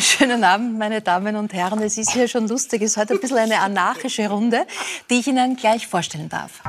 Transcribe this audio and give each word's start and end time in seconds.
Schönen 0.00 0.44
Abend, 0.44 0.78
meine 0.78 1.00
Damen 1.00 1.34
und 1.36 1.52
Herren. 1.52 1.80
Es 1.82 1.98
ist 1.98 2.12
hier 2.12 2.28
schon 2.28 2.46
lustig. 2.46 2.82
Es 2.82 2.92
ist 2.92 2.96
heute 2.98 3.14
ein 3.14 3.20
bisschen 3.20 3.38
eine 3.38 3.60
anarchische 3.60 4.28
Runde, 4.28 4.66
die 5.10 5.20
ich 5.20 5.26
Ihnen 5.26 5.56
gleich 5.56 5.86
vorstellen 5.88 6.28
darf. 6.28 6.62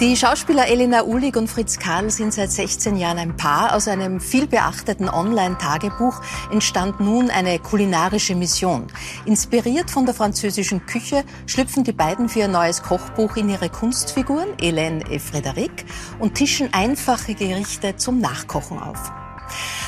Die 0.00 0.16
Schauspieler 0.16 0.66
Elena 0.66 1.04
Uhlig 1.04 1.36
und 1.36 1.48
Fritz 1.48 1.78
Karl 1.78 2.10
sind 2.10 2.32
seit 2.32 2.50
16 2.50 2.96
Jahren 2.96 3.18
ein 3.18 3.36
Paar. 3.36 3.74
Aus 3.74 3.86
einem 3.86 4.20
vielbeachteten 4.20 5.08
Online-Tagebuch 5.08 6.20
entstand 6.50 7.00
nun 7.00 7.30
eine 7.30 7.58
kulinarische 7.58 8.34
Mission. 8.34 8.86
Inspiriert 9.24 9.90
von 9.90 10.06
der 10.06 10.14
französischen 10.14 10.84
Küche 10.86 11.24
schlüpfen 11.46 11.84
die 11.84 11.92
beiden 11.92 12.28
für 12.28 12.40
ihr 12.40 12.48
neues 12.48 12.82
Kochbuch 12.82 13.36
in 13.36 13.48
ihre 13.48 13.68
Kunstfiguren, 13.68 14.56
Hélène 14.58 15.08
et 15.10 15.20
Frédéric, 15.20 15.84
und 16.18 16.34
tischen 16.34 16.72
einfache 16.72 17.34
Gerichte 17.34 17.96
zum 17.96 18.20
Nachkochen 18.20 18.78
auf. 18.78 19.12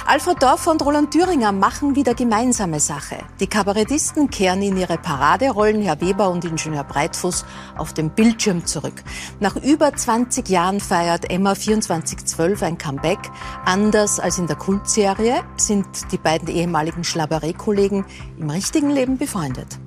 Alfred 0.06 0.42
Dorfer 0.42 0.72
und 0.72 0.84
Roland 0.84 1.12
Thüringer 1.12 1.52
machen 1.52 1.94
wieder 1.94 2.14
gemeinsame 2.14 2.80
Sache. 2.80 3.18
Die 3.40 3.46
Kabarettisten 3.46 4.30
kehren 4.30 4.62
in 4.62 4.76
ihre 4.76 4.98
Paraderollen, 4.98 5.82
Herr 5.82 6.00
Weber 6.00 6.30
und 6.30 6.44
Ingenieur 6.44 6.84
Breitfuß, 6.84 7.44
auf 7.76 7.92
dem 7.92 8.10
Bildschirm 8.10 8.66
zurück. 8.66 9.02
Nach 9.40 9.56
über 9.56 9.94
20 9.94 10.48
Jahren 10.48 10.80
feiert 10.80 11.30
Emma 11.30 11.54
2412 11.54 12.62
ein 12.62 12.78
Comeback. 12.78 13.20
Anders 13.64 14.18
als 14.18 14.38
in 14.38 14.46
der 14.46 14.56
Kultserie 14.56 15.42
sind 15.56 15.86
die 16.10 16.18
beiden 16.18 16.48
ehemaligen 16.48 17.04
Schlaberé-Kollegen 17.04 18.04
im 18.38 18.50
richtigen 18.50 18.90
Leben 18.90 19.18
befreundet. 19.18 19.78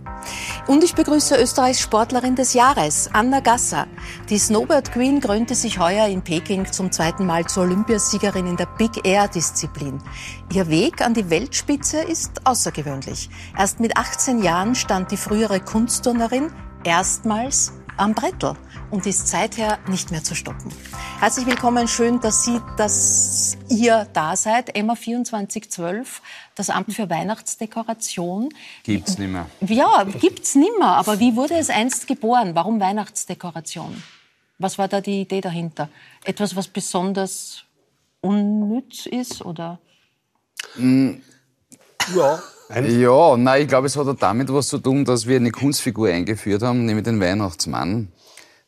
Und 0.67 0.83
ich 0.83 0.95
begrüße 0.95 1.35
Österreichs 1.35 1.79
Sportlerin 1.79 2.35
des 2.35 2.53
Jahres, 2.53 3.09
Anna 3.13 3.39
Gasser. 3.39 3.87
Die 4.29 4.37
Snowboard 4.37 4.91
Queen 4.91 5.19
krönte 5.19 5.55
sich 5.55 5.79
heuer 5.79 6.07
in 6.07 6.23
Peking 6.23 6.71
zum 6.71 6.91
zweiten 6.91 7.25
Mal 7.25 7.45
zur 7.45 7.63
Olympiasiegerin 7.63 8.47
in 8.47 8.57
der 8.57 8.67
Big 8.77 9.05
Air 9.05 9.27
Disziplin. 9.27 10.01
Ihr 10.53 10.67
Weg 10.67 11.01
an 11.01 11.13
die 11.13 11.29
Weltspitze 11.29 11.99
ist 11.99 12.45
außergewöhnlich. 12.45 13.29
Erst 13.57 13.79
mit 13.79 13.95
18 13.95 14.41
Jahren 14.41 14.75
stand 14.75 15.11
die 15.11 15.17
frühere 15.17 15.59
Kunstturnerin 15.59 16.51
erstmals 16.83 17.73
am 17.97 18.13
Brettel 18.13 18.55
und 18.91 19.05
ist 19.05 19.27
seither 19.27 19.79
nicht 19.87 20.11
mehr 20.11 20.23
zu 20.23 20.35
stoppen. 20.35 20.71
Herzlich 21.19 21.45
willkommen, 21.45 21.87
schön, 21.87 22.19
dass 22.19 22.43
Sie, 22.43 22.59
dass 22.77 23.57
ihr 23.69 24.07
da 24.13 24.35
seid. 24.35 24.75
Emma 24.75 24.95
2412, 24.95 26.21
das 26.55 26.69
Amt 26.69 26.93
für 26.93 27.09
Weihnachtsdekoration. 27.09 28.49
Gibt's 28.83 29.17
nimmer. 29.17 29.49
Ja, 29.61 30.03
gibt's 30.03 30.55
nimmer. 30.55 30.97
Aber 30.97 31.19
wie 31.19 31.35
wurde 31.35 31.55
es 31.55 31.69
einst 31.69 32.07
geboren? 32.07 32.55
Warum 32.55 32.79
Weihnachtsdekoration? 32.79 34.03
Was 34.57 34.77
war 34.77 34.87
da 34.87 35.01
die 35.01 35.21
Idee 35.21 35.41
dahinter? 35.41 35.89
Etwas, 36.23 36.55
was 36.55 36.67
besonders 36.67 37.63
unnütz 38.21 39.05
ist 39.05 39.43
oder? 39.43 39.79
Ja. 42.15 42.41
Ja, 42.69 43.37
nein, 43.37 43.61
ich 43.63 43.67
glaube, 43.67 43.87
es 43.87 43.95
hat 43.95 44.07
auch 44.07 44.15
damit 44.15 44.51
was 44.51 44.67
zu 44.67 44.79
tun, 44.79 45.05
dass 45.05 45.27
wir 45.27 45.35
eine 45.37 45.51
Kunstfigur 45.51 46.09
eingeführt 46.09 46.63
haben, 46.63 46.85
nämlich 46.85 47.05
den 47.05 47.19
Weihnachtsmann, 47.21 48.07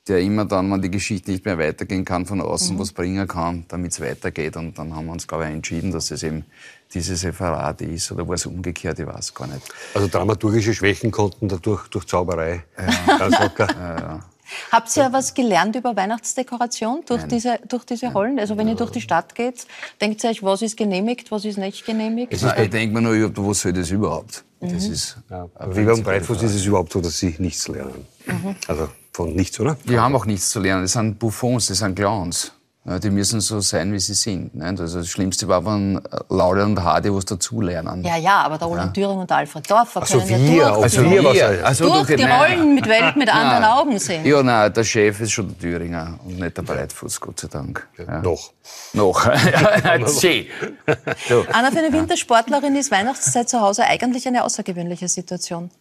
der 0.08 0.20
immer 0.22 0.46
dann, 0.46 0.72
wenn 0.72 0.82
die 0.82 0.92
Geschichte 0.92 1.32
nicht 1.32 1.46
mehr 1.46 1.58
weitergehen 1.58 2.06
kann, 2.06 2.26
von 2.26 2.40
außen 2.42 2.76
Mhm. 2.76 2.80
was 2.80 2.92
bringen 2.94 3.28
kann, 3.28 3.66
damit 3.68 3.92
es 3.94 4.00
weitergeht. 4.00 4.56
Und 4.56 4.78
dann 4.78 4.96
haben 4.96 5.08
wir 5.08 5.14
uns, 5.14 5.28
glaube 5.28 5.46
ich, 5.46 5.50
entschieden, 5.52 5.92
dass 5.92 6.12
es 6.12 6.24
eben 6.24 6.46
dieses 6.94 7.22
Separat 7.22 7.82
ist. 7.82 8.12
Oder 8.12 8.28
war 8.28 8.36
es 8.36 8.46
umgekehrt, 8.46 9.00
ich 9.00 9.08
weiß 9.08 9.34
gar 9.34 9.48
nicht. 9.48 9.62
Also 9.94 10.08
dramaturgische 10.08 10.74
Schwächen 10.74 11.12
konnten 11.12 11.50
dadurch 11.50 11.88
durch 11.90 12.06
Zauberei 12.06 12.64
ganz 13.08 13.40
locker. 13.40 14.24
Habt 14.72 14.96
ihr 14.98 15.12
was 15.12 15.34
gelernt 15.34 15.76
über 15.76 15.96
Weihnachtsdekoration 15.96 17.04
durch 17.06 17.24
diese, 17.24 17.60
durch 17.68 17.86
diese 17.86 18.08
Rollen? 18.08 18.40
Also 18.40 18.58
wenn 18.58 18.68
ihr 18.68 18.76
durch 18.76 18.92
die 18.92 19.02
Stadt 19.02 19.36
geht, 19.36 19.66
denkt 20.02 20.24
ihr 20.24 20.30
euch, 20.30 20.44
was 20.44 20.62
ist 20.62 20.78
genehmigt, 20.78 21.32
was 21.32 21.46
ist 21.46 21.58
nicht 21.58 21.86
genehmigt? 21.86 22.42
Nein, 22.42 22.64
ich 22.64 22.70
denke 22.70 22.94
mir 22.94 23.02
nur, 23.02 23.28
hab, 23.28 23.38
was 23.38 23.62
soll 23.62 23.74
das 23.74 23.90
überhaupt? 23.92 24.44
Mhm. 24.60 24.74
Das 24.74 24.88
ist 24.88 25.18
Ja. 25.30 25.48
Wie 25.70 25.84
beim 25.84 26.04
Breitfuß 26.04 26.44
ist 26.44 26.56
es 26.56 26.66
überhaupt 26.66 26.92
so, 26.92 27.02
dass 27.02 27.18
sie 27.18 27.36
nichts 27.40 27.68
lernen. 27.68 28.06
Mhm. 28.26 28.56
Also 28.68 28.90
von 29.14 29.34
nichts, 29.34 29.60
oder? 29.60 29.78
Die 29.86 29.98
haben 29.98 30.16
auch 30.16 30.26
nichts 30.26 30.50
zu 30.50 30.60
lernen. 30.60 30.84
Das 30.84 30.94
sind 30.94 31.20
Buffons, 31.20 31.68
das 31.68 31.80
sind 31.80 31.96
Clowns. 31.96 32.52
Ja, 32.88 33.00
die 33.00 33.10
müssen 33.10 33.42
so 33.42 33.60
sein, 33.60 33.92
wie 33.92 34.00
sie 34.00 34.14
sind. 34.14 34.56
Nicht? 34.56 34.80
Also 34.80 35.00
das 35.00 35.10
Schlimmste 35.10 35.46
war, 35.50 35.66
wenn 35.66 36.02
Laure 36.30 36.64
und 36.64 36.82
Hardy 36.82 37.14
was 37.14 37.26
dazulernen. 37.26 38.02
Ja, 38.06 38.16
ja, 38.16 38.44
aber 38.44 38.58
der 38.58 38.68
Roland 38.70 38.94
Thüring 38.94 39.18
und 39.18 39.30
der 39.30 39.38
Alfred 39.38 39.70
Dorfer 39.70 40.06
so, 40.06 40.20
können 40.20 40.30
ja 40.30 40.54
wir, 40.54 40.66
durch, 40.68 40.84
also 40.84 41.04
die, 41.04 41.10
wir, 41.12 41.50
heißt? 41.50 41.64
also 41.64 41.94
durch 41.94 42.08
die 42.08 42.24
nein. 42.24 42.32
Rollen 42.40 42.76
mit 42.76 42.88
Welt 42.88 43.18
mit 43.18 43.34
anderen 43.34 43.66
Augen 43.66 44.00
sehen. 44.00 44.26
Ja, 44.26 44.42
nein, 44.42 44.72
der 44.72 44.86
Chef 44.86 45.20
ist 45.20 45.32
schon 45.32 45.50
der 45.50 45.60
Thüringer 45.60 46.18
und 46.24 46.40
nicht 46.40 46.56
der 46.56 46.62
Breitfuß, 46.62 47.20
Gott 47.20 47.42
sei 47.42 47.50
Dank. 47.50 47.86
Ja. 47.98 48.22
Noch. 48.22 48.54
Noch. 48.94 49.26
Ja, 49.48 50.08
schön. 50.20 50.46
Anna, 51.52 51.72
für 51.72 51.80
eine 51.80 51.92
Wintersportlerin 51.92 52.76
ist 52.76 52.90
Weihnachtszeit 52.90 53.50
zu 53.50 53.60
Hause 53.60 53.84
eigentlich 53.84 54.28
eine 54.28 54.44
außergewöhnliche 54.44 55.08
Situation. 55.10 55.72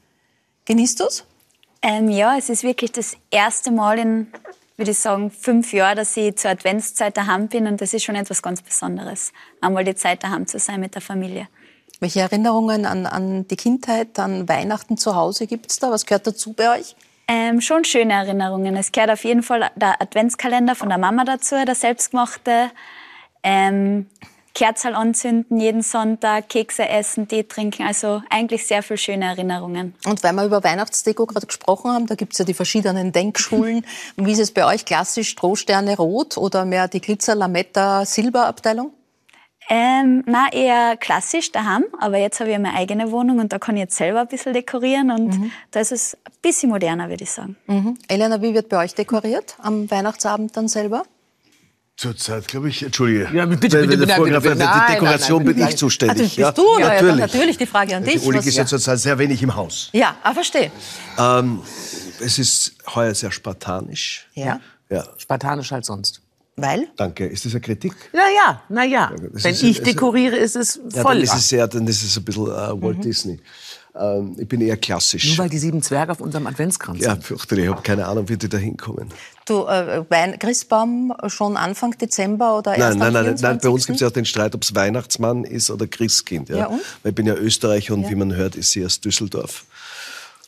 Genießt 0.65 1.01
du's? 1.01 1.25
Ähm, 1.83 2.09
ja, 2.09 2.37
es 2.37 2.49
ist 2.49 2.65
wirklich 2.65 2.91
das 2.93 3.17
erste 3.31 3.71
Mal 3.71 3.99
in, 3.99 4.27
würde 4.77 4.91
ich 4.91 4.99
sagen, 4.99 5.31
fünf 5.31 5.73
Jahren, 5.73 5.97
dass 5.97 6.17
ich 6.17 6.37
zur 6.37 6.51
Adventszeit 6.51 7.17
daheim 7.17 7.49
bin 7.49 7.67
und 7.67 7.81
das 7.81 7.95
ist 7.95 8.05
schon 8.05 8.15
etwas 8.15 8.43
ganz 8.43 8.63
Besonderes, 8.63 9.33
einmal 9.61 9.85
die 9.85 9.95
Zeit 9.95 10.23
daheim 10.23 10.47
zu 10.47 10.59
sein 10.59 10.81
mit 10.81 10.95
der 10.95 11.03
Familie. 11.03 11.49
Welche 11.99 12.21
Erinnerungen 12.21 12.85
an, 12.85 13.07
an 13.07 13.49
die 13.49 13.57
Kindheit, 13.57 14.19
an 14.19 14.49
Weihnachten 14.49 14.99
zu 14.99 15.17
Hause 15.17 15.47
gibt's 15.47 15.79
da? 15.79 15.91
Was 15.91 16.05
gehört 16.05 16.27
dazu 16.27 16.53
bei 16.53 16.79
euch? 16.79 16.95
Ähm, 17.29 17.61
schon 17.61 17.85
schöne 17.85 18.13
Erinnerungen. 18.13 18.77
Es 18.77 18.93
gehört 18.93 19.11
auf 19.11 19.25
jeden 19.25 19.43
Fall 19.43 19.71
der 19.75 20.01
Adventskalender 20.01 20.75
von 20.75 20.91
der 20.91 20.99
Mama 20.99 21.25
dazu, 21.25 21.57
der 21.65 21.75
selbstgemachte. 21.75 22.71
Ähm, 23.43 24.07
Kerzal 24.57 24.95
anzünden 24.95 25.61
jeden 25.61 25.83
Sonntag, 25.83 26.49
Kekse 26.49 26.89
essen, 26.89 27.29
Tee 27.29 27.43
trinken. 27.43 27.87
Also 27.87 28.23
eigentlich 28.31 28.67
sehr 28.67 28.83
viele 28.83 28.97
schöne 28.97 29.27
Erinnerungen. 29.27 29.95
Und 30.07 30.25
weil 30.25 30.33
wir 30.33 30.47
über 30.47 30.65
Weihnachtsdeko 30.65 31.27
gerade 31.27 31.47
gesprochen 31.47 31.91
haben, 31.91 32.07
da 32.07 32.15
gibt's 32.15 32.39
ja 32.39 32.47
die 32.47 32.55
verschiedenen 32.55 33.13
Denkschulen. 33.13 33.85
Wie 34.17 34.33
ist 34.33 34.39
es 34.39 34.53
bei 34.53 34.65
euch 34.65 34.87
klassisch 34.87 35.29
Strohsterne 35.29 35.99
rot 35.99 36.39
oder 36.39 36.65
mehr 36.65 36.89
die 36.89 37.03
Glitzer 37.03 37.35
Lametta 37.35 38.07
Silber 38.07 38.47
Abteilung? 38.47 38.93
Ähm, 39.69 40.25
na 40.27 40.51
eher 40.51 40.97
klassisch 40.97 41.53
daheim, 41.53 41.85
aber 41.99 42.17
jetzt 42.17 42.41
habe 42.41 42.51
ich 42.51 42.59
meine 42.59 42.75
eigene 42.75 43.11
Wohnung 43.11 43.41
und 43.41 43.53
da 43.53 43.59
kann 43.59 43.77
ich 43.77 43.81
jetzt 43.81 43.97
selber 43.97 44.21
ein 44.21 44.29
bisschen 44.29 44.55
dekorieren 44.55 45.11
und 45.11 45.51
da 45.73 45.81
ist 45.81 45.93
es 45.93 46.17
ein 46.25 46.33
bisschen 46.41 46.71
moderner, 46.71 47.11
würde 47.11 47.25
ich 47.25 47.31
sagen. 47.33 47.57
Mhm. 47.67 47.99
Elena, 48.09 48.41
wie 48.41 48.55
wird 48.55 48.71
bei 48.71 48.83
euch 48.83 48.95
dekoriert 48.95 49.57
am 49.61 49.91
Weihnachtsabend 49.91 50.57
dann 50.57 50.69
selber? 50.69 51.03
Zurzeit, 51.97 52.47
glaube 52.47 52.69
ich, 52.69 52.83
Entschuldige. 52.83 53.31
Ja, 53.33 53.47
bitte, 53.47 53.69
bitte, 53.69 53.87
bitte, 53.97 54.07
Vorgriff- 54.15 54.43
bitte, 54.43 54.55
Die 54.57 54.63
nein, 54.65 54.93
Dekoration 54.93 55.39
nein, 55.39 55.47
nein, 55.47 55.57
bin 55.57 55.69
ich 55.69 55.77
zuständig. 55.79 56.15
Also 56.15 56.25
bist 56.25 56.37
ja, 56.37 56.53
du? 56.53 56.79
Ja, 56.79 56.89
natürlich. 56.89 57.17
natürlich 57.17 57.57
die 57.59 57.67
Frage 57.67 57.97
an 57.97 58.05
dich. 58.05 58.21
Die 58.21 58.35
Was- 58.35 58.47
ist 58.47 58.57
ja 58.57 58.67
zurzeit 58.67 58.99
sehr 58.99 59.19
wenig 59.19 59.43
im 59.43 59.55
Haus. 59.55 59.89
Ja, 59.93 60.15
ah, 60.23 60.35
verstehe. 60.35 60.71
Ähm, 61.19 61.61
es 62.21 62.39
ist 62.39 62.73
heuer 62.95 63.15
sehr 63.15 63.31
spartanisch. 63.33 64.27
Ja. 64.35 64.61
Ja, 64.91 65.05
Spartanisch 65.17 65.73
als 65.73 65.87
sonst. 65.87 66.21
Weil? 66.59 66.89
danke. 66.97 67.27
Ist 67.27 67.45
das 67.45 67.53
eine 67.53 67.61
Kritik? 67.61 67.93
Na 68.15 68.21
ja, 68.35 68.63
na 68.71 68.85
ja. 68.85 69.13
das 69.33 69.45
Wenn 69.45 69.53
ist- 69.53 69.63
ich 69.63 69.83
dekoriere, 69.83 70.37
ist 70.37 70.57
es 70.57 70.81
Ja, 70.95 71.03
voll. 71.03 71.15
dann 71.17 71.23
ist 71.23 71.35
es 71.35 71.49
sehr, 71.51 71.69
dann 71.69 71.87
ist 71.87 72.03
es 72.03 72.17
ein 72.17 72.25
bisschen 72.25 72.47
äh, 72.47 72.83
Walt 72.83 73.05
Disney. 73.05 73.39
Ähm, 73.95 74.37
ich 74.39 74.49
bin 74.49 74.61
eher 74.63 74.77
klassisch. 74.79 75.29
Nur 75.29 75.39
weil 75.39 75.49
die 75.51 75.59
sieben 75.59 75.83
Zwerge 75.83 76.13
auf 76.13 76.21
unserem 76.21 76.47
Adventskranz 76.47 77.01
ja, 77.03 77.13
sind. 77.13 77.25
fürchte, 77.25 77.61
ich 77.61 77.69
habe 77.69 77.83
keine 77.83 78.07
Ahnung, 78.07 78.29
wie 78.31 78.37
die 78.39 78.49
da 78.49 78.57
hinkommen. 78.59 79.09
Du, 79.47 79.67
äh, 79.67 80.05
Wein 80.09 80.39
Christbaum 80.39 81.13
schon 81.29 81.57
Anfang 81.59 81.93
Dezember 81.99 82.57
oder 82.59 82.75
erst 82.77 82.99
Nein, 82.99 83.13
nein, 83.13 83.25
nein, 83.25 83.37
nein, 83.41 83.59
bei 83.63 83.69
uns 83.69 83.85
24.? 83.85 83.87
gibt 83.87 83.97
es 83.97 84.01
ja 84.01 84.07
auch 84.09 84.13
den 84.13 84.25
Streit, 84.25 84.55
ob 84.55 84.63
es 84.63 84.75
Weihnachtsmann 84.75 85.45
ist 85.45 85.71
oder 85.71 85.87
Christkind. 85.87 86.49
Ja? 86.49 86.57
Ja, 86.57 86.67
und? 86.69 86.81
Weil 87.03 87.11
ich 87.11 87.15
bin 87.15 87.27
ja 87.27 87.35
Österreicher 87.35 87.93
und 87.95 88.03
Ja. 88.05 88.11
wie 88.11 88.15
man 88.15 88.35
hört, 88.35 88.55
ist 88.57 88.71
sie 88.73 88.85
aus 88.85 88.99
Düsseldorf. 89.01 89.65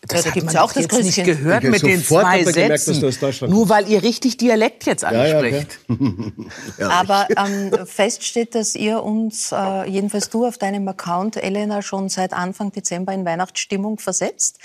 Das 0.07 0.23
da 0.23 0.29
hat 0.29 0.35
gibt's 0.35 0.47
man 0.47 0.55
ja 0.55 0.63
auch 0.63 0.73
das 0.73 0.85
jetzt 0.85 0.93
nicht 0.93 1.17
Christkind. 1.17 1.27
gehört 1.27 1.65
mit 1.65 1.83
den 1.83 2.05
zwei 2.05 2.23
hat 2.23 2.47
er 2.47 2.53
gemerkt, 2.53 2.73
dass 2.73 2.85
Sätzen. 2.85 3.01
du 3.01 3.09
aus 3.09 3.19
Deutschland 3.19 3.53
Nur 3.53 3.69
weil 3.69 3.89
ihr 3.89 4.03
richtig 4.03 4.37
Dialekt 4.37 4.87
jetzt 4.87 5.03
ja, 5.03 5.09
okay. 5.11 5.59
anspricht. 5.59 5.79
Aber 6.89 7.27
ähm, 7.37 7.87
fest 7.87 8.25
steht, 8.25 8.55
dass 8.55 8.77
ihr 8.77 9.03
uns, 9.03 9.51
äh, 9.51 9.89
jedenfalls 9.89 10.31
du 10.31 10.47
auf 10.47 10.57
deinem 10.57 10.87
Account, 10.87 11.37
Elena, 11.37 11.83
schon 11.83 12.09
seit 12.09 12.33
Anfang 12.33 12.71
Dezember 12.71 13.13
in 13.13 13.25
Weihnachtsstimmung 13.25 13.99
versetzt. 13.99 14.59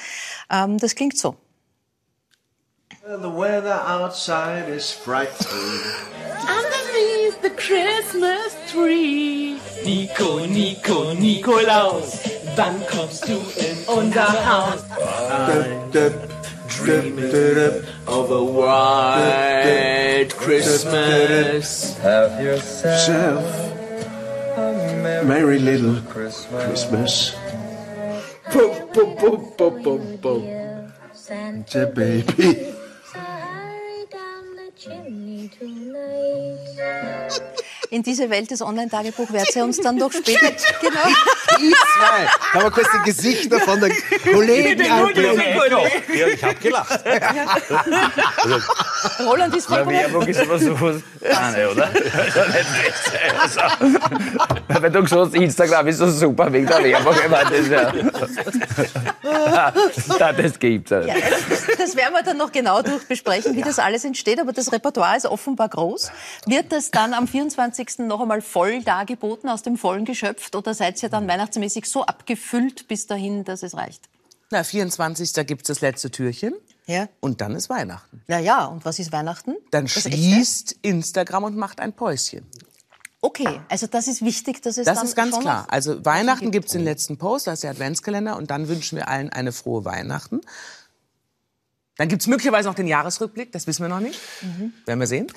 Ähm, 0.52 0.78
das 0.78 0.94
klingt 0.94 1.18
so. 1.18 1.36
The 3.06 3.28
weather 3.28 3.82
outside 3.86 4.70
is 4.70 4.92
frightful. 4.92 5.60
Underneath 6.48 7.42
the 7.42 7.50
Christmas 7.50 8.56
tree. 8.72 9.53
Nico, 9.86 10.46
Nico, 10.46 11.14
Nikolaus, 11.14 12.20
wann 12.58 12.80
kommst 12.90 13.28
du 13.28 13.40
in 13.60 13.78
unser 13.88 14.46
Haus? 14.46 14.84
Dreaming 16.68 17.84
of 18.08 18.32
a 18.32 18.44
white 18.44 20.30
Christmas. 20.38 21.98
Have 21.98 22.42
yourself 22.42 23.44
Self, 24.56 25.28
merry 25.28 25.60
little 25.60 26.00
Christmas. 26.10 27.36
Boom, 28.54 28.88
boom, 28.94 29.16
boom, 29.18 29.54
boom, 29.58 29.84
boom, 29.84 30.18
boom. 30.18 30.94
Santa 31.12 31.88
baby. 31.88 32.74
in 37.94 38.02
diese 38.02 38.30
Welt 38.32 38.50
des 38.50 38.62
Online-Tagebuch 38.62 39.32
werdet 39.32 39.56
ihr 39.56 39.64
uns 39.64 39.78
dann 39.78 39.98
noch 39.98 40.12
später... 40.12 40.48
genau. 40.82 41.00
Die 41.60 41.72
zwei. 41.72 42.26
Da 42.26 42.54
haben 42.54 42.64
wir 42.64 42.72
kurz 42.72 42.88
die 42.92 43.12
Gesichter 43.12 43.60
von 43.60 43.80
den 43.80 43.94
Kollegen 44.32 44.82
einblenden. 44.82 45.48
Ja, 46.16 46.28
ich 46.28 46.44
habe 46.44 46.56
gelacht. 46.56 47.04
Roland 49.20 49.56
ist 49.56 49.68
vollkommen... 49.68 49.96
Werbung 49.96 50.26
ist 50.26 50.40
aber 50.40 50.58
sowas. 50.58 50.96
Nein, 51.22 51.68
oder? 51.68 51.90
Also, 53.40 53.62
Weil 54.68 54.92
du 54.92 55.02
gesagt 55.02 55.22
hast, 55.22 55.36
Instagram 55.36 55.88
ist 55.88 55.98
so 55.98 56.10
super 56.10 56.52
wegen 56.52 56.66
der 56.66 56.84
Werbung. 56.84 57.14
Ich 57.14 57.30
meine, 57.30 57.50
das, 57.50 57.60
ist 57.60 57.72
ja, 57.72 57.94
ja, 60.20 60.34
das 60.34 60.60
gibt's. 60.60 60.92
Ja. 60.92 61.02
Ja, 61.02 61.16
das, 61.50 61.78
das 61.78 61.96
werden 61.96 62.14
wir 62.14 62.24
dann 62.24 62.38
noch 62.38 62.52
genau 62.52 62.82
durchbesprechen, 62.82 63.56
wie 63.56 63.62
das 63.62 63.80
alles 63.80 64.06
entsteht. 64.06 64.40
Aber 64.40 64.54
das 64.54 64.72
Repertoire 64.72 65.18
ist 65.18 65.26
offenbar 65.26 65.70
groß. 65.70 66.12
Wird 66.46 66.72
das 66.72 66.92
dann 66.92 67.14
am 67.14 67.28
24. 67.28 67.83
noch 67.98 68.22
einmal 68.22 68.42
voll 68.42 68.84
dargeboten, 68.84 69.50
aus 69.50 69.64
dem 69.64 69.78
Vollen 69.78 70.06
geschöpft? 70.06 70.56
Oder 70.56 70.74
seid 70.74 71.02
ihr 71.04 71.10
dann 71.10 71.28
weihnachtsmäßig 71.28 71.86
so 71.86 72.06
abgefüllt 72.06 72.88
bis 72.88 73.08
dahin, 73.08 73.44
dass 73.44 73.64
es 73.64 73.76
reicht? 73.76 74.10
Na, 74.52 74.64
24. 74.64 75.34
gibt's 75.48 75.68
das 75.68 75.82
letzte 75.82 76.12
Türchen. 76.12 76.54
Ja. 76.86 77.08
Und 77.22 77.42
dann 77.42 77.56
ist 77.56 77.70
Weihnachten. 77.70 78.22
Ja, 78.28 78.40
ja. 78.40 78.66
Und 78.66 78.86
was 78.86 79.00
ist 79.00 79.12
Weihnachten? 79.12 79.56
Dann 79.72 79.86
Das 79.86 79.94
schließt 79.94 80.78
Instagram 80.82 81.46
und 81.46 81.58
macht 81.58 81.80
ein 81.80 81.94
Päuschen. 81.94 82.46
Okay, 83.22 83.62
also 83.70 83.88
das 83.88 84.10
ist 84.10 84.22
wichtig, 84.22 84.62
dass 84.62 84.78
es 84.78 84.86
Das 84.86 84.98
dann 84.98 85.08
ist 85.08 85.16
ganz 85.16 85.36
schon 85.36 85.44
klar. 85.44 85.66
Also 85.70 86.04
Weihnachten 86.04 86.52
gibt's 86.52 86.74
den 86.74 86.84
letzten 86.84 87.18
Post, 87.18 87.48
das 87.48 87.56
ist 87.56 87.64
der 87.64 87.72
Adventskalender 87.72 88.36
und 88.36 88.52
dann 88.52 88.68
wünschen 88.68 88.98
wir 88.98 89.08
allen 89.08 89.30
eine 89.30 89.54
frohe 89.54 89.86
Weihnachten. 89.86 90.42
Dann 91.98 92.08
gibt's 92.08 92.26
möglicherweise 92.26 92.68
noch 92.68 92.76
den 92.76 92.88
Jahresrückblick, 92.88 93.52
das 93.52 93.68
wissen 93.68 93.84
wir 93.84 93.90
noch 93.90 94.00
nicht. 94.00 94.20
Werden 94.86 95.00
wir 95.00 95.06
sehen. 95.06 95.28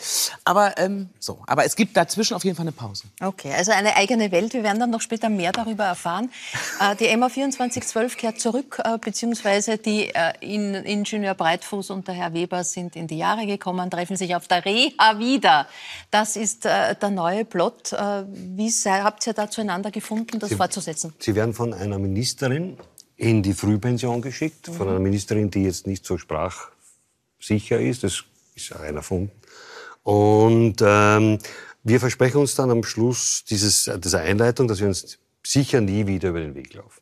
Aber 0.44 0.78
ähm, 0.78 1.10
so, 1.18 1.42
aber 1.46 1.66
es 1.66 1.76
gibt 1.76 1.94
dazwischen 1.98 2.32
auf 2.32 2.44
jeden 2.44 2.56
Fall 2.56 2.64
eine 2.64 2.72
Pause. 2.72 3.04
Okay, 3.20 3.52
also 3.52 3.72
eine 3.72 3.94
eigene 3.94 4.32
Welt. 4.32 4.54
Wir 4.54 4.62
werden 4.62 4.80
dann 4.80 4.88
noch 4.88 5.02
später 5.02 5.28
mehr 5.28 5.52
darüber 5.52 5.84
erfahren. 5.84 6.30
Äh, 6.78 6.94
die 6.96 7.16
MA 7.16 7.30
2412 7.30 8.16
kehrt 8.18 8.40
zurück, 8.40 8.82
äh, 8.84 8.98
beziehungsweise 8.98 9.78
die 9.78 10.14
äh, 10.14 10.32
in, 10.40 10.74
Ingenieur 10.74 11.34
Breitfuß 11.34 11.88
und 11.88 12.06
der 12.06 12.14
Herr 12.14 12.34
Weber 12.34 12.64
sind 12.64 12.96
in 12.96 13.06
die 13.06 13.16
Jahre 13.16 13.46
gekommen, 13.46 13.90
treffen 13.90 14.16
sich 14.16 14.34
auf 14.36 14.46
der 14.46 14.64
Reha 14.64 15.18
wieder. 15.18 15.66
Das 16.10 16.36
ist 16.36 16.66
äh, 16.66 16.94
der 16.94 17.10
neue 17.10 17.46
Plot. 17.46 17.94
Äh, 17.94 18.24
wie 18.28 18.68
sei, 18.68 19.00
habt 19.00 19.26
ihr 19.26 19.32
da 19.32 19.48
zueinander 19.48 19.90
gefunden, 19.90 20.38
das 20.38 20.52
fortzusetzen? 20.52 21.14
Sie 21.18 21.34
werden 21.34 21.54
von 21.54 21.72
einer 21.72 21.98
Ministerin 21.98 22.76
in 23.16 23.42
die 23.42 23.54
Frühpension 23.54 24.20
geschickt, 24.20 24.66
von 24.68 24.88
einer 24.88 24.98
Ministerin, 24.98 25.50
die 25.50 25.64
jetzt 25.64 25.86
nicht 25.86 26.04
so 26.04 26.18
sprachsicher 26.18 27.80
ist. 27.80 28.04
Das 28.04 28.24
ist 28.54 28.74
auch 28.74 28.80
einer 28.80 28.98
erfunden. 28.98 29.32
Und 30.02 30.76
ähm, 30.82 31.38
wir 31.82 32.00
versprechen 32.00 32.38
uns 32.38 32.54
dann 32.54 32.70
am 32.70 32.84
Schluss 32.84 33.44
dieses, 33.44 33.90
dieser 33.98 34.20
Einleitung, 34.20 34.68
dass 34.68 34.80
wir 34.80 34.88
uns 34.88 35.18
sicher 35.42 35.80
nie 35.80 36.06
wieder 36.06 36.30
über 36.30 36.40
den 36.40 36.54
Weg 36.54 36.74
laufen. 36.74 37.00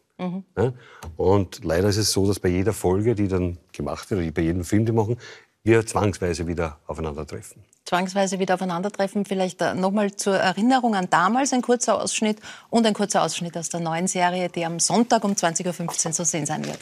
Ja? 0.57 0.73
Und 1.17 1.65
leider 1.65 1.89
ist 1.89 1.97
es 1.97 2.13
so, 2.13 2.27
dass 2.27 2.39
bei 2.39 2.49
jeder 2.49 2.73
Folge, 2.73 3.15
die 3.15 3.29
dann 3.29 3.59
gemacht 3.73 4.11
wird, 4.11 4.21
oder 4.21 4.31
bei 4.31 4.43
jedem 4.43 4.65
Film, 4.65 4.87
die 4.87 4.93
machen, 4.93 5.19
wir 5.63 5.85
zwangsweise 5.87 6.47
wieder 6.47 6.79
aufeinandertreffen. 6.87 7.63
Zwangsweise 7.85 8.39
wieder 8.39 8.55
aufeinandertreffen. 8.55 9.25
Vielleicht 9.25 9.61
äh, 9.61 9.75
nochmal 9.75 10.15
zur 10.17 10.37
Erinnerung 10.37 10.95
an 10.95 11.11
damals 11.11 11.53
ein 11.53 11.63
kurzer 11.63 12.01
Ausschnitt 12.01 12.39
und 12.71 12.87
ein 12.87 12.95
kurzer 12.95 13.23
Ausschnitt 13.23 13.57
aus 13.57 13.69
der 13.69 13.81
neuen 13.81 14.07
Serie, 14.07 14.49
die 14.49 14.65
am 14.65 14.81
Sonntag 14.81 15.25
um 15.25 15.33
20.15 15.33 16.07
Uhr 16.07 16.13
zu 16.13 16.25
sehen 16.25 16.47
sein 16.47 16.65
wird. 16.65 16.79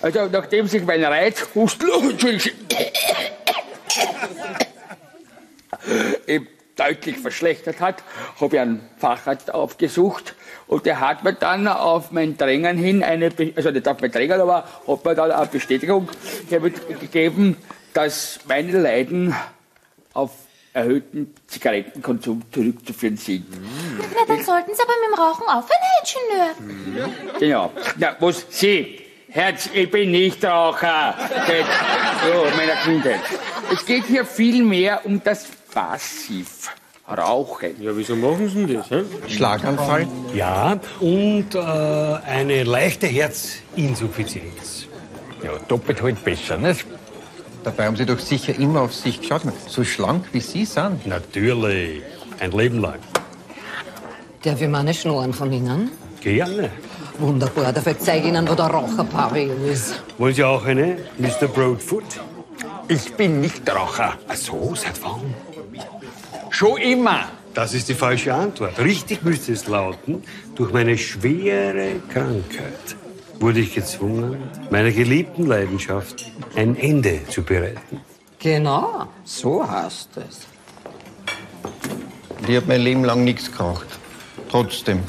Also 0.00 0.26
nachdem 0.26 0.66
sich 0.66 0.82
mein 0.84 1.00
Entschuldigung, 2.10 2.58
eben 6.26 6.48
deutlich 6.82 7.18
verschlechtert 7.18 7.80
hat, 7.80 8.02
habe 8.40 8.56
ich 8.56 8.62
einen 8.62 8.88
Facharzt 8.98 9.52
aufgesucht 9.54 10.34
und 10.66 10.86
der 10.86 11.00
hat 11.00 11.24
mir 11.24 11.34
dann 11.34 11.68
auf 11.68 12.10
mein 12.12 12.36
Drängen 12.36 12.76
hin 12.76 13.02
eine, 13.02 13.30
Be- 13.30 13.52
also 13.56 13.70
nicht 13.70 13.86
auf 13.88 14.00
mein 14.00 14.10
Drängen, 14.10 14.40
aber 14.40 14.64
hat 14.86 15.04
mir 15.04 15.14
dann 15.14 15.30
eine 15.30 15.46
Bestätigung 15.46 16.08
gegeben, 16.48 17.56
dass 17.94 18.40
meine 18.48 18.78
Leiden 18.80 19.34
auf 20.14 20.30
erhöhten 20.74 21.34
Zigarettenkonsum 21.46 22.42
zurückzuführen 22.50 23.18
sind. 23.18 23.46
Na, 24.16 24.24
dann 24.26 24.42
sollten 24.42 24.74
Sie 24.74 24.82
aber 24.82 24.92
mit 25.02 25.10
dem 25.10 25.22
Rauchen 25.22 25.46
aufhören, 25.46 25.82
Herr 25.82 26.54
Ingenieur. 26.96 27.38
Genau. 27.38 27.72
Na, 27.98 28.16
was 28.20 28.46
Sie? 28.48 28.98
Herz, 29.28 29.68
ich 29.72 29.90
bin 29.90 30.10
nicht 30.10 30.44
Raucher. 30.44 31.14
Seit 31.46 31.64
oh, 32.34 32.46
meiner 32.56 32.76
Kindheit. 32.84 33.20
Es 33.72 33.84
geht 33.84 34.04
hier 34.04 34.24
viel 34.24 34.62
mehr 34.62 35.04
um 35.04 35.22
das 35.22 35.46
Passivrauchen. 35.72 37.80
Ja, 37.80 37.96
wieso 37.96 38.16
machen 38.16 38.48
Sie 38.48 38.74
das? 38.74 38.90
Hä? 38.90 39.02
Schlaganfall? 39.28 40.06
Ja, 40.34 40.78
und 41.00 41.54
äh, 41.54 41.58
eine 41.58 42.64
leichte 42.64 43.06
Herzinsuffizienz. 43.06 44.86
Ja, 45.42 45.50
doppelt 45.68 46.02
halt 46.02 46.22
besser, 46.24 46.58
nicht? 46.58 46.86
Dabei 47.64 47.86
haben 47.86 47.96
Sie 47.96 48.06
doch 48.06 48.18
sicher 48.18 48.58
immer 48.58 48.82
auf 48.82 48.94
sich 48.94 49.20
geschaut. 49.20 49.42
So 49.66 49.84
schlank 49.84 50.26
wie 50.32 50.40
Sie 50.40 50.64
sind. 50.64 51.06
Natürlich, 51.06 52.02
ein 52.40 52.50
Leben 52.52 52.80
lang. 52.80 52.98
Darf 54.42 54.60
ich 54.60 54.68
meine 54.68 54.92
Schnorren 54.92 55.32
von 55.32 55.52
Ihnen? 55.52 55.90
Gerne. 56.20 56.70
Wunderbar, 57.18 57.72
dafür 57.72 57.98
zeige 57.98 58.26
ich 58.26 58.32
Ihnen, 58.32 58.48
wo 58.48 58.54
der 58.54 58.66
Raucherpavillon 58.66 59.64
ist. 59.66 60.02
Wollen 60.18 60.34
Sie 60.34 60.44
auch 60.44 60.64
eine, 60.64 60.98
Mr. 61.18 61.46
Broadfoot? 61.46 62.04
Ich 62.88 63.12
bin 63.14 63.40
nicht 63.40 63.68
Raucher. 63.70 64.14
Ach 64.28 64.34
so, 64.34 64.74
seit 64.74 65.00
wann? 65.02 65.34
Schon 66.62 66.80
immer. 66.80 67.28
Das 67.54 67.74
ist 67.74 67.88
die 67.88 67.94
falsche 67.94 68.32
Antwort. 68.32 68.78
Richtig 68.78 69.24
müsste 69.24 69.52
es 69.52 69.66
lauten, 69.66 70.22
durch 70.54 70.72
meine 70.72 70.96
schwere 70.96 71.96
Krankheit 72.08 72.94
wurde 73.40 73.58
ich 73.58 73.74
gezwungen, 73.74 74.40
meiner 74.70 74.92
geliebten 74.92 75.48
Leidenschaft 75.48 76.24
ein 76.54 76.76
Ende 76.76 77.26
zu 77.26 77.42
bereiten. 77.42 78.00
Genau, 78.38 79.08
so 79.24 79.68
heißt 79.68 80.10
es. 80.18 80.46
Ich 82.46 82.54
habe 82.54 82.66
mein 82.68 82.82
Leben 82.82 83.02
lang 83.02 83.24
nichts 83.24 83.50
geraucht. 83.50 83.88
Trotzdem 84.48 85.00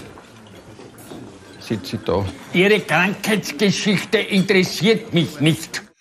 sitze 1.60 1.98
ich 1.98 2.01
da. 2.01 2.25
Ihre 2.54 2.80
Krankheitsgeschichte 2.80 4.18
interessiert 4.18 5.13
mich 5.13 5.39
nicht. 5.39 5.84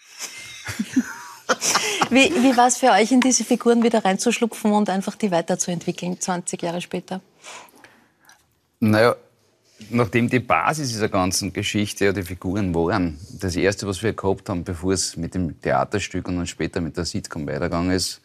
Wie, 2.13 2.31
wie 2.43 2.55
war 2.59 2.67
es 2.67 2.77
für 2.77 2.91
euch, 2.91 3.11
in 3.11 3.23
diese 3.23 3.43
Figuren 3.43 3.83
wieder 3.83 4.05
reinzuschlupfen 4.05 4.71
und 4.73 4.91
einfach 4.91 5.17
die 5.17 5.31
weiterzuentwickeln, 5.31 6.21
20 6.21 6.61
Jahre 6.61 6.83
später? 6.83 7.23
Naja, 8.81 9.17
nachdem 9.89 10.29
die 10.29 10.41
Basis 10.41 10.91
dieser 10.91 11.09
ganzen 11.09 11.55
Geschichte 11.55 12.05
ja 12.05 12.13
die 12.13 12.23
Figuren 12.23 12.75
waren, 12.75 13.19
das 13.41 13.57
Erste, 13.57 13.87
was 13.87 14.03
wir 14.03 14.13
gehabt 14.13 14.51
haben, 14.51 14.63
bevor 14.63 14.93
es 14.93 15.17
mit 15.17 15.35
dem 15.35 15.59
Theaterstück 15.59 16.29
und 16.29 16.37
dann 16.37 16.47
später 16.47 16.83
mit 16.83 16.99
der 16.99 17.07
Sitcom 17.07 17.47
weitergegangen 17.47 17.93
ist, 17.93 18.21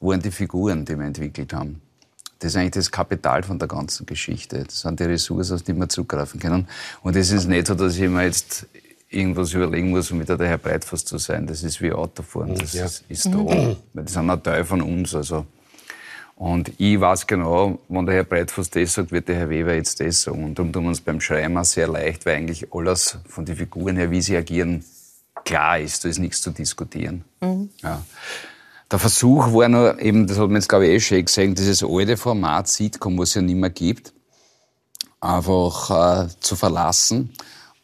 waren 0.00 0.20
die 0.20 0.32
Figuren, 0.32 0.84
die 0.84 0.98
wir 0.98 1.06
entwickelt 1.06 1.52
haben. 1.52 1.80
Das 2.40 2.50
ist 2.52 2.56
eigentlich 2.56 2.72
das 2.72 2.90
Kapital 2.90 3.44
von 3.44 3.60
der 3.60 3.68
ganzen 3.68 4.04
Geschichte. 4.04 4.64
Das 4.64 4.80
sind 4.80 4.98
die 4.98 5.04
Ressourcen, 5.04 5.54
auf 5.54 5.62
die 5.62 5.74
wir 5.74 5.88
zugreifen 5.88 6.40
können. 6.40 6.66
Und 7.02 7.14
es 7.14 7.30
ist 7.30 7.46
nicht 7.46 7.68
so, 7.68 7.76
dass 7.76 7.96
ich 7.96 8.08
mir 8.08 8.24
jetzt 8.24 8.66
irgendwas 9.10 9.52
überlegen 9.54 9.90
muss, 9.90 10.10
um 10.10 10.20
wieder 10.20 10.36
der 10.36 10.48
Herr 10.48 10.58
Breitfuß 10.58 11.04
zu 11.04 11.18
sein. 11.18 11.46
Das 11.46 11.62
ist 11.62 11.80
wie 11.80 11.92
Autofahren. 11.92 12.54
Das 12.56 12.72
Ja. 12.74 12.84
ist, 12.86 13.04
ist 13.08 13.26
da. 13.26 13.38
Weil 13.38 13.76
Das 13.94 14.12
sind 14.12 14.28
ein 14.30 14.42
Teil 14.42 14.64
von 14.64 14.82
uns. 14.82 15.14
Also. 15.14 15.46
Und 16.36 16.70
ich 16.78 17.00
weiß 17.00 17.26
genau, 17.26 17.78
wenn 17.88 18.06
der 18.06 18.14
Herr 18.16 18.24
Breitfuß 18.24 18.70
das 18.70 18.94
sagt, 18.94 19.10
wird 19.10 19.28
der 19.28 19.36
Herr 19.36 19.50
Weber 19.50 19.74
jetzt 19.74 19.98
das 20.00 20.22
sagen. 20.22 20.44
Und 20.44 20.58
darum 20.58 20.72
tun 20.72 20.84
wir 20.84 20.88
uns 20.90 21.00
beim 21.00 21.20
Schreiben 21.20 21.62
sehr 21.64 21.88
leicht, 21.88 22.26
weil 22.26 22.36
eigentlich 22.36 22.68
alles 22.72 23.18
von 23.28 23.44
den 23.44 23.56
Figuren 23.56 23.96
her, 23.96 24.10
wie 24.10 24.20
sie 24.20 24.36
agieren, 24.36 24.84
klar 25.44 25.78
ist. 25.80 26.04
Da 26.04 26.08
ist 26.08 26.18
nichts 26.18 26.40
zu 26.42 26.50
diskutieren. 26.50 27.24
Ja. 27.82 28.02
Der 28.90 28.98
Versuch 28.98 29.52
war 29.52 29.68
nur, 29.68 29.98
eben, 30.00 30.26
das 30.26 30.38
hat 30.38 30.46
man 30.46 30.56
jetzt 30.56 30.68
glaube 30.68 30.86
ich 30.86 30.92
eh 30.92 31.00
schon 31.00 31.24
gesagt, 31.24 31.58
dieses 31.58 31.82
alte 31.82 32.16
Format 32.16 32.68
Sitcom, 32.68 33.18
was 33.18 33.30
es 33.30 33.34
ja 33.34 33.42
nicht 33.42 33.56
mehr 33.56 33.68
gibt, 33.70 34.12
einfach 35.20 36.24
äh, 36.24 36.28
zu 36.40 36.56
verlassen 36.56 37.30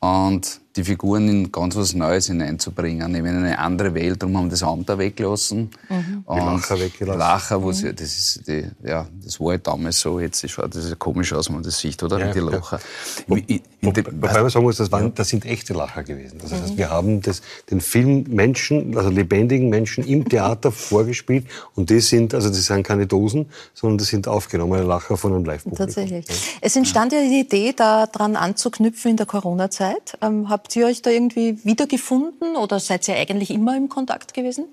und 0.00 0.60
die 0.76 0.82
Figuren 0.82 1.28
in 1.28 1.52
ganz 1.52 1.76
was 1.76 1.94
Neues 1.94 2.26
hineinzubringen, 2.26 3.12
nämlich 3.12 3.32
in 3.32 3.38
eine 3.38 3.58
andere 3.58 3.94
Welt. 3.94 4.20
Darum 4.22 4.36
haben 4.36 4.46
wir 4.46 4.50
das 4.50 4.62
Amt 4.64 4.88
da 4.88 4.98
weggelassen. 4.98 5.70
Die 5.88 6.24
Lacher 6.26 6.80
weggelassen. 6.80 7.18
Lacher, 7.18 7.62
wo 7.62 7.70
sie, 7.70 7.94
das 7.94 8.06
ist 8.08 8.48
die, 8.48 8.64
ja, 8.82 9.06
das 9.22 9.38
war 9.40 9.50
halt 9.50 9.66
damals 9.66 10.00
so, 10.00 10.18
jetzt 10.18 10.48
schaut 10.50 10.74
das 10.74 10.88
ja 10.88 10.96
komisch 10.96 11.32
aus, 11.32 11.46
wenn 11.48 11.54
man 11.56 11.62
das 11.64 11.78
sieht, 11.78 12.02
oder? 12.02 12.18
Ja, 12.18 12.32
die 12.32 12.38
ja. 12.40 12.44
Lacher. 12.44 12.80
Wo- 13.28 13.36
In- 13.36 13.60
in 13.80 13.92
dem- 13.92 14.06
Wobei 14.06 14.40
man 14.40 14.50
sagen 14.50 14.64
muss, 14.64 14.78
das, 14.78 14.90
waren, 14.90 15.14
das 15.14 15.28
sind 15.28 15.44
echte 15.44 15.74
Lacher 15.74 16.02
gewesen. 16.02 16.38
Das 16.42 16.52
heißt, 16.52 16.76
wir 16.76 16.90
haben 16.90 17.20
das, 17.22 17.42
den 17.70 17.80
Film 17.80 18.24
Menschen, 18.28 18.96
also 18.96 19.10
lebendigen 19.10 19.68
Menschen 19.68 20.04
im 20.04 20.28
Theater 20.28 20.72
vorgespielt 20.72 21.46
und 21.76 21.90
das 21.90 22.08
sind, 22.08 22.34
also 22.34 22.48
das 22.48 22.64
sind 22.64 22.82
keine 22.82 23.06
Dosen, 23.06 23.46
sondern 23.74 23.98
das 23.98 24.08
sind 24.08 24.26
aufgenommene 24.26 24.82
Lacher 24.84 25.16
von 25.16 25.34
einem 25.34 25.44
Live-Publikum. 25.44 25.86
Tatsächlich. 25.86 26.24
Es 26.60 26.74
entstand 26.74 27.12
ja 27.12 27.20
die 27.20 27.40
Idee, 27.40 27.72
daran 27.76 28.36
anzuknüpfen 28.36 29.12
in 29.12 29.16
der 29.18 29.26
Corona-Zeit. 29.26 30.18
Ähm, 30.22 30.48
habt 30.64 30.76
ihr 30.76 30.86
euch 30.86 31.02
da 31.02 31.10
irgendwie 31.10 31.62
wiedergefunden 31.64 32.56
oder 32.56 32.80
seid 32.80 33.06
ihr 33.06 33.16
eigentlich 33.16 33.50
immer 33.50 33.76
im 33.76 33.90
Kontakt 33.90 34.32
gewesen? 34.32 34.64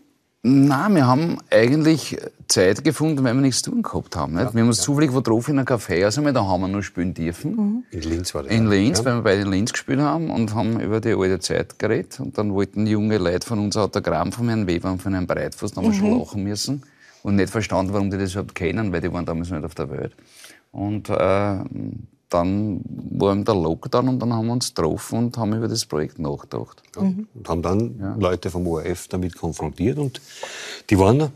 Na, 0.43 0.89
wir 0.89 1.05
haben 1.05 1.37
eigentlich 1.51 2.17
Zeit 2.47 2.83
gefunden, 2.83 3.23
weil 3.23 3.35
wir 3.35 3.41
nichts 3.41 3.61
zu 3.61 3.71
tun 3.71 3.83
gehabt 3.83 4.15
haben. 4.15 4.33
Nicht? 4.33 4.55
wir 4.55 4.61
haben 4.61 4.69
uns 4.69 4.81
zufällig 4.81 5.13
wo 5.13 5.19
drauf 5.19 5.49
in 5.49 5.59
einem 5.59 5.67
Café, 5.67 6.03
also 6.05 6.23
wir 6.23 6.31
daheim 6.31 6.71
noch 6.71 6.81
spielen 6.81 7.13
dürfen. 7.13 7.85
In 7.91 8.01
Linz 8.01 8.33
war 8.33 8.43
das. 8.43 8.51
In 8.51 8.67
Linz, 8.67 8.99
ja. 8.99 9.05
weil 9.05 9.15
wir 9.15 9.21
beide 9.21 9.41
in 9.41 9.51
Linz 9.51 9.73
gespielt 9.73 9.99
haben 9.99 10.31
und 10.31 10.55
haben 10.55 10.79
über 10.79 10.99
die 11.01 11.13
alte 11.13 11.39
Zeit 11.39 11.77
geredet. 11.77 12.19
Und 12.21 12.37
dann 12.37 12.53
wollten 12.53 12.87
junge 12.87 13.17
Leute 13.19 13.45
von 13.45 13.59
uns 13.59 13.75
ein 13.75 13.83
Autogramm 13.83 14.31
von 14.31 14.47
Herrn 14.47 14.65
Weber 14.65 14.91
und 14.93 15.01
von 15.01 15.13
Herrn 15.13 15.27
Breitfuß. 15.27 15.73
Da 15.73 15.81
haben 15.81 15.91
wir 15.91 15.93
schon 15.93 16.11
Mhm. 16.13 16.19
lachen 16.19 16.43
müssen 16.43 16.83
und 17.21 17.35
nicht 17.35 17.51
verstanden, 17.51 17.93
warum 17.93 18.09
die 18.09 18.17
das 18.17 18.31
überhaupt 18.31 18.55
kennen, 18.55 18.91
weil 18.93 19.01
die 19.01 19.11
waren 19.13 19.25
damals 19.25 19.51
nicht 19.51 19.63
auf 19.63 19.75
der 19.75 19.91
Welt. 19.91 20.15
Und 20.71 21.09
äh, 21.09 21.57
dann 22.31 22.81
war 22.85 23.33
eben 23.33 23.45
der 23.45 23.55
Lockdown 23.55 24.07
und 24.07 24.19
dann 24.19 24.33
haben 24.33 24.47
wir 24.47 24.53
uns 24.53 24.73
getroffen 24.73 25.19
und 25.19 25.37
haben 25.37 25.53
über 25.53 25.67
das 25.67 25.85
Projekt 25.85 26.17
nachgedacht. 26.17 26.81
Und 27.35 27.47
haben 27.47 27.61
dann 27.61 28.15
Leute 28.19 28.49
vom 28.49 28.65
ORF 28.67 29.07
damit 29.09 29.37
konfrontiert 29.37 29.99
und 29.99 30.21
die 30.89 30.97
waren 30.97 31.31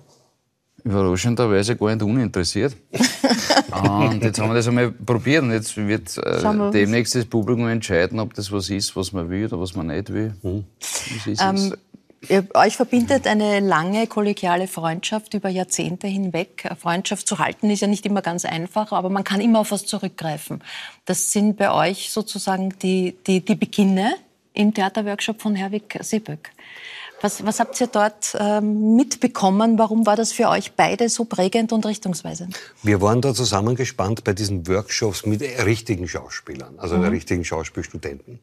Überraschenderweise 0.86 1.76
gar 1.76 1.96
nicht 1.96 2.04
uninteressiert. 2.04 2.76
und 2.92 4.24
jetzt 4.24 4.40
haben 4.40 4.50
wir 4.50 4.54
das 4.54 4.68
einmal 4.68 4.92
probiert 4.92 5.42
und 5.42 5.52
jetzt 5.52 5.76
wird 5.76 6.16
äh, 6.20 6.72
demnächst 6.72 7.16
das 7.16 7.26
Publikum 7.26 7.68
entscheiden, 7.68 8.20
ob 8.20 8.36
das 8.36 8.52
was 8.52 8.70
ist, 8.70 8.96
was 8.96 9.12
man 9.12 9.28
will 9.28 9.46
oder 9.46 9.60
was 9.60 9.76
man 9.76 9.88
nicht 9.88 10.14
will. 10.14 10.36
Es. 11.26 11.42
Ähm, 11.42 11.74
ihr, 12.30 12.48
euch 12.54 12.76
verbindet 12.76 13.28
eine 13.28 13.60
lange 13.60 14.08
kollegiale 14.08 14.68
Freundschaft 14.68 15.34
über 15.34 15.50
Jahrzehnte 15.50 16.08
hinweg. 16.08 16.70
Freundschaft 16.80 17.28
zu 17.28 17.40
halten 17.40 17.70
ist 17.70 17.82
ja 17.82 17.88
nicht 17.88 18.06
immer 18.06 18.22
ganz 18.22 18.46
einfach, 18.46 18.92
aber 18.92 19.10
man 19.10 19.24
kann 19.24 19.42
immer 19.42 19.60
auf 19.60 19.72
was 19.72 19.86
zurückgreifen. 19.86 20.64
Das 21.06 21.32
sind 21.32 21.58
bei 21.58 21.72
euch 21.72 22.12
sozusagen 22.12 22.78
die, 22.80 23.16
die, 23.28 23.44
die 23.44 23.56
Beginne 23.56 24.16
im 24.54 24.74
Theaterworkshop 24.74 25.42
von 25.42 25.56
Herwig 25.56 25.98
Siböck. 26.02 26.52
Was, 27.22 27.46
was 27.46 27.60
habt 27.60 27.80
ihr 27.80 27.88
dort 27.88 28.36
ähm, 28.40 28.96
mitbekommen? 28.98 29.80
Warum 29.80 30.06
war 30.06 30.16
das 30.16 30.32
für 30.34 30.50
euch 30.50 30.74
beide 30.74 31.08
so 31.10 31.26
prägend 31.26 31.72
und 31.72 31.86
richtungsweisend? 31.86 32.60
Wir 32.84 33.02
waren 33.02 33.22
da 33.22 33.34
zusammengespannt 33.34 34.24
bei 34.24 34.34
diesen 34.34 34.68
Workshops 34.68 35.26
mit 35.26 35.42
richtigen 35.42 36.08
Schauspielern, 36.08 36.78
also 36.78 36.98
Mhm. 36.98 37.06
richtigen 37.06 37.46
Schauspielstudenten. 37.46 38.40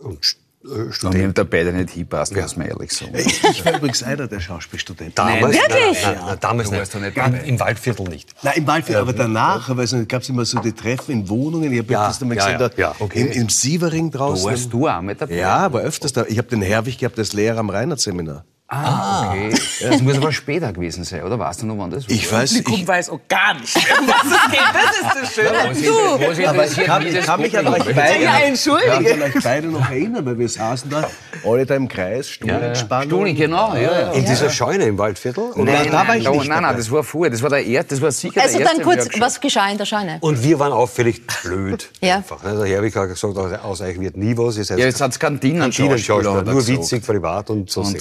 Und 0.00 0.36
Äh, 0.64 0.68
Und 0.68 0.86
wir 0.86 0.92
Studenten. 0.92 1.34
da 1.34 1.44
beide 1.44 1.72
nicht 1.72 1.90
hinpassen, 1.90 2.40
muss 2.40 2.56
man 2.56 2.68
ehrlich 2.68 2.92
sagen. 2.92 3.12
Ich, 3.16 3.64
war 3.64 3.74
übrigens 3.76 4.02
einer 4.02 4.28
der 4.28 4.38
Schauspielstudenten. 4.40 5.14
Damals, 5.14 5.40
Nein, 5.56 5.64
nein, 5.68 5.78
nein, 6.02 6.16
nein, 6.26 6.36
damals 6.40 6.70
Du 6.70 6.76
warst 6.76 6.94
doch 6.94 7.00
nicht. 7.00 7.16
dabei. 7.16 7.38
Im 7.40 7.58
Waldviertel 7.58 8.08
nicht. 8.08 8.34
Nein, 8.42 8.54
im 8.58 8.66
Waldviertel, 8.66 9.02
aber 9.02 9.12
danach, 9.12 9.68
weil 9.76 9.84
es 9.84 9.94
gab 10.08 10.22
es 10.22 10.28
immer 10.28 10.44
so 10.44 10.60
die 10.60 10.72
Treffen 10.72 11.12
in 11.12 11.28
Wohnungen. 11.28 11.72
Ich 11.72 11.78
habe 11.80 11.92
Ja, 11.92 12.06
das 12.06 12.22
einmal 12.22 12.36
ja, 12.36 12.44
gesehen, 12.46 12.60
ja, 12.60 12.68
da 12.68 12.76
ja, 12.76 12.94
okay. 13.00 13.20
in, 13.22 13.28
im 13.42 13.48
Sievering 13.48 14.10
draußen. 14.10 14.44
Da 14.44 14.50
warst 14.52 14.72
du 14.72 14.88
auch 14.88 15.00
mit 15.02 15.20
dabei? 15.20 15.34
Ja, 15.34 15.72
war 15.72 15.80
öfters 15.82 16.12
da. 16.12 16.24
Ich 16.28 16.38
habe 16.38 16.48
den 16.48 16.62
Herwig 16.62 16.96
gehabt 16.98 17.18
als 17.18 17.32
Lehrer 17.32 17.58
am 17.58 17.68
Reinhardt-Seminar. 17.70 18.44
Ah, 18.74 19.28
okay. 19.28 19.50
Das 19.82 20.00
muss 20.00 20.16
aber 20.16 20.32
später 20.32 20.72
gewesen 20.72 21.04
sein, 21.04 21.22
oder? 21.24 21.38
Weißt 21.38 21.60
du 21.60 21.66
noch, 21.66 21.76
wann 21.76 21.90
das 21.90 22.08
war? 22.08 22.10
Ich 22.14 22.32
weiß, 22.32 22.54
Publikum 22.54 22.74
ich, 22.80 22.88
weiß 22.88 23.10
auch 23.10 23.20
gar 23.28 23.52
nicht, 23.52 23.76
um 23.76 24.08
was 24.08 24.24
es 24.24 24.50
geht. 24.50 24.60
Das 24.72 24.96
ist 24.96 25.22
das 25.22 25.34
Schöne. 25.34 25.86
Du! 25.86 26.26
Was 26.26 26.48
aber 26.48 26.66
ich 26.66 26.76
kann, 26.86 27.06
ich 27.06 27.20
kann 27.20 27.40
mich 27.42 27.58
an 27.58 27.66
euch 27.66 27.84
beide, 27.94 28.22
Ja, 28.22 28.38
entschuldige. 28.38 29.10
kann 29.10 29.22
euch 29.22 29.42
beide 29.42 29.66
noch 29.66 29.90
erinnern, 29.90 30.24
weil 30.24 30.38
wir 30.38 30.48
saßen 30.48 30.88
da 30.88 31.06
alle 31.44 31.66
da 31.66 31.74
im 31.74 31.86
Kreis, 31.86 32.30
Stuhlentspannung. 32.30 33.10
Stuni, 33.10 33.34
genau, 33.34 33.74
ja. 33.74 33.80
ja. 33.82 34.12
In 34.12 34.24
dieser 34.24 34.48
Scheune 34.48 34.84
im 34.84 34.96
Waldviertel? 34.96 35.50
Und, 35.52 35.66
Nein, 35.66 35.88
da 35.90 36.08
war 36.08 36.16
ich 36.16 36.24
nein, 36.24 36.32
nicht 36.32 36.48
nein, 36.48 36.48
nein, 36.48 36.62
dabei. 36.62 36.76
das 36.76 36.90
war 36.90 37.02
vorher. 37.04 37.30
Das 37.30 37.42
war, 37.42 37.50
der 37.50 37.66
er, 37.66 37.84
das 37.84 38.00
war 38.00 38.10
sicher 38.10 38.40
Also 38.40 38.56
der 38.56 38.66
erste 38.66 38.78
dann 38.78 38.84
kurz, 38.86 39.08
was 39.20 39.38
geschah 39.40 39.68
in 39.70 39.76
der 39.76 39.84
Scheune? 39.84 40.16
und 40.20 40.42
wir 40.42 40.58
waren 40.58 40.72
auffällig 40.72 41.22
blöd. 41.42 41.90
Ja. 42.00 42.16
Einfach. 42.16 42.40
Der 42.42 42.64
Herwig 42.64 42.96
hat 42.96 43.08
gesagt, 43.08 43.36
aus, 43.36 43.80
euch 43.82 44.00
wird 44.00 44.16
nie 44.16 44.36
was. 44.36 44.56
Ja, 44.56 44.76
jetzt 44.76 45.00
hat's 45.00 45.18
Kantinen-Schauspieler, 45.18 45.88
Kantinen-Schauspieler, 45.90 46.30
hat 46.32 46.46
er 46.46 46.52
nur 46.52 46.60
gesagt. 46.60 46.78
witzig, 46.78 47.06
privat 47.06 47.50
und 47.50 47.70
so. 47.70 47.82
Und, 47.82 47.96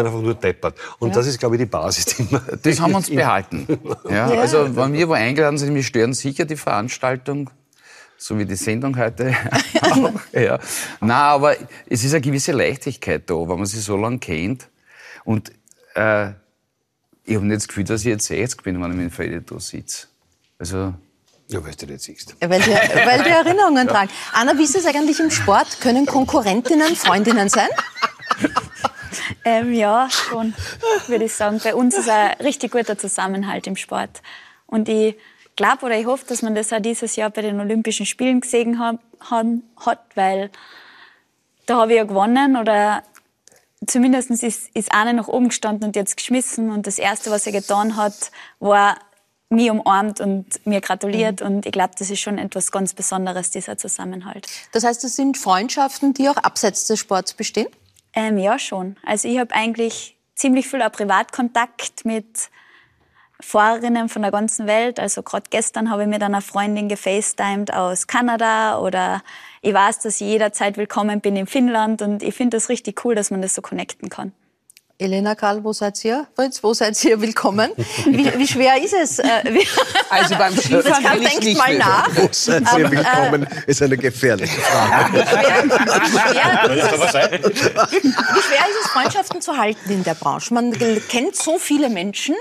Ja. 0.00 0.04
Waren 0.04 0.06
einfach 0.06 0.22
nur 0.22 0.34
deppert. 0.34 0.78
Und 0.98 1.14
das 1.14 1.26
ist, 1.26 1.38
glaube 1.38 1.56
ich, 1.56 1.60
die 1.60 1.66
Basis, 1.66 2.04
die 2.06 2.30
wir... 2.30 2.40
Das 2.62 2.80
haben 2.80 2.90
wir 2.92 2.96
uns 2.98 3.10
behalten. 3.10 3.66
Ja, 4.08 4.30
Ja. 4.30 4.40
Also, 4.40 4.74
wenn 4.76 4.92
wir 4.92 5.08
wo 5.08 5.12
eingeladen 5.12 5.58
sind, 5.58 5.74
wir 5.74 5.82
stören 5.82 6.12
sicher 6.14 6.44
die 6.44 6.56
Veranstaltung, 6.56 7.50
so 8.16 8.38
wie 8.38 8.44
die 8.44 8.56
Sendung 8.56 8.96
heute 8.98 9.34
auch. 9.82 10.12
Ja. 10.32 10.58
Nein, 11.00 11.10
aber 11.10 11.56
es 11.88 12.04
ist 12.04 12.12
eine 12.12 12.20
gewisse 12.20 12.52
Leichtigkeit 12.52 13.28
da, 13.28 13.34
wenn 13.34 13.56
man 13.56 13.66
sich 13.66 13.82
so 13.82 13.96
lange 13.96 14.18
kennt. 14.18 14.68
Und 15.24 15.50
äh, 15.94 16.30
ich 17.24 17.36
habe 17.36 17.46
nicht 17.46 17.60
das 17.60 17.68
Gefühl, 17.68 17.84
dass 17.84 18.00
ich 18.00 18.08
jetzt 18.08 18.26
60 18.26 18.62
bin, 18.62 18.82
wenn 18.82 18.90
ich 18.90 18.96
mit 18.96 19.12
Freddy 19.14 19.40
da 19.44 19.58
sitze. 19.60 20.06
Also, 20.58 20.94
Ja, 21.48 21.64
weil 21.64 21.74
du 21.74 21.86
nicht 21.86 22.00
siehst. 22.02 22.34
Weil 22.40 22.60
die, 22.60 22.70
weil 22.70 23.22
die 23.22 23.30
Erinnerungen 23.30 23.86
tragen. 23.88 24.10
Anna, 24.32 24.56
wie 24.58 24.64
ist 24.64 24.76
es 24.76 24.84
eigentlich 24.86 25.20
im 25.20 25.30
Sport? 25.30 25.80
Können 25.80 26.06
Konkurrentinnen 26.06 26.96
Freundinnen 26.96 27.48
sein? 27.48 27.68
Ähm, 29.44 29.72
ja, 29.72 30.08
schon, 30.10 30.54
würde 31.06 31.24
ich 31.24 31.34
sagen. 31.34 31.60
Bei 31.62 31.74
uns 31.74 31.96
ist 31.96 32.08
ein 32.08 32.32
richtig 32.40 32.72
guter 32.72 32.98
Zusammenhalt 32.98 33.66
im 33.66 33.76
Sport. 33.76 34.22
Und 34.66 34.88
ich 34.88 35.16
glaube 35.56 35.86
oder 35.86 35.98
ich 35.98 36.06
hoffe, 36.06 36.24
dass 36.26 36.42
man 36.42 36.54
das 36.54 36.72
auch 36.72 36.80
dieses 36.80 37.16
Jahr 37.16 37.30
bei 37.30 37.42
den 37.42 37.60
Olympischen 37.60 38.06
Spielen 38.06 38.40
gesehen 38.40 38.78
hat, 38.78 39.98
weil 40.14 40.50
da 41.66 41.76
habe 41.76 41.92
ich 41.92 41.98
ja 41.98 42.04
gewonnen 42.04 42.56
oder 42.56 43.02
zumindest 43.86 44.30
ist, 44.30 44.70
ist 44.74 44.92
eine 44.92 45.14
nach 45.14 45.28
oben 45.28 45.48
gestanden 45.48 45.88
und 45.88 45.96
jetzt 45.96 46.16
geschmissen 46.16 46.70
und 46.70 46.86
das 46.86 46.98
Erste, 46.98 47.30
was 47.30 47.46
er 47.46 47.52
getan 47.52 47.96
hat, 47.96 48.30
war 48.58 48.96
mich 49.50 49.70
umarmt 49.70 50.20
und 50.20 50.64
mir 50.64 50.80
gratuliert 50.80 51.42
und 51.42 51.66
ich 51.66 51.72
glaube, 51.72 51.92
das 51.98 52.08
ist 52.10 52.20
schon 52.20 52.38
etwas 52.38 52.70
ganz 52.70 52.94
Besonderes, 52.94 53.50
dieser 53.50 53.76
Zusammenhalt. 53.76 54.46
Das 54.72 54.84
heißt, 54.84 55.02
es 55.04 55.16
sind 55.16 55.36
Freundschaften, 55.36 56.14
die 56.14 56.28
auch 56.28 56.36
abseits 56.36 56.86
des 56.86 57.00
Sports 57.00 57.34
bestehen? 57.34 57.68
Ähm, 58.12 58.38
ja, 58.38 58.58
schon. 58.58 58.96
Also 59.04 59.28
ich 59.28 59.38
habe 59.38 59.54
eigentlich 59.54 60.16
ziemlich 60.34 60.66
viel 60.66 60.82
auch 60.82 60.92
Privatkontakt 60.92 62.04
mit 62.04 62.50
Fahrerinnen 63.40 64.08
von 64.08 64.22
der 64.22 64.30
ganzen 64.30 64.66
Welt. 64.66 65.00
Also 65.00 65.22
gerade 65.22 65.44
gestern 65.50 65.90
habe 65.90 66.02
ich 66.02 66.08
mit 66.08 66.22
einer 66.22 66.40
Freundin 66.40 66.88
gefacetimed 66.88 67.72
aus 67.72 68.06
Kanada 68.06 68.78
oder 68.78 69.22
ich 69.62 69.74
weiß, 69.74 70.00
dass 70.00 70.20
ich 70.20 70.26
jederzeit 70.26 70.76
willkommen 70.76 71.20
bin 71.20 71.36
in 71.36 71.46
Finnland 71.46 72.02
und 72.02 72.22
ich 72.22 72.34
finde 72.34 72.56
das 72.56 72.68
richtig 72.68 73.04
cool, 73.04 73.14
dass 73.14 73.30
man 73.30 73.42
das 73.42 73.54
so 73.54 73.62
connecten 73.62 74.08
kann. 74.08 74.32
Elena 75.00 75.34
Karl, 75.34 75.64
wo 75.64 75.72
seid 75.72 76.04
ihr? 76.04 76.26
Fritz, 76.36 76.62
wo 76.62 76.74
seid 76.74 77.02
ihr 77.04 77.20
willkommen? 77.22 77.70
Wie, 78.04 78.26
wie 78.38 78.46
schwer 78.46 78.82
ist 78.82 78.92
es? 78.92 79.18
Äh, 79.18 79.24
wie, 79.44 79.66
Also 80.10 80.36
beim 80.36 80.54
Skifahren 80.54 81.02
kann, 81.02 81.20
denkt 81.20 81.44
nicht 81.44 81.56
mal 81.56 81.76
nach. 81.78 82.08
Wo 82.14 82.28
seid 82.30 82.62
ihr 82.76 82.84
Ähm, 82.84 82.90
willkommen? 82.90 83.46
Ist 83.66 83.82
eine 83.82 83.96
gefährliche 83.96 84.60
Frage. 84.60 85.12
Wie 85.14 85.26
schwer, 85.26 86.70
ist 86.74 86.92
es, 86.92 87.64
wie 87.64 88.42
schwer 88.42 88.68
ist 88.68 88.84
es, 88.84 88.90
Freundschaften 88.90 89.40
zu 89.40 89.56
halten 89.56 89.90
in 89.90 90.04
der 90.04 90.14
Branche? 90.14 90.52
Man 90.52 90.72
kennt 91.08 91.34
so 91.34 91.58
viele 91.58 91.88
Menschen 91.88 92.34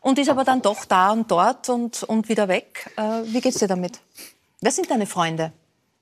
und 0.00 0.18
ist 0.18 0.30
aber 0.30 0.44
dann 0.44 0.62
doch 0.62 0.86
da 0.86 1.10
und 1.10 1.30
dort 1.30 1.68
und, 1.68 2.02
und 2.04 2.30
wieder 2.30 2.48
weg. 2.48 2.90
Äh, 2.96 3.02
wie 3.26 3.42
geht's 3.42 3.58
dir 3.58 3.68
damit? 3.68 4.00
Wer 4.62 4.70
sind 4.72 4.90
deine 4.90 5.06
Freunde? 5.06 5.52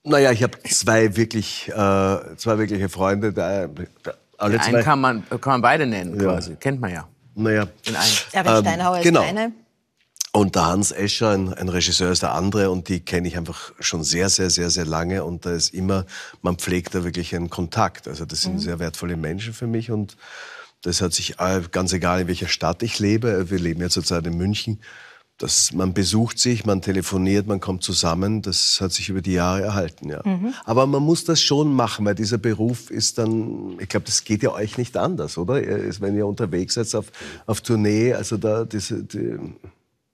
Naja, 0.04 0.30
ich 0.30 0.42
habe 0.42 0.62
zwei 0.62 1.16
wirklich, 1.16 1.68
äh, 1.70 1.72
zwei 1.72 2.58
wirkliche 2.58 2.88
Freunde. 2.88 3.32
Da, 3.32 3.66
da, 4.02 4.12
alle 4.38 4.58
zwei. 4.58 4.66
Einen 4.66 4.82
kann 4.84 5.00
man, 5.00 5.28
kann 5.28 5.40
man 5.44 5.62
beide 5.62 5.86
nennen, 5.86 6.18
Ja. 6.20 6.32
quasi. 6.32 6.56
Kennt 6.56 6.80
man 6.80 6.92
ja. 6.92 7.08
naja, 7.34 7.66
In 7.86 7.96
einem. 7.96 8.06
Erwin 8.32 8.52
Ähm, 8.52 8.60
Steinhauer 8.62 8.96
ist 8.98 9.02
genau. 9.04 9.20
deine. 9.22 9.52
Und 10.32 10.56
der 10.56 10.66
Hans 10.66 10.90
Escher, 10.90 11.30
ein, 11.30 11.54
ein 11.54 11.68
Regisseur, 11.68 12.10
ist 12.10 12.22
der 12.22 12.32
andere 12.34 12.68
und 12.70 12.88
die 12.88 12.98
kenne 12.98 13.28
ich 13.28 13.36
einfach 13.36 13.72
schon 13.78 14.02
sehr, 14.02 14.28
sehr, 14.28 14.50
sehr, 14.50 14.68
sehr 14.68 14.84
lange 14.84 15.22
und 15.22 15.46
da 15.46 15.52
ist 15.52 15.72
immer, 15.72 16.06
man 16.42 16.56
pflegt 16.56 16.92
da 16.96 17.04
wirklich 17.04 17.36
einen 17.36 17.50
Kontakt. 17.50 18.08
Also 18.08 18.24
das 18.24 18.42
sind 18.42 18.58
sehr 18.58 18.80
wertvolle 18.80 19.16
Menschen 19.16 19.52
für 19.54 19.68
mich 19.68 19.92
und 19.92 20.16
das 20.82 21.00
hat 21.00 21.12
sich, 21.12 21.38
äh, 21.38 21.62
ganz 21.70 21.92
egal 21.92 22.22
in 22.22 22.26
welcher 22.26 22.48
Stadt 22.48 22.82
ich 22.82 22.98
lebe, 22.98 23.48
wir 23.48 23.58
leben 23.60 23.80
ja 23.80 23.88
zurzeit 23.88 24.26
in 24.26 24.36
München, 24.36 24.80
dass 25.38 25.72
man 25.72 25.94
besucht 25.94 26.38
sich, 26.38 26.64
man 26.64 26.80
telefoniert, 26.80 27.46
man 27.46 27.58
kommt 27.58 27.82
zusammen, 27.82 28.40
das 28.40 28.80
hat 28.80 28.92
sich 28.92 29.08
über 29.08 29.20
die 29.20 29.32
Jahre 29.32 29.62
erhalten, 29.62 30.08
ja. 30.08 30.22
Aber 30.64 30.86
man 30.86 31.02
muss 31.02 31.24
das 31.24 31.42
schon 31.42 31.72
machen, 31.74 32.06
weil 32.06 32.14
dieser 32.14 32.38
Beruf 32.38 32.90
ist 32.90 33.18
dann, 33.18 33.76
ich 33.80 33.88
glaube, 33.88 34.06
das 34.06 34.22
geht 34.22 34.42
ja 34.44 34.52
euch 34.52 34.78
nicht 34.78 34.96
anders, 34.96 35.36
oder? 35.36 35.54
Wenn 36.00 36.16
ihr 36.16 36.26
unterwegs 36.26 36.74
seid 36.74 36.94
auf, 36.94 37.06
auf 37.46 37.60
Tournee, 37.62 38.14
also 38.14 38.36
da 38.36 38.64
diese 38.64 39.02
die 39.02 39.38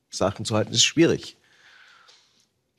Sachen 0.08 0.44
zu 0.44 0.54
halten, 0.54 0.72
ist 0.72 0.84
schwierig. 0.84 1.36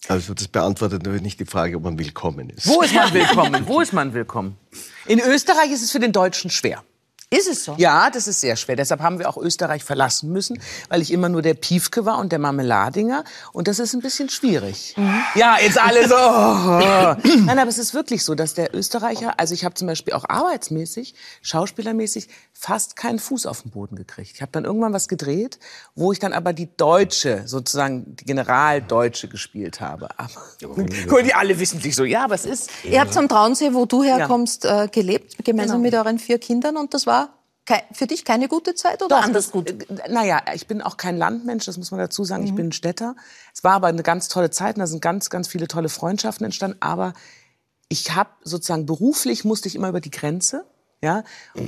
Also 0.08 0.34
das 0.34 0.48
beantwortet 0.48 1.04
natürlich 1.04 1.22
nicht 1.22 1.40
die 1.40 1.46
Frage, 1.46 1.78
ob 1.78 1.84
man 1.84 2.00
willkommen 2.00 2.50
ist. 2.50 2.68
Wo 2.68 2.82
ist 2.82 2.94
man 2.94 3.14
willkommen? 3.14 3.68
Wo 3.68 3.82
ist 3.82 3.94
man 3.94 4.14
willkommen? 4.14 4.58
In 5.06 5.20
Österreich 5.20 5.72
ist 5.72 5.84
es 5.84 5.92
für 5.92 6.00
den 6.00 6.12
Deutschen 6.12 6.50
schwer. 6.50 6.84
Ist 7.34 7.48
es 7.48 7.64
so? 7.64 7.76
Ja, 7.78 8.10
das 8.10 8.28
ist 8.28 8.42
sehr 8.42 8.58
schwer. 8.58 8.76
Deshalb 8.76 9.00
haben 9.00 9.18
wir 9.18 9.30
auch 9.30 9.38
Österreich 9.38 9.86
verlassen 9.86 10.34
müssen, 10.34 10.62
weil 10.90 11.02
ich 11.02 11.12
immer 11.14 11.30
nur 11.30 11.42
der 11.42 11.54
Piefke 11.54 12.06
war 12.06 12.18
und 12.20 12.34
der 12.34 12.40
Marmeladinger. 12.40 13.24
Und 13.54 13.70
das 13.70 13.80
ist 13.80 13.94
ein 13.94 14.02
bisschen 14.02 14.28
schwierig. 14.30 14.96
Ja, 15.36 15.56
jetzt 15.62 15.80
alle 15.82 16.10
so. 16.10 16.16
oh. 16.16 17.16
Nein, 17.46 17.58
aber 17.58 17.70
es 17.70 17.78
ist 17.78 17.94
wirklich 17.94 18.26
so, 18.26 18.36
dass 18.36 18.54
der 18.54 18.76
Österreicher, 18.76 19.40
also 19.40 19.54
ich 19.54 19.64
habe 19.64 19.76
zum 19.76 19.88
Beispiel 19.88 20.14
auch 20.14 20.26
arbeitsmäßig, 20.28 21.16
schauspielermäßig, 21.42 22.28
fast 22.52 22.98
keinen 22.98 23.18
Fuß 23.18 23.46
auf 23.46 23.62
den 23.62 23.72
Boden 23.72 23.96
gekriegt. 23.96 24.32
Ich 24.36 24.42
habe 24.42 24.52
dann 24.52 24.66
irgendwann 24.66 24.92
was 24.92 25.08
gedreht, 25.08 25.58
wo 25.96 26.12
ich 26.12 26.20
dann 26.20 26.34
aber 26.34 26.52
die 26.52 26.68
Deutsche, 26.76 27.44
sozusagen 27.46 28.14
die 28.18 28.26
Generaldeutsche 28.26 29.30
gespielt 29.30 29.80
habe. 29.80 30.10
Aber, 30.18 30.30
Guck, 31.08 31.24
die 31.24 31.34
alle 31.34 31.58
wissen 31.60 31.80
sich 31.80 31.96
so, 31.96 32.04
ja, 32.04 32.26
aber 32.26 32.36
es 32.36 32.44
ist... 32.44 32.70
Ihr 32.84 33.00
habt 33.00 33.16
am 33.16 33.30
Traunsee, 33.30 33.74
wo 33.74 33.86
du 33.86 34.04
herkommst, 34.04 34.66
äh, 34.66 34.90
gelebt, 34.92 35.38
gemeinsam 35.46 35.82
Genau. 35.82 35.84
mit 35.84 35.94
euren 36.06 36.20
vier 36.20 36.38
Kindern 36.38 36.76
und 36.76 36.94
das 36.94 37.08
war 37.08 37.21
für 37.94 38.08
dich 38.08 38.26
keine 38.26 38.48
gute 38.48 38.76
Zeit 38.76 39.02
oder 39.02 39.18
Doch, 39.18 39.24
anders 39.24 39.52
gut? 39.52 39.70
äh, 39.70 40.10
Naja, 40.10 40.42
ich 40.54 40.68
bin 40.68 40.82
auch 40.82 40.98
kein 40.98 41.18
Landmensch, 41.18 41.66
das 41.66 41.78
muss 41.78 41.92
man 41.92 42.00
dazu 42.00 42.24
sagen. 42.24 42.44
Ich 42.44 42.56
bin 42.56 42.68
ein 42.68 42.72
Städter. 42.72 43.16
Es 43.54 43.64
war 43.64 43.74
aber 43.74 43.88
eine 43.88 44.04
ganz 44.04 44.28
tolle 44.28 44.50
Zeit 44.50 44.76
und 44.76 44.80
da 44.80 44.88
sind 44.88 45.02
ganz, 45.02 45.30
ganz 45.30 45.48
viele 45.48 45.68
tolle 45.68 45.90
Freundschaften 45.90 46.46
entstanden. 46.46 46.78
Aber 46.80 47.14
ich 47.88 48.16
habe 48.16 48.30
sozusagen 48.44 48.86
beruflich 48.86 49.46
musste 49.46 49.68
ich 49.68 49.76
immer 49.76 49.90
über 49.90 50.02
die 50.02 50.12
Grenze. 50.12 50.66
Ja, 51.04 51.24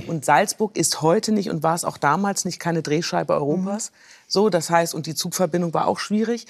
und 0.06 0.24
Salzburg 0.26 0.78
ist 0.78 1.02
heute 1.02 1.32
nicht 1.32 1.50
und 1.50 1.64
war 1.64 1.74
es 1.74 1.86
auch 1.86 1.98
damals 1.98 2.46
nicht 2.46 2.60
keine 2.60 2.84
Drehscheibe 2.84 3.34
Europas. 3.34 3.92
So, 4.28 4.50
das 4.50 4.70
heißt, 4.70 4.94
und 4.94 5.08
die 5.08 5.16
Zugverbindung 5.16 5.74
war 5.74 5.88
auch 5.88 5.98
schwierig. 5.98 6.46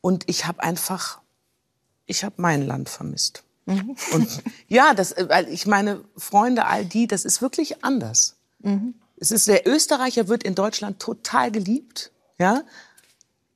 Und 0.00 0.22
ich 0.28 0.46
habe 0.46 0.62
einfach, 0.62 1.18
ich 2.06 2.22
habe 2.22 2.36
mein 2.38 2.64
Land 2.64 2.88
vermisst. 2.90 3.42
Und 3.66 4.42
ja, 4.68 4.94
das, 4.94 5.12
äh, 5.12 5.28
weil 5.28 5.48
ich 5.48 5.66
meine 5.66 6.04
Freunde, 6.16 6.66
all 6.66 6.84
die, 6.84 7.08
das 7.08 7.24
ist 7.24 7.42
wirklich 7.42 7.84
anders. 7.84 8.37
Es 9.16 9.30
ist, 9.30 9.48
der 9.48 9.66
Österreicher 9.66 10.28
wird 10.28 10.44
in 10.44 10.54
Deutschland 10.54 11.00
total 11.00 11.50
geliebt, 11.50 12.12
ja? 12.38 12.62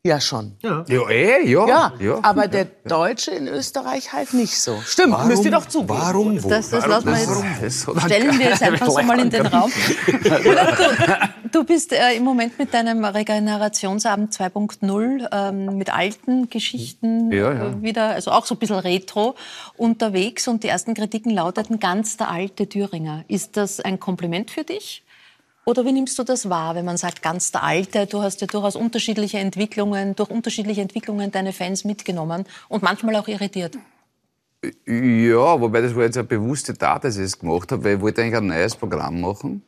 Ja, 0.05 0.21
schon. 0.21 0.57
Ja, 0.63 0.85
eh, 0.89 1.49
ja. 1.49 1.65
Ja, 1.69 1.93
ja. 2.01 2.19
aber 2.23 2.49
der 2.49 2.65
Deutsche 2.65 3.31
in 3.31 3.47
Österreich 3.47 4.13
halt 4.13 4.35
nicht 4.35 4.59
so. 4.61 4.77
Stimmt, 4.85 5.13
Warum- 5.13 5.29
müsst 5.29 5.45
ihr 5.45 5.53
doch 5.53 5.67
zugeben. 5.67 5.91
Warum? 5.91 6.43
Wo? 6.43 6.49
Das, 6.49 6.71
das 6.71 6.89
lassen 6.89 7.07
wir 7.07 7.13
Warum? 7.29 7.45
jetzt, 7.63 7.87
Das 7.87 8.03
stellen 8.03 8.37
wir 8.37 8.47
jetzt 8.49 8.63
einfach 8.65 8.91
so 8.91 9.01
mal 9.03 9.21
in 9.21 9.31
den 9.31 9.47
Raum. 9.47 9.71
Du, 10.11 11.49
du 11.53 11.65
bist 11.65 11.93
äh, 11.93 12.15
im 12.17 12.25
Moment 12.25 12.59
mit 12.59 12.75
deinem 12.75 13.05
Regenerationsabend 13.05 14.33
2.0 14.35 15.29
ähm, 15.31 15.79
mit 15.79 15.95
alten 15.95 16.51
Geschichten 16.51 17.31
Ja, 17.31 17.53
ja. 17.55 17.69
Äh, 17.69 17.83
wieder, 17.83 18.09
also 18.09 18.33
auch 18.33 18.45
so 18.45 18.57
ein 18.57 18.59
bisschen 18.59 18.81
retro 18.81 19.37
unterwegs 19.77 20.49
und 20.49 20.65
die 20.65 20.69
ersten 20.69 20.95
Kritiken 20.95 21.31
lauteten 21.31 21.79
ganz 21.79 22.17
der 22.17 22.29
alte 22.29 22.69
Thüringer. 22.69 23.25
Ist 23.29 23.57
das 23.57 23.79
ein 23.79 24.01
Kompliment 24.01 24.51
für 24.51 24.65
dich? 24.65 25.05
Oder 25.65 25.85
wie 25.85 25.93
nimmst 25.93 26.19
du 26.19 26.25
das 26.25 26.49
wahr, 26.49 26.75
wenn 26.75 26.85
man 26.85 26.97
sagt, 26.97 27.23
ganz 27.23 27.53
der 27.53 27.63
Alte? 27.63 28.07
Du 28.07 28.21
hast 28.21 28.41
ja 28.41 28.49
durchaus 28.49 28.75
unterschiedliche 28.75 29.39
Entwicklungen, 29.39 30.17
durch 30.17 30.29
unterschiedliche 30.29 30.81
Entwicklungen 30.81 31.31
deine 31.31 31.53
Fans 31.53 31.85
mitgenommen 31.85 32.45
und 32.69 32.83
manchmal 32.83 33.15
auch 33.17 33.29
irritiert. 33.29 33.79
Ja, 34.87 35.61
wobei 35.61 35.81
das 35.81 35.95
war 35.95 36.05
jetzt 36.05 36.17
eine 36.19 36.27
bewusste 36.27 36.77
Tat, 36.77 37.05
dass 37.05 37.17
ich 37.17 37.25
es 37.25 37.39
gemacht 37.39 37.71
habe, 37.73 37.85
weil 37.85 37.97
ich 37.97 38.01
wollte 38.01 38.23
eigentlich 38.23 38.37
ein 38.37 38.47
neues 38.47 38.75
Programm 38.77 39.21
machen. 39.21 39.63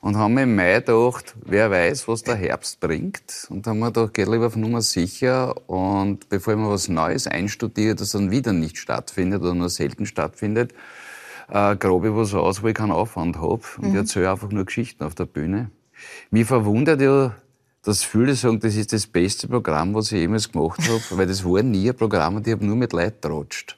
Und 0.00 0.16
haben 0.16 0.34
mir 0.34 0.42
im 0.42 0.56
Mai 0.56 0.80
gedacht, 0.80 1.36
wer 1.44 1.70
weiß, 1.70 2.08
was 2.08 2.22
der 2.22 2.34
Herbst 2.34 2.80
bringt. 2.80 3.46
Und 3.50 3.66
haben 3.66 3.78
wir 3.78 3.92
gedacht, 3.92 4.14
geht 4.14 4.28
lieber 4.28 4.48
auf 4.48 4.56
Nummer 4.56 4.82
sicher. 4.82 5.54
Und 5.68 6.28
bevor 6.28 6.54
ich 6.54 6.58
mir 6.58 6.68
was 6.68 6.88
Neues 6.88 7.26
einstudiere, 7.26 7.94
das 7.94 8.10
dann 8.10 8.30
wieder 8.30 8.52
nicht 8.52 8.78
stattfindet 8.78 9.42
oder 9.42 9.54
nur 9.54 9.68
selten 9.68 10.04
stattfindet, 10.04 10.74
äh, 11.52 11.76
grabe 11.76 12.08
ich 12.08 12.14
was 12.14 12.34
aus, 12.34 12.62
wo 12.62 12.68
ich 12.68 12.74
keinen 12.74 12.92
Aufwand 12.92 13.36
habe. 13.36 13.62
Und 13.78 13.90
ich 13.90 13.94
erzähle 13.94 14.30
einfach 14.30 14.50
nur 14.50 14.64
Geschichten 14.64 15.04
auf 15.04 15.14
der 15.14 15.26
Bühne. 15.26 15.70
Mich 16.30 16.46
verwundert 16.46 17.00
ja, 17.00 17.34
dass 17.82 18.02
viele 18.02 18.34
sagen, 18.34 18.58
das 18.60 18.74
ist 18.74 18.92
das 18.92 19.06
beste 19.06 19.48
Programm, 19.48 19.94
was 19.94 20.12
ich 20.12 20.20
jemals 20.20 20.50
gemacht 20.50 20.80
habe, 20.88 21.18
weil 21.18 21.26
das 21.26 21.44
war 21.44 21.62
nie 21.62 21.90
ein 21.90 21.96
Programm 21.96 22.36
und 22.36 22.46
ich 22.46 22.52
habe 22.52 22.64
nur 22.64 22.76
mit 22.76 22.92
Leuten 22.92 23.20
geratscht. 23.20 23.76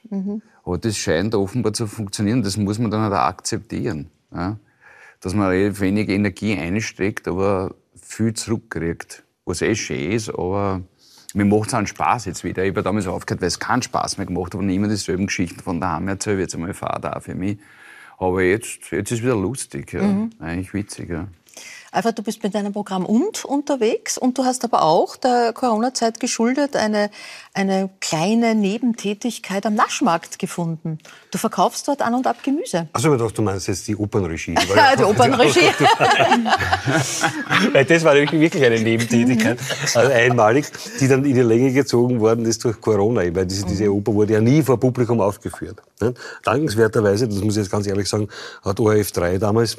Aber 0.63 0.77
das 0.77 0.97
scheint 0.97 1.35
offenbar 1.35 1.73
zu 1.73 1.85
funktionieren. 1.85 2.41
Das 2.41 2.57
muss 2.57 2.79
man 2.79 2.91
dann 2.91 3.01
halt 3.01 3.13
auch 3.13 3.17
akzeptieren. 3.17 4.09
Ja? 4.33 4.57
Dass 5.19 5.33
man 5.33 5.49
relativ 5.49 5.81
wenig 5.81 6.09
Energie 6.09 6.57
einsteckt, 6.57 7.27
aber 7.27 7.75
viel 8.01 8.33
zurückkriegt. 8.33 9.23
Was 9.43 9.61
eh 9.61 9.75
schön 9.75 10.11
ist, 10.11 10.29
aber 10.29 10.81
mir 11.35 11.45
macht 11.45 11.67
es 11.67 11.73
auch 11.73 11.79
einen 11.79 11.87
Spaß 11.87 12.25
jetzt 12.25 12.43
wieder. 12.43 12.63
Ich 12.63 12.69
habe 12.71 12.81
damals 12.81 13.07
aufgehört, 13.07 13.41
weil 13.41 13.47
es 13.47 13.59
keinen 13.59 13.81
Spaß 13.81 14.17
mehr 14.17 14.25
gemacht 14.25 14.53
hat 14.53 14.55
und 14.55 14.69
immer 14.69 14.87
dieselben 14.87 15.27
Geschichten 15.27 15.59
von 15.59 15.81
daheim 15.81 16.07
erzähle. 16.07 16.39
Jetzt 16.39 16.55
einmal 16.55 16.73
Vater 16.73 17.15
auch 17.15 17.21
für 17.21 17.35
mich. 17.35 17.57
Aber 18.17 18.41
jetzt, 18.41 18.91
jetzt 18.91 19.11
ist 19.11 19.21
wieder 19.21 19.35
lustig. 19.35 19.91
Ja. 19.91 20.27
Eigentlich 20.39 20.73
witzig. 20.73 21.09
Ja. 21.09 21.27
Alfred, 21.95 22.19
du 22.19 22.23
bist 22.23 22.43
mit 22.43 22.53
deinem 22.53 22.73
Programm 22.73 23.05
und 23.05 23.45
unterwegs 23.45 24.17
und 24.17 24.37
du 24.37 24.43
hast 24.43 24.65
aber 24.65 24.81
auch 24.81 25.15
der 25.15 25.53
Corona-Zeit 25.53 26.19
geschuldet 26.19 26.75
eine, 26.75 27.09
eine 27.53 27.89
kleine 28.01 28.53
Nebentätigkeit 28.53 29.65
am 29.65 29.75
Naschmarkt 29.75 30.37
gefunden. 30.37 30.97
Du 31.31 31.37
verkaufst 31.37 31.87
dort 31.87 32.01
an 32.01 32.13
und 32.13 32.27
ab 32.27 32.43
Gemüse. 32.43 32.89
Also 32.91 33.13
ich 33.13 33.19
dachte, 33.19 33.35
du 33.35 33.41
meinst 33.43 33.69
jetzt 33.69 33.87
die 33.87 33.95
Opernregie. 33.95 34.55
Ja, 34.75 34.95
die 34.95 35.03
Opernregie. 35.03 35.61
Weil 37.71 37.85
das 37.85 38.03
war 38.03 38.15
wirklich 38.15 38.61
eine 38.61 38.81
Nebentätigkeit, 38.81 39.57
also 39.93 40.11
einmalig, 40.11 40.65
die 40.99 41.07
dann 41.07 41.23
in 41.23 41.33
die 41.33 41.41
Länge 41.41 41.71
gezogen 41.71 42.19
worden 42.19 42.45
ist 42.45 42.65
durch 42.65 42.81
Corona. 42.81 43.21
Weil 43.33 43.45
diese, 43.45 43.65
diese 43.65 43.93
Oper 43.93 44.13
wurde 44.13 44.33
ja 44.33 44.41
nie 44.41 44.61
vor 44.61 44.77
Publikum 44.77 45.21
aufgeführt. 45.21 45.81
ne? 46.01 46.13
Dankenswerterweise, 46.43 47.27
das 47.27 47.39
muss 47.39 47.55
ich 47.55 47.63
jetzt 47.63 47.71
ganz 47.71 47.87
ehrlich 47.87 48.09
sagen, 48.09 48.27
hat 48.63 48.79
ORF 48.81 49.13
3 49.13 49.37
damals 49.37 49.77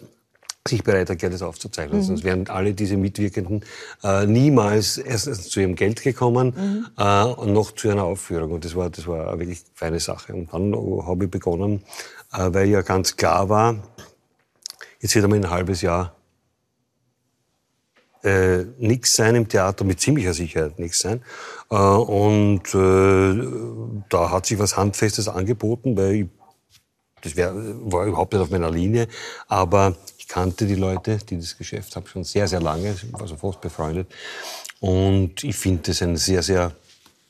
sich 0.69 0.83
bereit 0.83 1.09
erklärt, 1.11 1.35
das 1.35 1.43
aufzuzeichnen. 1.43 2.03
Sonst 2.03 2.25
wären 2.25 2.49
alle 2.49 2.75
diese 2.75 2.97
Mitwirkenden 2.97 3.65
äh, 4.03 4.27
niemals 4.27 4.99
erstens 4.99 5.49
zu 5.49 5.61
ihrem 5.61 5.75
Geld 5.75 6.03
gekommen 6.03 6.89
äh, 6.97 7.25
und 7.25 7.53
noch 7.53 7.73
zu 7.73 7.89
einer 7.89 8.05
Aufführung. 8.05 8.53
Und 8.53 8.65
das 8.65 8.75
war, 8.75 8.91
das 8.91 9.07
war 9.07 9.29
eine 9.29 9.41
wirklich 9.41 9.63
feine 9.75 10.01
Sache. 10.01 10.35
Und 10.35 10.53
dann 10.53 10.75
habe 11.07 11.25
ich 11.25 11.31
begonnen, 11.31 11.83
äh, 12.33 12.49
weil 12.53 12.69
ja 12.69 12.83
ganz 12.83 13.17
klar 13.17 13.49
war, 13.49 13.77
jetzt 15.01 15.15
wird 15.15 15.25
einmal 15.25 15.39
ein 15.39 15.51
halbes 15.51 15.83
Jahr 15.83 16.17
äh, 18.27 18.65
nichts 18.79 19.15
sein 19.15 19.37
im 19.37 19.49
Theater, 19.49 19.85
mit 19.85 20.01
ziemlicher 20.01 20.35
Sicherheit 20.35 20.79
nichts 20.79 20.99
sein. 20.99 21.23
Äh, 21.71 21.77
und 21.77 22.75
äh, 22.75 24.03
da 24.09 24.31
hat 24.31 24.47
sich 24.47 24.59
was 24.59 24.77
Handfestes 24.77 25.29
angeboten, 25.29 25.97
weil 25.97 26.15
ich, 26.15 26.27
das 27.23 27.37
wär, 27.37 27.55
war 27.55 28.07
überhaupt 28.07 28.33
nicht 28.33 28.43
auf 28.43 28.51
meiner 28.51 28.71
Linie, 28.71 29.07
aber 29.47 29.97
ich 30.27 30.33
kannte 30.33 30.67
die 30.67 30.75
Leute, 30.75 31.19
die 31.19 31.39
das 31.39 31.57
Geschäft 31.57 31.95
haben, 31.95 32.07
schon 32.07 32.25
sehr, 32.25 32.49
sehr 32.49 32.61
lange, 32.61 32.97
also 33.13 33.37
fast 33.37 33.61
befreundet. 33.61 34.09
Und 34.81 35.45
ich 35.45 35.55
finde 35.57 35.83
das 35.85 36.03
einen 36.03 36.17
sehr, 36.17 36.43
sehr 36.43 36.73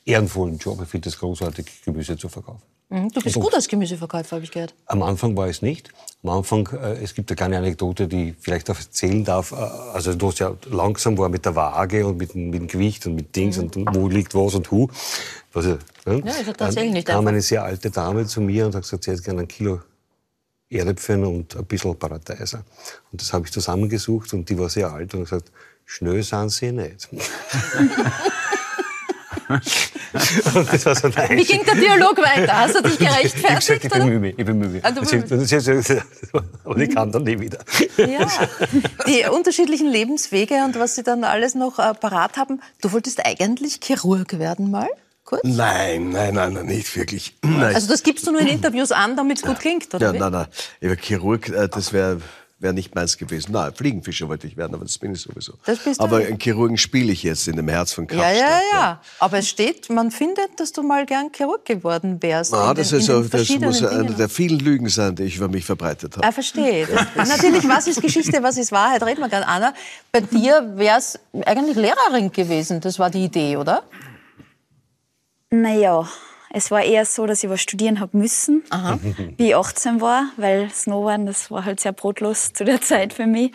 ehrenvollen 0.03 0.57
Job. 0.57 0.79
Ich 0.81 0.89
finde 0.89 1.09
es 1.09 1.17
großartig, 1.19 1.83
Gemüse 1.85 2.17
zu 2.17 2.27
verkaufen. 2.27 2.61
Mhm, 2.89 3.09
Du 3.09 3.21
bist 3.21 3.35
gut 3.35 3.53
als 3.53 3.67
Gemüseverkäufer, 3.67 4.37
habe 4.37 4.45
ich 4.45 4.51
gehört. 4.51 4.73
Am 4.87 5.03
Anfang 5.03 5.35
war 5.37 5.47
es 5.47 5.61
nicht. 5.61 5.91
Am 6.23 6.29
Anfang, 6.31 6.67
äh, 6.81 6.93
es 7.03 7.13
gibt 7.13 7.29
eine 7.29 7.35
kleine 7.35 7.57
Anekdote, 7.59 8.07
die 8.07 8.29
ich 8.29 8.35
vielleicht 8.39 8.69
auch 8.71 8.77
erzählen 8.79 9.23
darf. 9.23 9.51
Äh, 9.51 9.55
Also 9.55 10.15
du 10.15 10.29
hast 10.29 10.39
ja 10.39 10.55
langsam 10.71 11.17
war 11.19 11.29
mit 11.29 11.45
der 11.45 11.55
Waage 11.55 12.05
und 12.07 12.17
mit, 12.17 12.33
dem- 12.33 12.49
mit 12.49 12.61
dem 12.61 12.67
Gewicht 12.67 13.05
und 13.05 13.13
mit 13.15 13.35
Dings 13.35 13.57
und 13.59 13.75
wo 13.95 14.07
liegt 14.07 14.33
was 14.33 14.55
und 14.55 14.71
hu. 14.71 14.87
Was, 15.53 15.65
ne? 15.65 15.77
Ja, 16.05 16.15
ja 16.25 16.53
tatsächlich 16.53 16.93
nicht 16.93 17.07
kam 17.07 17.19
einfach. 17.19 17.29
eine 17.29 17.41
sehr 17.41 17.63
alte 17.63 17.91
Dame 17.91 18.25
zu 18.25 18.41
mir 18.41 18.65
und 18.65 18.73
hat 18.73 18.81
gesagt, 18.83 19.03
sie 19.03 19.11
hätte 19.11 19.21
gerne 19.21 19.41
ein 19.41 19.47
Kilo 19.47 19.81
Erdäpfel 20.69 21.23
und 21.23 21.55
ein 21.55 21.65
bisschen 21.65 21.97
Paradeiser. 21.97 22.63
Und 23.11 23.21
das 23.21 23.31
habe 23.33 23.45
ich 23.45 23.51
zusammengesucht 23.51 24.33
und 24.33 24.49
die 24.49 24.57
war 24.59 24.69
sehr 24.69 24.91
alt 24.91 25.13
und 25.13 25.21
gesagt, 25.23 25.51
schnell 25.85 26.21
sind 26.23 26.49
sie 26.49 26.71
nicht. 26.71 27.07
so 29.49 31.09
Wie 31.29 31.43
ging 31.45 31.63
der 31.63 31.75
Dialog 31.75 32.17
weiter? 32.17 32.57
Hast 32.59 32.75
du 32.75 32.81
dich 32.81 32.97
gerechtfertigt? 32.97 33.85
ich 33.85 33.89
bemühe 33.89 34.19
mich, 34.19 34.37
ich 34.37 34.45
bemühe 34.45 34.67
mich. 34.69 34.83
Ah, 34.85 34.91
sie- 35.05 35.21
Aber 36.65 36.77
ich 36.77 36.93
kann 36.93 37.11
dann 37.11 37.23
nie 37.23 37.39
wieder. 37.39 37.59
Ja, 37.97 38.27
die 39.07 39.23
unterschiedlichen 39.29 39.87
Lebenswege 39.89 40.55
und 40.65 40.77
was 40.77 40.95
sie 40.95 41.03
dann 41.03 41.23
alles 41.23 41.55
noch 41.55 41.79
äh, 41.79 41.93
parat 41.93 42.37
haben. 42.37 42.61
Du 42.81 42.91
wolltest 42.91 43.25
eigentlich 43.25 43.79
Chirurg 43.81 44.37
werden 44.39 44.69
mal? 44.71 44.89
Kurz? 45.27 45.41
Nein, 45.43 46.11
nein, 46.11 46.35
nein, 46.35 46.53
nein, 46.53 46.65
nicht 46.67 46.95
wirklich. 46.95 47.35
Nein. 47.43 47.75
Also 47.75 47.89
das 47.89 48.01
gibst 48.01 48.25
du 48.25 48.31
nur 48.31 48.39
in 48.39 48.47
Interviews 48.47 48.93
an, 48.93 49.17
damit 49.17 49.39
es 49.39 49.43
gut 49.43 49.59
klingt, 49.59 49.93
oder 49.93 50.07
ja, 50.07 50.13
wie? 50.13 50.19
nein, 50.19 50.31
nein. 50.31 50.47
Ich 50.79 50.87
war 50.87 50.95
Chirurg, 50.95 51.49
äh, 51.49 51.67
das 51.67 51.91
wäre 51.91 52.21
wär 52.59 52.71
nicht 52.71 52.95
meins 52.95 53.17
gewesen. 53.17 53.51
Nein, 53.51 53.73
Fliegenfischer 53.75 54.29
wollte 54.29 54.47
ich 54.47 54.55
werden, 54.55 54.73
aber 54.73 54.85
das 54.85 54.97
bin 54.97 55.11
ich 55.11 55.21
sowieso. 55.21 55.55
Das 55.65 55.79
bist 55.79 55.99
du 55.99 56.03
aber 56.05 56.17
einen 56.17 56.39
Chirurgen 56.39 56.77
spiele 56.77 57.11
ich 57.11 57.23
jetzt 57.23 57.45
in 57.49 57.57
dem 57.57 57.67
Herz 57.67 57.91
von 57.91 58.07
Ja, 58.09 58.15
Kapstadt. 58.15 58.37
ja, 58.37 58.59
ja. 58.73 59.01
Aber 59.19 59.37
es 59.39 59.49
steht, 59.49 59.89
man 59.89 60.11
findet, 60.11 60.59
dass 60.61 60.71
du 60.71 60.81
mal 60.81 61.05
gern 61.05 61.29
Chirurg 61.35 61.65
geworden 61.65 62.23
wärst. 62.23 62.53
Ah, 62.53 62.73
das, 62.73 62.91
den, 62.91 62.99
ist 62.99 63.09
auch, 63.09 63.25
das 63.29 63.49
muss 63.49 63.83
eine 63.83 64.11
der 64.11 64.29
vielen 64.29 64.59
Lügen 64.59 64.87
sein, 64.87 65.13
die 65.13 65.23
ich 65.23 65.35
über 65.35 65.49
mich 65.49 65.65
verbreitet 65.65 66.15
habe. 66.15 66.25
Ah, 66.25 66.31
verstehe. 66.31 66.87
Natürlich, 67.15 67.67
was 67.67 67.85
ist 67.87 68.01
Geschichte, 68.01 68.41
was 68.41 68.57
ist 68.57 68.71
Wahrheit, 68.71 69.03
reden 69.03 69.19
wir 69.19 69.27
gerade. 69.29 69.45
Anna, 69.45 69.73
bei 70.13 70.21
dir 70.21 70.71
wäre 70.75 70.97
es 70.99 71.19
eigentlich 71.45 71.75
Lehrerin 71.75 72.31
gewesen. 72.31 72.79
Das 72.79 72.97
war 72.97 73.09
die 73.09 73.25
Idee, 73.25 73.57
oder? 73.57 73.83
Naja, 75.49 76.07
es 76.49 76.71
war 76.71 76.83
eher 76.83 77.05
so, 77.05 77.25
dass 77.25 77.43
ich 77.43 77.49
was 77.49 77.61
studieren 77.61 77.99
habe 77.99 78.17
müssen, 78.17 78.63
wie 79.37 79.49
ich 79.49 79.55
18 79.55 80.01
war, 80.01 80.29
weil 80.35 80.69
Snowboarden, 80.69 81.25
das 81.25 81.51
war 81.51 81.63
halt 81.63 81.79
sehr 81.79 81.93
brotlos 81.93 82.51
zu 82.53 82.65
der 82.65 82.81
Zeit 82.81 83.13
für 83.13 83.27
mich. 83.27 83.51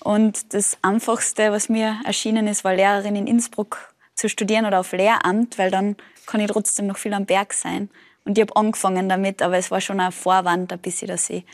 Und 0.00 0.54
das 0.54 0.78
Einfachste, 0.82 1.52
was 1.52 1.68
mir 1.68 2.00
erschienen 2.04 2.46
ist, 2.46 2.64
war 2.64 2.74
Lehrerin 2.74 3.16
in 3.16 3.26
Innsbruck 3.26 3.94
zu 4.14 4.28
studieren 4.28 4.64
oder 4.64 4.80
auf 4.80 4.92
Lehramt, 4.92 5.58
weil 5.58 5.70
dann 5.70 5.96
kann 6.26 6.40
ich 6.40 6.50
trotzdem 6.50 6.86
noch 6.86 6.96
viel 6.96 7.12
am 7.12 7.26
Berg 7.26 7.52
sein. 7.52 7.90
Und 8.24 8.38
ich 8.38 8.42
habe 8.42 8.56
angefangen 8.56 9.08
damit, 9.08 9.42
aber 9.42 9.58
es 9.58 9.70
war 9.70 9.80
schon 9.80 10.00
ein 10.00 10.12
Vorwand, 10.12 10.72
ein 10.72 10.78
bisschen, 10.78 11.08
dass 11.08 11.28
ich 11.28 11.44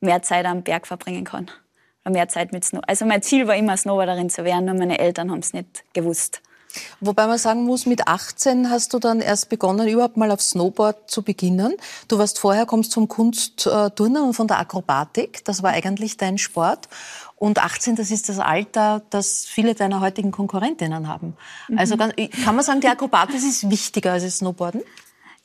mehr 0.00 0.22
Zeit 0.22 0.46
am 0.46 0.62
Berg 0.62 0.86
verbringen 0.86 1.24
kann. 1.24 1.50
Oder 2.04 2.12
mehr 2.12 2.28
Zeit 2.28 2.52
mit 2.52 2.64
Snow. 2.64 2.82
Also 2.86 3.04
mein 3.04 3.22
Ziel 3.22 3.48
war 3.48 3.56
immer, 3.56 3.76
Snowboarderin 3.76 4.30
zu 4.30 4.44
werden, 4.44 4.66
nur 4.66 4.74
meine 4.74 5.00
Eltern 5.00 5.30
haben 5.30 5.40
es 5.40 5.52
nicht 5.52 5.84
gewusst. 5.92 6.40
Wobei 7.00 7.26
man 7.26 7.38
sagen 7.38 7.64
muss, 7.64 7.86
mit 7.86 8.06
18 8.06 8.70
hast 8.70 8.92
du 8.92 8.98
dann 8.98 9.20
erst 9.20 9.48
begonnen, 9.48 9.88
überhaupt 9.88 10.16
mal 10.16 10.30
auf 10.30 10.40
Snowboard 10.40 11.10
zu 11.10 11.22
beginnen. 11.22 11.74
Du 12.08 12.18
warst 12.18 12.38
vorher, 12.38 12.66
kommst 12.66 12.94
vom 12.94 13.08
Kunstturnen 13.08 14.22
und 14.22 14.34
von 14.34 14.46
der 14.46 14.58
Akrobatik. 14.58 15.44
Das 15.44 15.62
war 15.62 15.70
eigentlich 15.70 16.16
dein 16.16 16.38
Sport. 16.38 16.88
Und 17.36 17.58
18, 17.58 17.96
das 17.96 18.10
ist 18.10 18.28
das 18.28 18.38
Alter, 18.38 19.02
das 19.10 19.46
viele 19.46 19.74
deiner 19.74 20.00
heutigen 20.00 20.30
Konkurrentinnen 20.30 21.08
haben. 21.08 21.36
Also 21.76 21.96
ganz- 21.96 22.14
kann 22.44 22.54
man 22.54 22.64
sagen, 22.64 22.80
die 22.80 22.88
Akrobatik 22.88 23.36
ist 23.36 23.70
wichtiger 23.70 24.12
als 24.12 24.24
das 24.24 24.38
Snowboarden? 24.38 24.82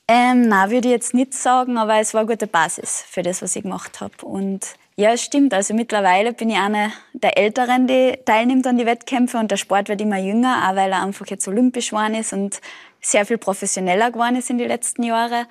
Ähm, 0.07 0.49
na, 0.49 0.69
würde 0.69 0.89
ich 0.89 0.93
jetzt 0.93 1.13
nicht 1.13 1.33
sagen, 1.33 1.77
aber 1.77 1.95
es 1.99 2.13
war 2.13 2.21
eine 2.21 2.29
gute 2.29 2.47
Basis 2.47 3.03
für 3.07 3.23
das, 3.23 3.41
was 3.41 3.55
ich 3.55 3.63
gemacht 3.63 4.01
habe. 4.01 4.25
Und 4.25 4.61
ja, 4.97 5.11
es 5.11 5.23
stimmt. 5.23 5.53
Also 5.53 5.73
mittlerweile 5.73 6.33
bin 6.33 6.49
ich 6.49 6.57
eine 6.57 6.91
der 7.13 7.37
Älteren, 7.37 7.85
die 7.85 8.17
teilnimmt 8.25 8.65
an 8.65 8.77
die 8.77 8.85
Wettkämpfe 8.85 9.37
und 9.37 9.51
der 9.51 9.57
Sport 9.57 9.89
wird 9.89 9.99
immer 9.99 10.17
jünger, 10.17 10.69
auch 10.69 10.75
weil 10.75 10.91
er 10.91 11.03
einfach 11.03 11.27
jetzt 11.27 11.47
olympisch 11.47 11.89
geworden 11.89 12.15
ist 12.15 12.31
und 12.31 12.61
sehr 13.01 13.25
viel 13.25 13.37
professioneller 13.37 14.11
geworden 14.11 14.37
ist 14.37 14.49
in 14.49 14.57
die 14.57 14.65
letzten 14.65 15.03
Jahre. 15.03 15.47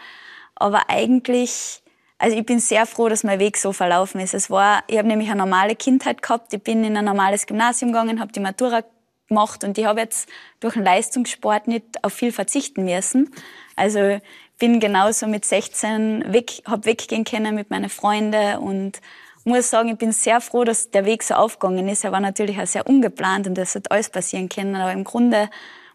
Aber 0.54 0.88
eigentlich, 0.88 1.82
also 2.16 2.36
ich 2.36 2.46
bin 2.46 2.58
sehr 2.58 2.86
froh, 2.86 3.08
dass 3.10 3.22
mein 3.22 3.38
Weg 3.38 3.58
so 3.58 3.72
verlaufen 3.72 4.20
ist. 4.20 4.32
Es 4.32 4.48
war, 4.48 4.82
ich 4.86 4.96
habe 4.96 5.08
nämlich 5.08 5.28
eine 5.28 5.38
normale 5.38 5.76
Kindheit 5.76 6.22
gehabt. 6.22 6.54
Ich 6.54 6.62
bin 6.62 6.82
in 6.82 6.96
ein 6.96 7.04
normales 7.04 7.46
Gymnasium 7.46 7.92
gegangen, 7.92 8.20
habe 8.20 8.32
die 8.32 8.40
Matura 8.40 8.82
gemacht 9.28 9.62
und 9.62 9.76
ich 9.76 9.84
habe 9.84 10.00
jetzt 10.00 10.28
durch 10.60 10.74
den 10.74 10.84
Leistungssport 10.84 11.68
nicht 11.68 12.02
auf 12.02 12.14
viel 12.14 12.32
verzichten 12.32 12.84
müssen. 12.84 13.30
Also 13.76 14.20
bin 14.58 14.80
genauso 14.80 15.26
mit 15.26 15.44
16 15.44 16.32
weg, 16.32 16.62
habe 16.66 16.86
weggehen 16.86 17.24
können 17.24 17.54
mit 17.54 17.70
meinen 17.70 17.90
Freunden 17.90 18.56
und 18.58 19.00
muss 19.44 19.70
sagen, 19.70 19.90
ich 19.90 19.98
bin 19.98 20.12
sehr 20.12 20.40
froh, 20.40 20.64
dass 20.64 20.90
der 20.90 21.04
Weg 21.04 21.22
so 21.22 21.34
aufgegangen 21.34 21.88
ist. 21.88 22.04
Er 22.04 22.12
war 22.12 22.20
natürlich 22.20 22.58
auch 22.60 22.66
sehr 22.66 22.86
ungeplant 22.86 23.46
und 23.46 23.58
es 23.58 23.74
hat 23.74 23.90
alles 23.90 24.08
passieren 24.08 24.48
können, 24.48 24.74
aber 24.76 24.92
im 24.92 25.04
Grunde 25.04 25.50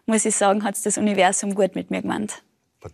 muss 0.06 0.24
ich 0.24 0.36
sagen, 0.36 0.64
hat 0.64 0.74
das 0.84 0.96
Universum 0.98 1.54
gut 1.54 1.74
mit 1.74 1.90
mir 1.90 2.02
gemeint. 2.02 2.42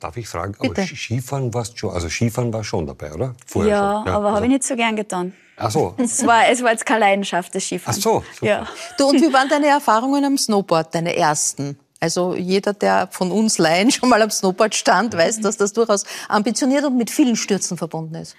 Darf 0.00 0.16
ich 0.16 0.26
fragen, 0.28 0.54
aber 0.58 0.70
Bitte. 0.70 0.82
Ski- 0.86 0.96
Skifahren 0.96 1.54
warst 1.54 1.78
schon, 1.78 1.90
also 1.94 2.08
Skifahren 2.08 2.52
war 2.52 2.64
schon 2.64 2.86
dabei, 2.86 3.12
oder? 3.14 3.34
Vorher 3.46 3.70
ja, 3.70 4.02
schon. 4.04 4.12
aber 4.14 4.24
also- 4.26 4.36
habe 4.36 4.46
ich 4.46 4.52
nicht 4.52 4.64
so 4.64 4.74
gern 4.74 4.96
getan. 4.96 5.32
Ach 5.58 5.70
so. 5.70 5.94
Es 5.98 6.26
war, 6.26 6.48
es 6.48 6.62
war 6.62 6.72
jetzt 6.72 6.84
keine 6.84 7.00
Leidenschaft, 7.00 7.54
das 7.54 7.64
Skifahren. 7.64 7.96
Ach 7.96 8.02
so, 8.02 8.24
super. 8.34 8.46
Ja. 8.46 8.66
Du, 8.98 9.06
und 9.08 9.20
wie 9.22 9.32
waren 9.32 9.48
deine 9.48 9.68
Erfahrungen 9.68 10.24
am 10.24 10.36
Snowboard, 10.36 10.94
deine 10.94 11.14
ersten? 11.16 11.78
Also 12.00 12.34
jeder, 12.34 12.74
der 12.74 13.08
von 13.10 13.30
uns 13.30 13.56
Laien 13.58 13.90
schon 13.90 14.08
mal 14.08 14.20
am 14.20 14.30
Snowboard 14.30 14.74
stand, 14.74 15.16
weiß, 15.16 15.40
dass 15.40 15.56
das 15.56 15.72
durchaus 15.72 16.04
ambitioniert 16.28 16.84
und 16.84 16.96
mit 16.98 17.08
vielen 17.10 17.36
Stürzen 17.36 17.78
verbunden 17.78 18.16
ist. 18.16 18.36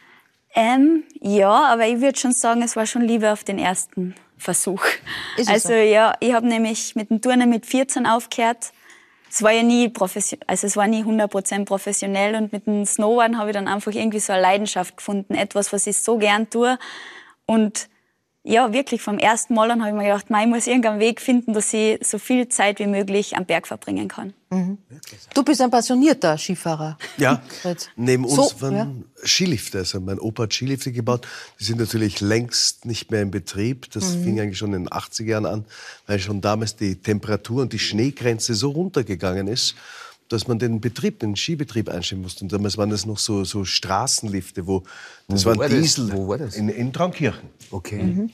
Ähm, 0.56 1.04
ja, 1.22 1.66
aber 1.66 1.88
ich 1.88 2.02
würde 2.02 2.20
schon 2.20 2.32
sagen, 2.32 2.62
es 2.62 2.76
war 2.76 2.86
schon 2.86 3.02
Liebe 3.02 3.32
auf 3.32 3.44
den 3.44 3.60
ersten 3.60 4.16
Versuch. 4.38 4.84
Ist 5.38 5.50
also 5.50 5.70
so? 5.70 5.74
ja, 5.74 6.14
ich 6.20 6.34
habe 6.34 6.48
nämlich 6.48 6.96
mit 6.96 7.10
dem 7.10 7.22
Turnen 7.22 7.50
mit 7.50 7.66
14 7.66 8.06
aufgehört. 8.06 8.72
Es 9.30 9.44
war 9.44 9.52
ja 9.52 9.64
nie 9.64 9.90
professionell, 9.90 10.46
also 10.48 10.68
es 10.68 10.78
war 10.78 10.88
nie 10.88 11.04
100% 11.04 11.66
professionell 11.66 12.36
und 12.36 12.54
mit 12.54 12.66
dem 12.66 12.86
Snowboarden 12.86 13.38
habe 13.38 13.50
ich 13.50 13.54
dann 13.54 13.68
einfach 13.68 13.92
irgendwie 13.92 14.20
so 14.20 14.32
eine 14.32 14.42
Leidenschaft 14.42 14.98
gefunden, 14.98 15.36
etwas, 15.36 15.74
was 15.74 15.86
ich 15.86 15.98
so 15.98 16.18
gern 16.18 16.50
tue 16.50 16.80
und 17.46 17.90
ja, 18.48 18.72
wirklich 18.74 19.02
vom 19.02 19.20
ersten 19.20 19.54
Mal 19.54 19.70
an 19.72 19.82
habe 19.82 19.90
ich 19.92 19.96
mir 19.98 20.04
gedacht, 20.04 20.30
mei, 20.30 20.44
ich 20.44 20.50
muss 20.50 20.68
irgendeinen 20.68 21.00
Weg 21.00 21.20
finden, 21.22 21.54
dass 21.54 21.74
ich 21.74 22.00
so 22.06 22.18
viel 22.18 22.48
Zeit 22.48 22.80
wie 22.80 22.88
möglich 22.88 23.36
am 23.36 23.46
Berg 23.46 23.68
verbringen 23.68 24.08
kann. 24.08 24.34
Du 25.34 25.44
bist 25.44 25.60
ein 25.62 25.70
passionierter 25.70 26.38
Skifahrer. 26.38 26.98
Ja, 27.18 27.42
neben 27.98 28.24
uns 28.24 28.36
So, 28.36 28.62
waren 28.62 28.74
ja. 28.76 28.88
Skilifte. 29.28 29.80
Also 29.80 30.00
mein 30.00 30.20
Opa 30.20 30.44
hat 30.44 30.54
Skilifte 30.54 30.94
gebaut. 30.94 31.28
Die 31.60 31.66
sind 31.66 31.80
natürlich 31.80 32.22
längst 32.22 32.86
nicht 32.86 33.12
mehr 33.12 33.22
in 33.22 33.32
Betrieb. 33.32 33.92
Das 33.92 34.16
Mhm. 34.16 34.24
fing 34.24 34.40
eigentlich 34.40 34.58
schon 34.58 34.74
in 34.74 34.84
den 34.86 34.90
80er 34.90 35.26
Jahren 35.26 35.46
an, 35.46 35.66
weil 36.06 36.20
schon 36.20 36.40
damals 36.40 36.78
die 36.78 36.96
Temperatur 36.96 37.62
und 37.64 37.74
die 37.74 37.80
Schneegrenze 37.80 38.54
so 38.56 38.70
runtergegangen 38.72 39.48
ist, 39.48 39.76
dass 40.30 40.48
man 40.48 40.60
den 40.60 40.82
Betrieb, 40.82 41.20
den 41.20 41.36
Skibetrieb 41.36 41.90
einstellen 41.90 42.22
musste. 42.22 42.44
Und 42.44 42.52
damals 42.52 42.78
waren 42.78 42.90
das 42.90 43.06
noch 43.06 43.18
so, 43.18 43.44
so 43.44 43.64
Straßenlifte, 43.66 44.68
wo 44.68 44.84
das 45.28 45.46
Wo 45.46 45.50
waren 45.50 45.60
war 45.60 45.70
das? 45.70 45.80
Diesel. 45.80 46.12
Wo 46.14 46.28
war 46.28 46.38
das? 46.38 46.56
In, 46.56 46.70
in 46.70 46.92
Traunkirchen. 46.94 47.50
Okay. 47.72 48.02
Mhm. 48.04 48.30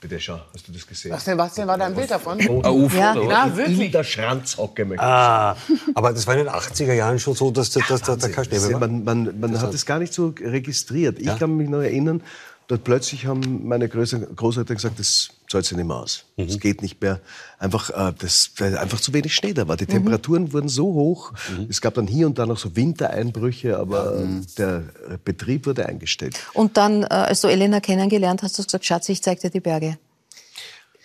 Bitte 0.00 0.18
schau, 0.18 0.40
hast 0.52 0.66
du 0.66 0.72
das 0.72 0.84
gesehen? 0.84 1.12
Was 1.12 1.24
denn, 1.24 1.38
was 1.38 1.54
denn 1.54 1.68
war 1.68 1.78
da 1.78 1.86
ein 1.86 1.94
Bild 1.94 2.10
davon? 2.10 2.40
Ein 2.40 2.48
UFO, 2.48 2.96
ja. 2.96 3.14
oder 3.14 3.26
was? 3.26 3.30
ja, 3.30 3.44
In 3.46 3.56
wirklich. 3.56 3.92
der 3.92 4.02
Schranzhocke 4.02 4.84
Ah, 4.98 5.54
aber 5.94 6.12
das 6.12 6.26
war 6.26 6.34
in 6.36 6.44
den 6.44 6.52
80er 6.52 6.92
Jahren 6.92 7.20
schon 7.20 7.34
so, 7.34 7.52
dass, 7.52 7.70
dass, 7.70 7.86
dass 7.86 8.02
da 8.02 8.28
kein 8.28 8.44
Schnee 8.44 8.58
mehr 8.58 8.72
war. 8.72 8.80
Man, 8.80 9.04
man, 9.04 9.38
man 9.40 9.60
hat 9.60 9.72
es 9.72 9.86
gar 9.86 10.00
nicht 10.00 10.12
so 10.12 10.34
registriert. 10.40 11.20
Ich 11.20 11.26
Ja. 11.26 11.36
kann 11.38 11.56
mich 11.56 11.68
noch 11.68 11.82
erinnern, 11.82 12.20
dort 12.68 12.84
plötzlich 12.84 13.26
haben 13.26 13.66
meine 13.66 13.88
Großeltern 13.88 14.76
gesagt, 14.76 14.98
das 14.98 15.30
zahlt 15.48 15.64
sich 15.66 15.76
nicht 15.76 15.86
mehr 15.86 15.96
aus. 15.96 16.24
Mhm. 16.36 16.44
Es 16.44 16.58
geht 16.58 16.80
nicht 16.82 17.00
mehr. 17.00 17.20
Einfach, 17.58 17.90
äh, 17.90 18.12
das, 18.18 18.50
weil 18.58 18.76
einfach 18.78 19.00
zu 19.00 19.12
wenig 19.12 19.34
Schnee 19.34 19.52
da 19.52 19.68
war. 19.68 19.74
Mhm. 19.74 19.78
Die 19.78 19.86
Temperaturen 19.86 20.52
wurden 20.52 20.68
so 20.68 20.86
hoch. 20.94 21.32
Es 21.68 21.80
gab 21.80 21.94
dann 21.94 22.06
hier 22.06 22.26
und 22.26 22.38
da 22.38 22.46
noch 22.46 22.58
so 22.58 22.74
Wintereinbrüche, 22.74 23.76
aber 23.78 24.12
Mhm. 24.12 24.46
der 24.58 24.82
Betrieb 25.24 25.66
wurde 25.66 25.86
eingestellt. 25.86 26.38
Und 26.54 26.76
dann, 26.76 27.02
äh, 27.02 27.06
als 27.06 27.40
du 27.42 27.48
Elena 27.48 27.80
kennengelernt 27.80 28.42
hast, 28.42 28.52
hast 28.52 28.58
du 28.58 28.64
gesagt, 28.64 28.84
Schatz, 28.86 29.08
ich 29.08 29.22
zeig 29.22 29.40
dir 29.40 29.50
die 29.50 29.60
Berge. 29.60 29.98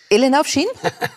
Elena 0.08 0.40
auf 0.40 0.46
Schien? 0.46 0.66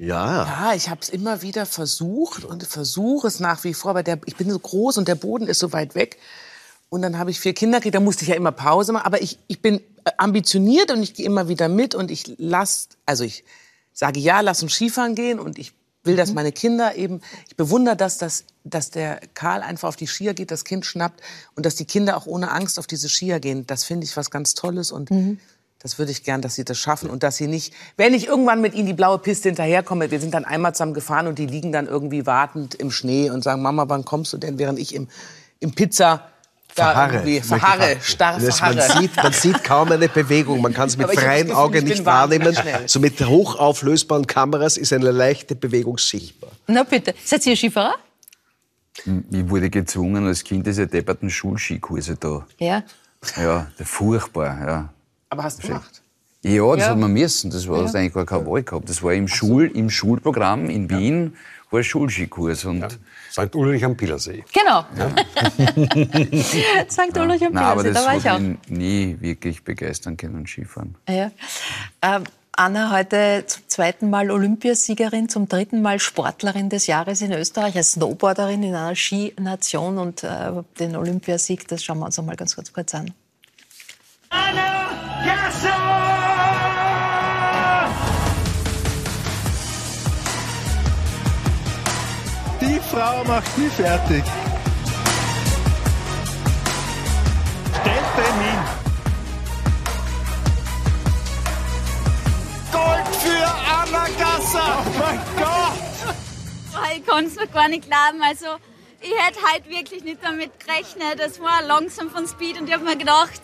Ja. 0.00 0.44
Ja, 0.44 0.74
ich 0.76 0.88
habe 0.90 1.00
es 1.02 1.08
immer 1.08 1.42
wieder 1.42 1.66
versucht 1.66 2.44
und 2.44 2.62
versuche 2.64 3.26
es 3.26 3.40
nach 3.40 3.64
wie 3.64 3.74
vor, 3.74 3.90
aber 3.90 4.04
der, 4.04 4.20
ich 4.26 4.36
bin 4.36 4.48
so 4.48 4.56
groß 4.56 4.96
und 4.96 5.08
der 5.08 5.16
Boden 5.16 5.48
ist 5.48 5.58
so 5.58 5.72
weit 5.72 5.96
weg. 5.96 6.18
Und 6.90 7.02
dann 7.02 7.18
habe 7.18 7.30
ich 7.30 7.40
vier 7.40 7.54
Kinder 7.54 7.78
gekriegt, 7.78 7.94
da 7.94 8.00
musste 8.00 8.22
ich 8.22 8.28
ja 8.28 8.34
immer 8.34 8.52
Pause 8.52 8.92
machen. 8.92 9.04
Aber 9.06 9.20
ich, 9.22 9.38
ich 9.46 9.60
bin 9.60 9.78
äh, 10.04 10.10
ambitioniert 10.16 10.90
und 10.90 11.02
ich 11.02 11.14
gehe 11.14 11.26
immer 11.26 11.48
wieder 11.48 11.68
mit 11.68 11.94
und 11.94 12.10
ich 12.10 12.34
lass, 12.38 12.88
also 13.04 13.24
ich 13.24 13.44
sage 13.92 14.20
ja, 14.20 14.40
lass 14.40 14.62
uns 14.62 14.74
Skifahren 14.74 15.14
gehen 15.14 15.38
und 15.38 15.58
ich 15.58 15.72
will, 16.04 16.16
dass 16.16 16.32
meine 16.32 16.52
Kinder 16.52 16.96
eben, 16.96 17.20
ich 17.48 17.56
bewundere 17.56 17.96
das, 17.96 18.18
dass, 18.18 18.44
dass 18.64 18.90
der 18.90 19.20
Karl 19.34 19.62
einfach 19.62 19.88
auf 19.88 19.96
die 19.96 20.06
Skier 20.06 20.32
geht, 20.32 20.50
das 20.50 20.64
Kind 20.64 20.86
schnappt 20.86 21.20
und 21.54 21.66
dass 21.66 21.74
die 21.74 21.84
Kinder 21.84 22.16
auch 22.16 22.26
ohne 22.26 22.50
Angst 22.50 22.78
auf 22.78 22.86
diese 22.86 23.08
Skier 23.08 23.40
gehen. 23.40 23.66
Das 23.66 23.84
finde 23.84 24.04
ich 24.06 24.16
was 24.16 24.30
ganz 24.30 24.54
Tolles 24.54 24.90
und 24.92 25.10
das 25.80 25.98
würde 25.98 26.10
ich 26.10 26.24
gern, 26.24 26.40
dass 26.40 26.54
sie 26.54 26.64
das 26.64 26.78
schaffen 26.78 27.08
und 27.10 27.22
dass 27.22 27.36
sie 27.36 27.46
nicht, 27.46 27.72
wenn 27.96 28.14
ich 28.14 28.26
irgendwann 28.26 28.60
mit 28.60 28.74
ihnen 28.74 28.86
die 28.86 28.94
blaue 28.94 29.18
Piste 29.18 29.48
hinterherkomme, 29.48 30.10
wir 30.10 30.20
sind 30.20 30.34
dann 30.34 30.44
einmal 30.44 30.74
zusammen 30.74 30.94
gefahren 30.94 31.26
und 31.26 31.38
die 31.38 31.46
liegen 31.46 31.70
dann 31.70 31.86
irgendwie 31.86 32.26
wartend 32.26 32.74
im 32.74 32.90
Schnee 32.90 33.30
und 33.30 33.44
sagen, 33.44 33.62
Mama, 33.62 33.88
wann 33.88 34.04
kommst 34.04 34.32
du 34.32 34.38
denn? 34.38 34.58
Während 34.58 34.78
ich 34.78 34.94
im, 34.94 35.08
im 35.60 35.72
Pizza 35.72 36.28
Verharre. 36.74 37.42
verharre, 37.42 37.96
starr 38.02 38.38
Das, 38.38 38.58
verharre. 38.58 38.76
man, 38.76 39.00
sieht, 39.02 39.16
man 39.16 39.32
sieht 39.32 39.64
kaum 39.64 39.90
eine 39.90 40.08
Bewegung. 40.08 40.60
Man 40.60 40.72
kann 40.72 40.88
es 40.88 40.96
mit 40.98 41.04
Aber 41.04 41.12
ich 41.14 41.18
hab 41.18 41.24
das 41.24 41.32
freiem 41.34 41.46
Gefühl, 41.48 41.58
Auge 41.62 41.78
ich 41.78 41.84
bin 41.84 41.92
nicht 41.94 42.04
wahrnehmen. 42.06 42.54
schnell. 42.54 42.88
So 42.88 43.00
mit 43.00 43.20
hochauflösbaren 43.20 44.26
Kameras 44.26 44.76
ist 44.76 44.92
eine 44.92 45.10
leichte 45.10 45.54
Bewegung 45.56 45.98
sichtbar. 45.98 46.50
Na 46.68 46.84
bitte. 46.84 47.14
Seid 47.24 47.44
ihr 47.46 47.56
Skifahrer? 47.56 47.94
Ich 49.30 49.48
wurde 49.48 49.70
gezwungen, 49.70 50.26
als 50.26 50.42
Kind 50.44 50.66
diese 50.66 50.86
depperten 50.86 51.30
Schulskikurse 51.30 52.16
da. 52.16 52.46
Ja. 52.58 52.82
Ja, 53.36 53.66
furchtbar, 53.84 54.66
ja. 54.66 54.88
Aber 55.30 55.42
hast 55.44 55.62
du 55.62 55.68
gemacht? 55.68 56.02
Ja, 56.42 56.74
das 56.76 56.84
Ja. 56.84 56.90
hat 56.90 56.98
man 56.98 57.12
müssen. 57.12 57.50
Das 57.50 57.66
war 57.68 57.82
Ja. 57.84 57.90
eigentlich 57.92 58.12
gar 58.14 58.24
keine 58.26 58.46
Wahl 58.46 58.62
gehabt. 58.62 58.88
Das 58.88 59.02
war 59.02 59.12
im, 59.12 59.26
Schul, 59.28 59.66
im 59.74 59.90
Schulprogramm 59.90 60.70
in 60.70 60.88
Wien, 60.90 61.36
war 61.70 61.80
ein 61.80 61.84
Schulskikurs. 61.84 62.64
Und 62.64 62.98
St. 63.38 63.54
Ulrich 63.54 63.84
am 63.84 63.96
Pilersee. 63.96 64.44
Genau. 64.52 64.84
St. 66.88 67.16
Ulrich 67.16 67.44
am 67.44 67.52
Nein, 67.52 67.64
aber 67.64 67.82
Pilersee, 67.82 67.94
das 67.94 68.04
da 68.04 68.10
war 68.10 68.16
ich 68.16 68.30
auch. 68.30 68.38
mich 68.38 68.58
nie 68.68 69.16
wirklich 69.20 69.62
begeistern 69.64 70.16
können, 70.16 70.46
Skifahren. 70.46 70.96
Ja. 71.08 71.30
Ähm, 72.02 72.24
Anna, 72.52 72.90
heute 72.90 73.44
zum 73.46 73.62
zweiten 73.68 74.10
Mal 74.10 74.32
Olympiasiegerin, 74.32 75.28
zum 75.28 75.48
dritten 75.48 75.80
Mal 75.80 76.00
Sportlerin 76.00 76.68
des 76.68 76.88
Jahres 76.88 77.20
in 77.22 77.30
Österreich, 77.32 77.76
als 77.76 77.92
Snowboarderin 77.92 78.64
in 78.64 78.74
einer 78.74 78.96
Skination 78.96 79.98
und 79.98 80.24
äh, 80.24 80.50
den 80.80 80.96
Olympiasieg, 80.96 81.68
das 81.68 81.84
schauen 81.84 82.00
wir 82.00 82.06
uns 82.06 82.16
noch 82.16 82.24
mal 82.24 82.34
ganz, 82.34 82.56
ganz 82.56 82.72
kurz 82.72 82.94
an. 82.96 83.14
Die 85.24 85.30
Frau 85.60 86.27
macht 93.28 93.56
die 93.58 93.68
fertig. 93.68 94.24
Stellt 97.78 98.10
den 98.16 98.36
hin. 98.40 98.62
Gold 102.72 103.08
für 103.22 103.46
Anna 103.76 104.06
Gasser. 104.18 104.78
Oh 104.78 104.98
mein 104.98 105.20
Gott. 105.36 106.14
Oh, 106.74 106.96
ich 106.96 107.06
kann 107.06 107.26
es 107.26 107.36
mir 107.36 107.46
gar 107.48 107.68
nicht 107.68 107.84
glauben. 107.84 108.22
Also, 108.22 108.46
ich 109.02 109.12
hätte 109.18 109.40
halt 109.52 109.68
wirklich 109.68 110.04
nicht 110.04 110.24
damit 110.24 110.58
gerechnet. 110.58 111.20
Es 111.20 111.38
war 111.38 111.62
langsam 111.62 112.10
von 112.10 112.26
Speed 112.26 112.58
und 112.58 112.66
ich 112.66 112.72
habe 112.72 112.84
mir 112.84 112.96
gedacht, 112.96 113.42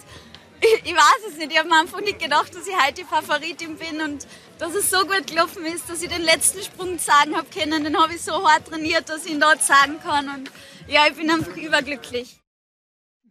ich, 0.62 0.84
ich 0.90 0.94
weiß 0.94 1.28
es 1.28 1.36
nicht, 1.36 1.52
ich 1.52 1.58
habe 1.58 1.68
mir 1.68 1.78
einfach 1.78 2.00
nicht 2.00 2.18
gedacht, 2.18 2.54
dass 2.54 2.66
ich 2.66 2.74
heute 2.74 2.94
die 2.94 3.04
Favoritin 3.04 3.76
bin 3.76 4.00
und 4.00 4.26
dass 4.58 4.74
es 4.74 4.90
so 4.90 4.98
gut 5.00 5.26
gelaufen 5.26 5.64
ist, 5.66 5.88
dass 5.88 6.02
ich 6.02 6.08
den 6.08 6.22
letzten 6.22 6.62
Sprung 6.62 6.98
sagen 6.98 7.36
habe 7.36 7.46
können. 7.52 7.84
Den 7.84 7.98
habe 7.98 8.14
ich 8.14 8.22
so 8.22 8.32
hart 8.48 8.66
trainiert, 8.66 9.08
dass 9.08 9.24
ich 9.24 9.32
ihn 9.32 9.40
dort 9.40 9.62
sagen 9.62 9.98
kann 10.02 10.28
und 10.28 10.50
ja, 10.88 11.06
ich 11.08 11.16
bin 11.16 11.30
einfach 11.30 11.56
überglücklich. 11.56 12.38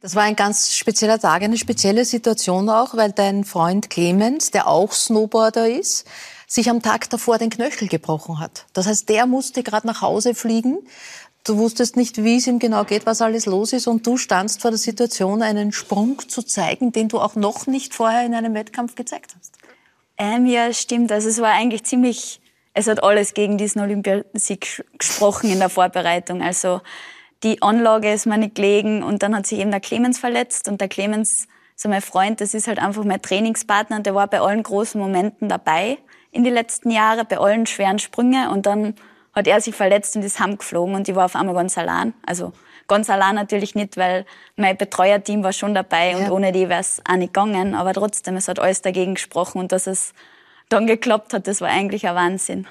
Das 0.02 0.16
war 0.16 0.24
ein 0.24 0.36
ganz 0.36 0.76
spezieller 0.76 1.18
Tag, 1.18 1.44
eine 1.44 1.58
spezielle 1.58 2.04
Situation 2.04 2.70
auch, 2.70 2.96
weil 2.98 3.14
dein 3.14 3.46
Freund 3.46 3.90
Clemens, 3.90 4.52
der 4.52 4.68
auch 4.68 4.92
Snowboarder 4.92 5.70
ist, 5.70 6.06
sich 6.46 6.70
am 6.70 6.82
Tag 6.82 7.10
davor 7.10 7.38
den 7.38 7.50
Knöchel 7.50 7.88
gebrochen 7.88 8.40
hat. 8.40 8.66
Das 8.74 8.86
heißt, 8.86 9.08
der 9.08 9.26
musste 9.28 9.64
gerade 9.64 9.88
nach 9.88 10.02
Hause 10.02 10.36
fliegen. 10.36 10.80
Du 11.46 11.58
wusstest 11.58 11.96
nicht, 11.96 12.22
wie 12.22 12.36
es 12.36 12.48
ihm 12.48 12.60
genau 12.60 12.84
geht, 12.84 13.06
was 13.06 13.22
alles 13.22 13.46
los 13.46 13.72
ist, 13.72 13.88
und 13.88 14.06
du 14.06 14.18
standst 14.18 14.62
vor 14.62 14.72
der 14.72 14.78
Situation, 14.78 15.42
einen 15.42 15.72
Sprung 15.72 16.20
zu 16.28 16.44
zeigen, 16.44 16.92
den 16.92 17.08
du 17.08 17.20
auch 17.20 17.36
noch 17.36 17.66
nicht 17.68 17.94
vorher 17.94 18.26
in 18.26 18.36
einem 18.36 18.54
Wettkampf 18.54 18.96
gezeigt 18.96 19.36
hast. 19.38 19.54
Ähm, 20.18 20.46
ja, 20.46 20.72
stimmt. 20.74 21.12
Also 21.12 21.30
es 21.30 21.42
war 21.42 21.52
eigentlich 21.52 21.84
ziemlich, 21.84 22.42
es 22.74 22.88
hat 22.88 23.04
alles 23.04 23.34
gegen 23.34 23.58
diesen 23.58 23.82
Olympiasieg 23.82 24.86
gesprochen 24.98 25.50
in 25.50 25.60
der 25.60 25.70
Vorbereitung. 25.70 26.42
Also 26.42 26.82
die 27.44 27.62
Anlage 27.62 28.12
ist 28.12 28.26
mir 28.26 28.38
nicht 28.38 28.56
gelegen 28.56 29.04
und 29.04 29.24
dann 29.24 29.36
hat 29.36 29.48
sich 29.48 29.60
eben 29.60 29.72
der 29.72 29.80
Clemens 29.80 30.20
verletzt 30.20 30.68
und 30.68 30.80
der 30.80 30.88
Clemens, 30.88 31.48
so 31.76 31.90
mein 31.90 32.02
Freund, 32.02 32.40
das 32.40 32.54
ist 32.54 32.68
halt 32.68 32.80
einfach 32.80 33.04
mein 33.04 33.22
Trainingspartner 33.22 33.98
und 33.98 34.06
der 34.06 34.16
war 34.16 34.28
bei 34.28 34.40
allen 34.40 34.64
großen 34.64 35.00
Momenten 35.00 35.50
dabei 35.50 35.98
in 36.32 36.44
den 36.44 36.54
letzten 36.54 36.90
Jahren, 36.90 37.28
bei 37.28 37.38
allen 37.38 37.66
schweren 37.66 38.00
Sprüngen 38.00 38.48
und 38.50 38.66
dann 38.66 38.96
hat 39.34 39.48
er 39.48 39.60
sich 39.60 39.76
verletzt 39.76 40.16
und 40.16 40.24
ist 40.24 40.40
heimgeflogen 40.40 40.96
und 40.96 41.10
ich 41.10 41.16
war 41.16 41.26
auf 41.26 41.36
einmal 41.36 41.56
ganz 41.56 41.78
allein. 41.78 42.14
Also 42.26 42.54
ganz 42.88 43.10
allein 43.10 43.36
natürlich 43.36 43.76
nicht, 43.76 43.98
weil 43.98 44.26
mein 44.56 44.78
Betreuerteam 44.78 45.44
war 45.44 45.54
schon 45.54 45.74
dabei 45.74 46.12
ja. 46.12 46.18
und 46.18 46.32
ohne 46.32 46.52
die 46.52 46.70
wäre 46.70 46.82
es 46.82 47.02
auch 47.08 47.16
nicht 47.16 47.34
gegangen, 47.34 47.76
aber 47.76 47.94
trotzdem, 47.94 48.36
es 48.36 48.48
hat 48.48 48.60
alles 48.60 48.82
dagegen 48.82 49.16
gesprochen 49.16 49.60
und 49.60 49.72
dass 49.72 49.88
es 49.88 50.14
dann 50.70 50.88
geklappt 50.88 51.34
hat, 51.34 51.48
das 51.48 51.62
war 51.62 51.70
eigentlich 51.70 52.08
ein 52.08 52.16
Wahnsinn. 52.16 52.68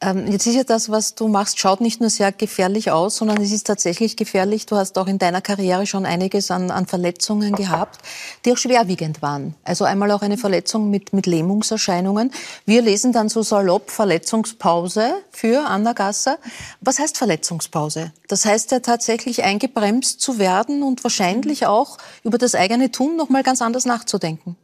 Ähm, 0.00 0.30
jetzt 0.30 0.46
ist 0.46 0.54
ja 0.54 0.64
das, 0.64 0.90
was 0.90 1.14
du 1.14 1.28
machst, 1.28 1.58
schaut 1.58 1.80
nicht 1.80 2.00
nur 2.00 2.10
sehr 2.10 2.32
gefährlich 2.32 2.90
aus, 2.90 3.16
sondern 3.16 3.40
es 3.40 3.52
ist 3.52 3.66
tatsächlich 3.66 4.16
gefährlich. 4.16 4.66
Du 4.66 4.76
hast 4.76 4.98
auch 4.98 5.06
in 5.06 5.18
deiner 5.18 5.40
Karriere 5.40 5.86
schon 5.86 6.06
einiges 6.06 6.50
an, 6.50 6.70
an 6.70 6.86
Verletzungen 6.86 7.54
gehabt, 7.54 8.00
die 8.44 8.52
auch 8.52 8.56
schwerwiegend 8.56 9.22
waren. 9.22 9.54
Also 9.64 9.84
einmal 9.84 10.10
auch 10.10 10.22
eine 10.22 10.36
Verletzung 10.36 10.90
mit, 10.90 11.12
mit 11.12 11.26
Lähmungserscheinungen. 11.26 12.32
Wir 12.66 12.82
lesen 12.82 13.12
dann 13.12 13.28
so 13.28 13.42
salopp 13.42 13.90
Verletzungspause 13.90 15.14
für 15.30 15.66
Anna 15.66 15.92
Gasser. 15.92 16.38
Was 16.80 16.98
heißt 16.98 17.16
Verletzungspause? 17.16 18.12
Das 18.28 18.44
heißt 18.44 18.72
ja 18.72 18.80
tatsächlich 18.80 19.44
eingebremst 19.44 20.20
zu 20.20 20.38
werden 20.38 20.82
und 20.82 21.04
wahrscheinlich 21.04 21.66
auch 21.66 21.98
über 22.24 22.38
das 22.38 22.54
eigene 22.54 22.90
Tun 22.90 23.16
noch 23.16 23.28
mal 23.28 23.42
ganz 23.42 23.62
anders 23.62 23.84
nachzudenken. 23.84 24.56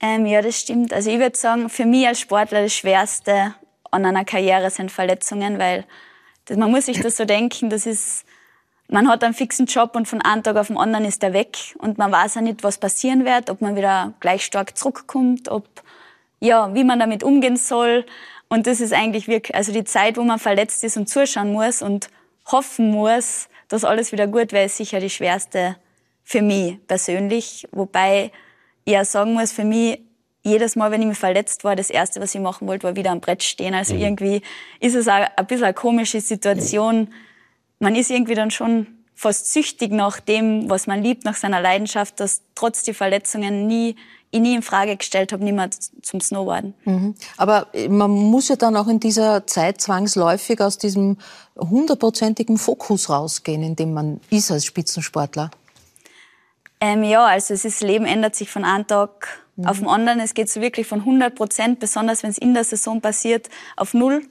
Ähm, 0.00 0.26
ja, 0.26 0.42
das 0.42 0.56
stimmt. 0.56 0.92
Also 0.92 1.10
ich 1.10 1.18
würde 1.18 1.36
sagen, 1.36 1.70
für 1.70 1.86
mich 1.86 2.06
als 2.06 2.20
Sportler 2.20 2.62
das 2.62 2.74
Schwerste 2.74 3.54
an 3.94 4.04
einer 4.04 4.24
Karriere 4.24 4.70
sind 4.70 4.90
Verletzungen, 4.90 5.58
weil 5.58 5.84
das, 6.46 6.56
man 6.56 6.70
muss 6.70 6.86
sich 6.86 7.00
das 7.00 7.16
so 7.16 7.24
denken, 7.36 7.70
das 7.70 7.86
ist, 7.86 8.24
man 8.88 9.08
hat 9.08 9.24
einen 9.24 9.34
fixen 9.34 9.66
Job 9.66 9.96
und 9.96 10.06
von 10.06 10.20
einem 10.20 10.42
Tag 10.42 10.56
auf 10.56 10.66
den 10.66 10.76
anderen 10.76 11.04
ist 11.04 11.22
er 11.22 11.32
weg 11.32 11.56
und 11.78 11.96
man 11.96 12.12
weiß 12.12 12.34
ja 12.34 12.40
nicht, 12.42 12.62
was 12.62 12.78
passieren 12.78 13.24
wird, 13.24 13.48
ob 13.50 13.60
man 13.60 13.76
wieder 13.76 14.12
gleich 14.20 14.44
stark 14.44 14.76
zurückkommt, 14.76 15.48
ob, 15.48 15.66
ja, 16.40 16.74
wie 16.74 16.84
man 16.84 16.98
damit 16.98 17.22
umgehen 17.22 17.56
soll. 17.56 18.04
Und 18.48 18.66
das 18.66 18.80
ist 18.80 18.92
eigentlich 18.92 19.26
wirklich, 19.26 19.56
also 19.56 19.72
die 19.72 19.84
Zeit, 19.84 20.18
wo 20.18 20.22
man 20.22 20.38
verletzt 20.38 20.84
ist 20.84 20.96
und 20.96 21.08
zuschauen 21.08 21.52
muss 21.52 21.80
und 21.80 22.10
hoffen 22.50 22.90
muss, 22.90 23.48
dass 23.68 23.84
alles 23.84 24.12
wieder 24.12 24.26
gut 24.26 24.52
wäre, 24.52 24.66
ist 24.66 24.76
sicher 24.76 25.00
die 25.00 25.10
schwerste 25.10 25.76
für 26.22 26.42
mich 26.42 26.78
persönlich. 26.86 27.66
Wobei 27.72 28.30
ich 28.84 28.92
ja 28.92 29.04
sagen 29.04 29.34
muss, 29.34 29.52
für 29.52 29.64
mich 29.64 30.00
jedes 30.44 30.76
Mal, 30.76 30.90
wenn 30.90 31.00
ich 31.00 31.08
mich 31.08 31.18
verletzt 31.18 31.64
war, 31.64 31.74
das 31.74 31.90
Erste, 31.90 32.20
was 32.20 32.34
ich 32.34 32.40
machen 32.40 32.68
wollte, 32.68 32.86
war 32.86 32.96
wieder 32.96 33.10
am 33.10 33.20
Brett 33.20 33.42
stehen. 33.42 33.74
Also 33.74 33.94
mhm. 33.94 34.00
irgendwie 34.00 34.42
ist 34.78 34.94
es 34.94 35.08
auch 35.08 35.24
ein 35.36 35.46
bisschen 35.46 35.64
eine 35.64 35.74
komische 35.74 36.20
Situation. 36.20 37.08
Man 37.80 37.96
ist 37.96 38.10
irgendwie 38.10 38.34
dann 38.34 38.50
schon 38.50 38.86
fast 39.14 39.52
süchtig 39.52 39.90
nach 39.90 40.20
dem, 40.20 40.68
was 40.68 40.86
man 40.86 41.02
liebt, 41.02 41.24
nach 41.24 41.36
seiner 41.36 41.60
Leidenschaft, 41.60 42.20
dass 42.20 42.42
trotz 42.54 42.82
die 42.82 42.94
Verletzungen 42.94 43.66
nie 43.66 43.96
ich 44.34 44.40
nie 44.40 44.56
in 44.56 44.62
Frage 44.62 44.96
gestellt 44.96 45.32
habe, 45.32 45.44
niemand 45.44 45.76
zum 46.04 46.20
Snowboarden. 46.20 46.74
Mhm. 46.84 47.14
Aber 47.36 47.68
man 47.88 48.10
muss 48.10 48.48
ja 48.48 48.56
dann 48.56 48.76
auch 48.76 48.88
in 48.88 48.98
dieser 48.98 49.46
Zeit 49.46 49.80
zwangsläufig 49.80 50.60
aus 50.60 50.76
diesem 50.76 51.18
hundertprozentigen 51.56 52.58
Fokus 52.58 53.08
rausgehen, 53.08 53.62
in 53.62 53.76
dem 53.76 53.94
man 53.94 54.20
ist 54.30 54.50
als 54.50 54.64
Spitzensportler. 54.64 55.52
Ähm, 56.80 57.04
ja, 57.04 57.24
also 57.24 57.54
das 57.54 57.80
Leben 57.80 58.06
ändert 58.06 58.34
sich 58.34 58.50
von 58.50 58.64
einem 58.64 58.86
Tag 58.88 59.43
Mhm. 59.56 59.66
Auf 59.66 59.78
dem 59.78 59.88
anderen, 59.88 60.20
es 60.20 60.34
geht 60.34 60.48
so 60.48 60.60
wirklich 60.60 60.86
von 60.86 61.00
100 61.00 61.34
Prozent, 61.34 61.80
besonders 61.80 62.22
wenn 62.22 62.30
es 62.30 62.38
in 62.38 62.54
der 62.54 62.64
Saison 62.64 63.00
passiert, 63.00 63.48
auf 63.76 63.94
Null. 63.94 64.22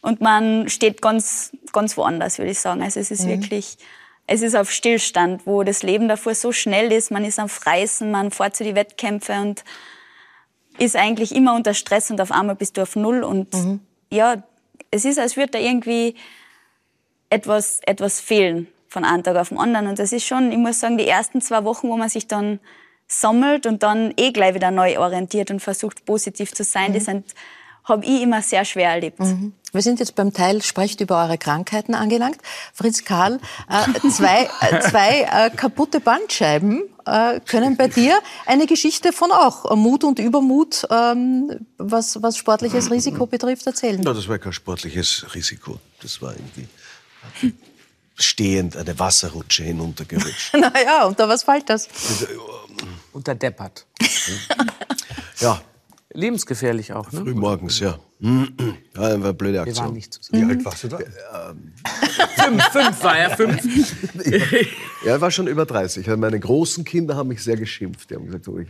Und 0.00 0.20
man 0.20 0.68
steht 0.68 1.00
ganz, 1.00 1.52
ganz 1.72 1.96
woanders, 1.96 2.38
würde 2.38 2.50
ich 2.50 2.60
sagen. 2.60 2.82
Also 2.82 2.98
es 3.00 3.10
ist 3.10 3.24
mhm. 3.24 3.28
wirklich, 3.28 3.78
es 4.26 4.42
ist 4.42 4.56
auf 4.56 4.70
Stillstand, 4.70 5.46
wo 5.46 5.62
das 5.62 5.82
Leben 5.82 6.08
davor 6.08 6.34
so 6.34 6.52
schnell 6.52 6.90
ist. 6.90 7.10
Man 7.10 7.24
ist 7.24 7.38
am 7.38 7.48
Freisen, 7.48 8.10
man 8.10 8.30
fährt 8.30 8.56
zu 8.56 8.64
die 8.64 8.74
Wettkämpfe 8.74 9.34
und 9.40 9.64
ist 10.78 10.96
eigentlich 10.96 11.34
immer 11.34 11.54
unter 11.54 11.74
Stress 11.74 12.10
und 12.10 12.20
auf 12.20 12.32
einmal 12.32 12.56
bist 12.56 12.76
du 12.76 12.82
auf 12.82 12.96
Null. 12.96 13.22
Und 13.22 13.52
mhm. 13.54 13.80
ja, 14.10 14.42
es 14.90 15.04
ist, 15.04 15.18
als 15.18 15.36
würde 15.36 15.52
da 15.52 15.58
irgendwie 15.58 16.16
etwas, 17.30 17.80
etwas 17.86 18.20
fehlen 18.20 18.68
von 18.88 19.04
einem 19.04 19.22
Tag 19.22 19.36
auf 19.36 19.50
den 19.50 19.58
anderen. 19.58 19.86
Und 19.86 19.98
das 19.98 20.12
ist 20.12 20.26
schon, 20.26 20.52
ich 20.52 20.58
muss 20.58 20.80
sagen, 20.80 20.98
die 20.98 21.06
ersten 21.06 21.40
zwei 21.40 21.64
Wochen, 21.64 21.88
wo 21.88 21.96
man 21.96 22.08
sich 22.08 22.26
dann 22.26 22.60
sammelt 23.12 23.66
und 23.66 23.82
dann 23.82 24.12
eh 24.16 24.32
gleich 24.32 24.54
wieder 24.54 24.70
neu 24.70 24.98
orientiert 24.98 25.50
und 25.50 25.60
versucht 25.60 26.04
positiv 26.04 26.52
zu 26.52 26.64
sein, 26.64 26.92
mhm. 26.92 27.00
sind 27.00 27.34
habe 27.84 28.04
ich 28.04 28.22
immer 28.22 28.42
sehr 28.42 28.64
schwer 28.64 28.90
erlebt. 28.90 29.18
Mhm. 29.18 29.54
Wir 29.72 29.82
sind 29.82 29.98
jetzt 29.98 30.14
beim 30.14 30.32
Teil 30.32 30.62
Sprecht 30.62 31.00
über 31.00 31.22
eure 31.24 31.38
Krankheiten 31.38 31.94
angelangt. 31.94 32.38
Fritz 32.72 33.04
Karl, 33.04 33.40
äh, 33.68 34.08
zwei, 34.08 34.48
äh, 34.60 34.80
zwei 34.88 35.22
äh, 35.22 35.50
kaputte 35.50 35.98
Bandscheiben 35.98 36.82
äh, 37.06 37.40
können 37.40 37.76
bei 37.76 37.88
dir 37.88 38.16
eine 38.46 38.66
Geschichte 38.66 39.12
von 39.12 39.32
auch 39.32 39.74
Mut 39.74 40.04
und 40.04 40.18
Übermut, 40.18 40.86
ähm, 40.90 41.66
was, 41.78 42.22
was 42.22 42.36
sportliches 42.36 42.90
Risiko 42.90 43.26
betrifft, 43.26 43.66
erzählen. 43.66 44.00
No, 44.00 44.12
das 44.12 44.28
war 44.28 44.38
kein 44.38 44.52
sportliches 44.52 45.26
Risiko. 45.34 45.78
Das 46.00 46.22
war 46.22 46.34
irgendwie 46.34 46.68
stehend 48.14 48.76
eine 48.76 48.98
Wasserrutsche 48.98 49.64
hinuntergerutscht. 49.64 50.54
naja, 50.54 51.06
unter 51.06 51.28
was 51.28 51.42
fällt 51.42 51.68
das? 51.68 51.88
Unter 53.12 53.34
Deppert. 53.34 53.86
ja. 55.40 55.60
Lebensgefährlich 56.14 56.92
auch, 56.92 57.10
ne? 57.10 57.20
Frühmorgens, 57.20 57.80
ja. 57.80 57.98
Ja, 58.20 58.46
war 58.94 59.10
eine 59.10 59.34
blöde 59.34 59.62
Aktion. 59.62 59.76
Wir 59.76 59.82
waren 59.82 59.94
nicht 59.94 60.14
zusammen. 60.14 60.48
Wie 60.48 60.54
alt 60.54 60.64
warst 60.64 60.84
du 60.84 60.88
da? 60.88 60.98
fünf, 60.98 62.64
fünf 62.64 63.02
war 63.02 63.18
er, 63.18 63.36
fünf. 63.36 64.24
ja, 65.04 65.12
er 65.12 65.20
war 65.20 65.30
schon 65.30 65.48
über 65.48 65.66
30. 65.66 66.06
Meine 66.16 66.38
großen 66.38 66.84
Kinder 66.84 67.16
haben 67.16 67.28
mich 67.28 67.42
sehr 67.42 67.56
geschimpft. 67.56 68.10
Die 68.10 68.14
haben 68.14 68.26
gesagt, 68.26 68.46
oh, 68.46 68.58
ich 68.58 68.68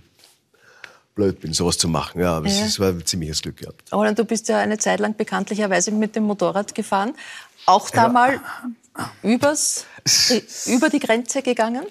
blöd 1.14 1.40
bin, 1.40 1.52
sowas 1.52 1.76
zu 1.76 1.88
machen. 1.88 2.20
Ja, 2.20 2.36
aber 2.38 2.48
ja. 2.48 2.64
es 2.64 2.80
war 2.80 2.88
ein 2.88 3.04
ziemliches 3.04 3.42
Glück 3.42 3.58
gehabt. 3.58 3.92
Roland, 3.92 4.18
du 4.18 4.24
bist 4.24 4.48
ja 4.48 4.58
eine 4.58 4.78
Zeit 4.78 5.00
lang 5.00 5.16
bekanntlicherweise 5.16 5.90
mit 5.90 6.16
dem 6.16 6.24
Motorrad 6.24 6.74
gefahren. 6.74 7.14
Auch 7.66 7.90
da 7.90 8.04
ja. 8.04 8.08
mal 8.08 8.40
übers, 9.22 9.84
über 10.66 10.88
die 10.88 10.98
Grenze 10.98 11.42
gegangen? 11.42 11.84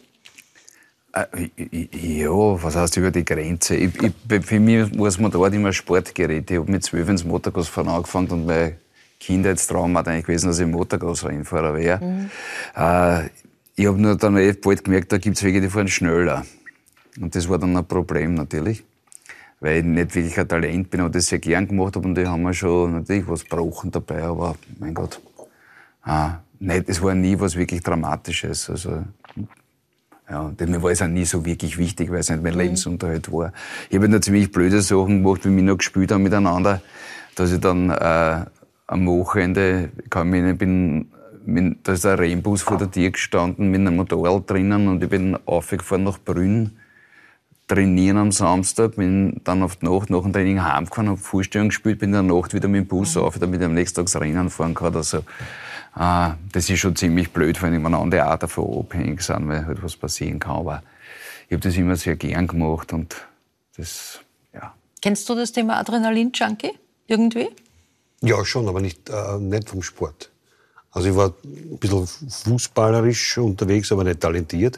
Äh, 1.14 1.50
ja, 1.92 2.30
was 2.32 2.76
heißt 2.76 2.98
über 2.98 3.12
die 3.12 3.26
Grenze? 3.26 3.76
Ich, 3.76 3.92
ich, 4.02 4.46
für 4.46 4.60
mich 4.60 4.98
war 4.98 5.06
das 5.06 5.20
Motorrad 5.20 5.54
immer 5.54 5.68
ein 5.68 5.74
Sportgerät. 5.74 6.50
Ich 6.50 6.58
habe 6.58 6.72
mit 6.72 6.84
zwölf 6.84 7.10
ins 7.10 7.26
Motocrossfahren 7.26 7.90
angefangen 7.90 8.30
und 8.30 8.46
mein 8.46 8.78
Kindheitstraum 9.20 9.98
hat 9.98 10.08
eigentlich 10.08 10.26
gewesen, 10.26 10.48
dass 10.48 10.60
ich 10.60 10.68
Motocross-Rennfahrer 10.68 11.76
wäre. 11.76 12.04
Mhm. 12.04 12.30
Äh, 12.76 13.30
ich 13.76 13.88
habe 13.88 14.02
nur 14.02 14.16
dann 14.16 14.36
bald 14.36 14.84
gemerkt, 14.84 15.12
da 15.12 15.18
gibt 15.18 15.38
es 15.38 15.44
welche, 15.44 15.62
die 15.62 15.70
fahren 15.70 15.88
schneller. 15.88 16.46
Und 17.20 17.36
das 17.36 17.50
war 17.50 17.58
dann 17.58 17.76
ein 17.76 17.86
Problem 17.86 18.36
natürlich, 18.36 18.84
weil 19.60 19.80
ich 19.80 19.84
nicht 19.84 20.16
wirklich 20.16 20.40
ein 20.40 20.48
Talent 20.48 20.90
bin, 20.90 21.02
aber 21.02 21.10
das 21.10 21.28
sehr 21.28 21.40
gern 21.40 21.68
gemacht 21.68 21.96
habe 21.96 22.08
und 22.08 22.16
die 22.16 22.26
haben 22.26 22.44
mir 22.44 22.54
schon 22.54 22.94
natürlich 22.94 23.28
was 23.28 23.44
gebrochen 23.44 23.92
dabei, 23.92 24.24
aber 24.24 24.56
mein 24.80 24.94
Gott, 24.94 25.20
ah, 26.04 26.40
nicht, 26.60 26.88
es 26.88 27.02
war 27.02 27.14
nie 27.16 27.38
was 27.40 27.56
wirklich 27.56 27.82
Dramatisches. 27.82 28.70
Also 28.70 29.04
ja, 30.32 30.50
denn 30.58 30.72
mir 30.72 30.82
war 30.82 30.92
es 30.92 31.02
auch 31.02 31.08
nie 31.08 31.26
so 31.26 31.46
wirklich 31.46 31.78
wichtig, 31.78 32.10
weil 32.10 32.20
es 32.20 32.30
nicht 32.30 32.42
mein 32.42 32.54
mhm. 32.54 32.60
Lebensunterhalt 32.60 33.32
war. 33.34 33.52
Ich 33.90 33.98
habe 33.98 34.08
nur 34.08 34.22
ziemlich 34.22 34.50
blöde 34.50 34.82
Sachen 34.82 35.22
gemacht, 35.22 35.44
wie 35.44 35.54
wir 35.54 35.64
noch 35.64 35.78
gespielt 35.78 36.12
haben 36.12 36.24
miteinander, 36.24 36.82
dass 37.36 37.52
ich 37.52 37.60
dann 37.60 37.90
äh, 37.90 38.46
am 38.88 39.08
Wochenende, 39.08 39.90
ich 40.02 40.10
kann 40.10 40.30
mich 40.30 40.42
nicht, 40.42 40.58
bin, 40.58 41.12
mit, 41.46 41.80
da 41.84 41.94
ist 41.94 42.06
ein 42.06 42.18
Rennbus 42.18 42.62
vor 42.62 42.78
der 42.78 42.90
Tür 42.90 43.12
gestanden 43.12 43.70
mit 43.72 43.82
einem 43.82 43.98
Motorrad 43.98 44.50
drinnen 44.50 44.88
und 44.88 45.04
ich 45.04 45.10
bin 45.10 45.38
aufgefahren 45.46 46.06
nach 46.06 46.18
Brünn. 46.18 46.78
trainieren 47.68 48.18
am 48.18 48.32
Samstag, 48.32 48.96
bin 48.96 49.42
dann 49.44 49.64
auf 49.64 49.78
die 49.78 49.86
Nacht 49.86 50.10
nach 50.10 50.22
dem 50.22 50.32
Training 50.32 50.64
heimgefahren, 50.64 51.10
habe 51.10 51.18
Vorstellung 51.18 51.70
gespielt, 51.70 52.00
bin 52.00 52.14
in 52.14 52.28
der 52.28 52.36
Nacht 52.36 52.54
wieder 52.54 52.70
mit 52.70 52.82
dem 52.82 52.88
Bus 52.88 53.18
auf, 53.18 53.38
damit 53.38 53.60
ich 53.60 53.66
am 53.66 53.74
nächsten 53.74 53.96
Tag 53.98 54.06
das 54.06 54.20
Rennen 54.20 54.50
fahren 54.50 54.74
kann. 54.74 54.96
Also, 54.96 55.24
das 55.96 56.70
ist 56.70 56.80
schon 56.80 56.96
ziemlich 56.96 57.32
blöd, 57.32 57.58
vor 57.58 57.68
allem 57.70 57.84
wenn 57.84 57.94
andere 57.94 58.32
auch 58.32 58.38
davon 58.38 58.80
abhängig 58.80 59.22
sind, 59.22 59.48
weil 59.48 59.66
halt 59.66 59.84
was 59.84 59.96
passieren 59.96 60.40
kann. 60.40 60.58
Aber 60.58 60.84
ich 61.48 61.54
habe 61.54 61.62
das 61.62 61.76
immer 61.76 61.96
sehr 61.96 62.16
gern 62.16 62.48
gemacht 62.48 62.94
und 62.94 63.16
das, 63.78 64.20
ja. 64.54 64.74
Kennst 65.02 65.28
du 65.28 65.36
das 65.36 65.52
Thema 65.52 65.80
Adrenalin-Junkie 65.80 66.72
irgendwie? 67.08 67.50
Ja, 68.22 68.44
schon, 68.46 68.68
aber 68.68 68.82
nicht, 68.82 69.10
äh, 69.10 69.38
nicht 69.40 69.70
vom 69.70 69.82
Sport. 69.82 70.30
Also 70.92 71.10
ich 71.10 71.16
war 71.16 71.34
ein 71.44 71.78
bisschen 71.80 72.06
fußballerisch 72.08 73.38
unterwegs, 73.38 73.92
aber 73.92 74.04
nicht 74.04 74.20
talentiert. 74.20 74.78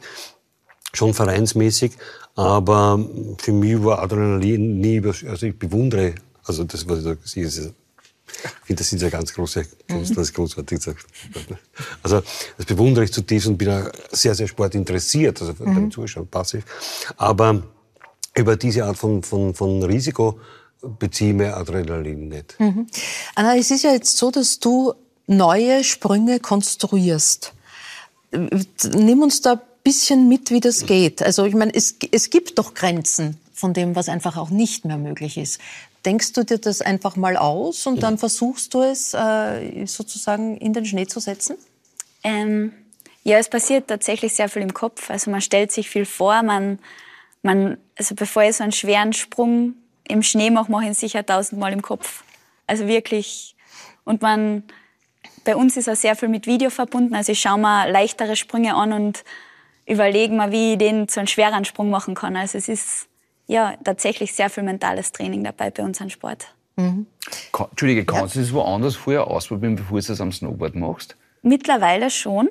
Schon 0.94 1.14
vereinsmäßig, 1.14 1.94
aber 2.36 3.00
für 3.40 3.52
mich 3.52 3.84
war 3.84 4.00
Adrenalin 4.00 4.80
nie, 4.80 4.98
über- 4.98 5.16
also 5.28 5.46
ich 5.48 5.58
bewundere, 5.58 6.14
also 6.44 6.64
das, 6.64 6.88
was 6.88 7.00
ich 7.00 7.04
da 7.06 7.16
sehe, 7.24 7.46
ist, 7.46 7.74
ich 8.44 8.68
finde, 8.68 8.80
das 8.80 8.90
sind 8.90 9.02
ja 9.02 9.10
ganz 9.10 9.34
große 9.34 9.66
Künstler, 9.88 10.16
das 10.16 10.30
ist 10.30 10.34
großartig 10.34 10.78
gesagt. 10.78 11.06
Also 12.02 12.22
das 12.58 12.66
bewundere 12.66 13.06
ich 13.06 13.14
zutiefst 13.14 13.48
und 13.48 13.58
bin 13.58 13.70
auch 13.70 13.90
sehr, 14.12 14.36
sehr 14.36 14.48
sportinteressiert, 14.48 15.42
also 15.42 15.54
beim 15.54 15.92
Zuschauen 15.92 16.28
passiv. 16.28 16.66
Aber 17.18 17.64
über 18.36 18.56
diese 18.56 18.86
Art 18.86 18.98
von, 18.98 19.24
von, 19.24 19.54
von 19.54 19.84
Risiko 19.84 20.40
beziehe 20.82 21.32
ich 21.32 21.36
mir 21.36 21.56
Adrenalin 21.56 22.28
nicht. 22.28 22.60
Mhm. 22.60 22.88
Anna, 23.36 23.56
es 23.56 23.72
ist 23.72 23.84
ja 23.84 23.92
jetzt 23.92 24.18
so, 24.18 24.32
dass 24.32 24.60
du 24.60 24.94
neue 25.28 25.84
Sprünge 25.84 26.40
konstruierst. 26.40 27.54
Nimm 28.32 29.22
uns 29.22 29.42
da 29.42 29.54
ein 29.54 29.62
bisschen 29.84 30.28
mit, 30.28 30.52
wie 30.52 30.60
das 30.60 30.86
geht. 30.86 31.22
Also 31.22 31.46
ich 31.46 31.54
meine, 31.54 31.74
es, 31.74 31.96
es 32.12 32.30
gibt 32.30 32.58
doch 32.58 32.74
Grenzen 32.74 33.38
von 33.54 33.74
dem, 33.74 33.96
was 33.96 34.10
einfach 34.10 34.38
auch 34.38 34.50
nicht 34.50 34.86
mehr 34.86 34.98
möglich 34.98 35.38
ist. 35.38 35.60
Denkst 36.06 36.34
du 36.34 36.44
dir 36.44 36.58
das 36.58 36.82
einfach 36.82 37.16
mal 37.16 37.38
aus 37.38 37.88
und 37.88 38.04
dann 38.04 38.18
versuchst 38.18 38.74
du 38.74 38.82
es 38.82 39.14
äh, 39.14 39.86
sozusagen 39.86 40.58
in 40.58 40.74
den 40.74 40.86
Schnee 40.86 41.08
zu 41.08 41.20
setzen? 41.20 41.56
Ähm, 42.24 42.74
ja, 43.24 43.38
es 43.38 43.50
passiert 43.50 43.88
tatsächlich 43.88 44.34
sehr 44.34 44.50
viel 44.50 44.62
im 44.62 44.74
Kopf. 44.74 45.10
Also 45.10 45.32
man 45.32 45.40
stellt 45.40 45.72
sich 45.72 45.90
viel 45.90 46.06
vor, 46.06 46.44
man, 46.44 46.80
man, 47.42 47.78
also 47.98 48.16
bevor 48.16 48.44
ich 48.44 48.58
so 48.58 48.64
einen 48.64 48.74
schweren 48.74 49.14
Sprung 49.14 49.76
im 50.08 50.24
Schnee 50.24 50.50
mache, 50.50 50.70
mache 50.70 50.84
ich 50.84 50.90
ihn 50.90 50.94
sicher 50.94 51.26
tausendmal 51.26 51.72
im 51.72 51.82
Kopf. 51.82 52.24
Also 52.68 52.88
wirklich. 52.88 53.56
Und 54.04 54.22
man, 54.22 54.64
bei 55.46 55.56
uns 55.56 55.78
ist 55.78 55.88
auch 55.88 55.96
sehr 55.96 56.18
viel 56.18 56.28
mit 56.28 56.48
Video 56.48 56.70
verbunden. 56.70 57.16
Also 57.16 57.32
ich 57.32 57.40
schaue 57.40 57.60
mir 57.60 57.90
leichtere 57.90 58.36
Sprünge 58.36 58.76
an 58.76 58.92
und 58.92 59.24
überlege 59.86 60.34
mir, 60.34 60.52
wie 60.52 60.74
ich 60.74 60.78
den 60.78 61.08
zu 61.08 61.22
einem 61.22 61.28
schweren 61.28 61.64
Sprung 61.64 61.90
machen 61.90 62.16
kann. 62.16 62.36
Also 62.36 62.58
es 62.58 62.68
ist 62.68 63.08
ja 63.48 63.76
tatsächlich 63.84 64.34
sehr 64.34 64.50
viel 64.50 64.64
mentales 64.64 65.12
Training 65.12 65.44
dabei 65.44 65.70
bei 65.72 65.84
uns 65.84 66.02
am 66.02 66.10
Sport. 66.10 66.54
Ka- 67.52 67.68
Entschuldige, 67.70 68.04
kannst 68.06 68.36
du 68.36 68.40
das 68.40 68.52
woanders 68.54 68.96
vorher 68.96 69.28
ausprobieren, 69.28 69.76
bevor 69.76 70.00
du 70.00 70.08
das 70.08 70.20
am 70.22 70.32
Snowboard 70.32 70.76
machst? 70.76 71.16
Mittlerweile 71.44 72.10
schon. 72.10 72.50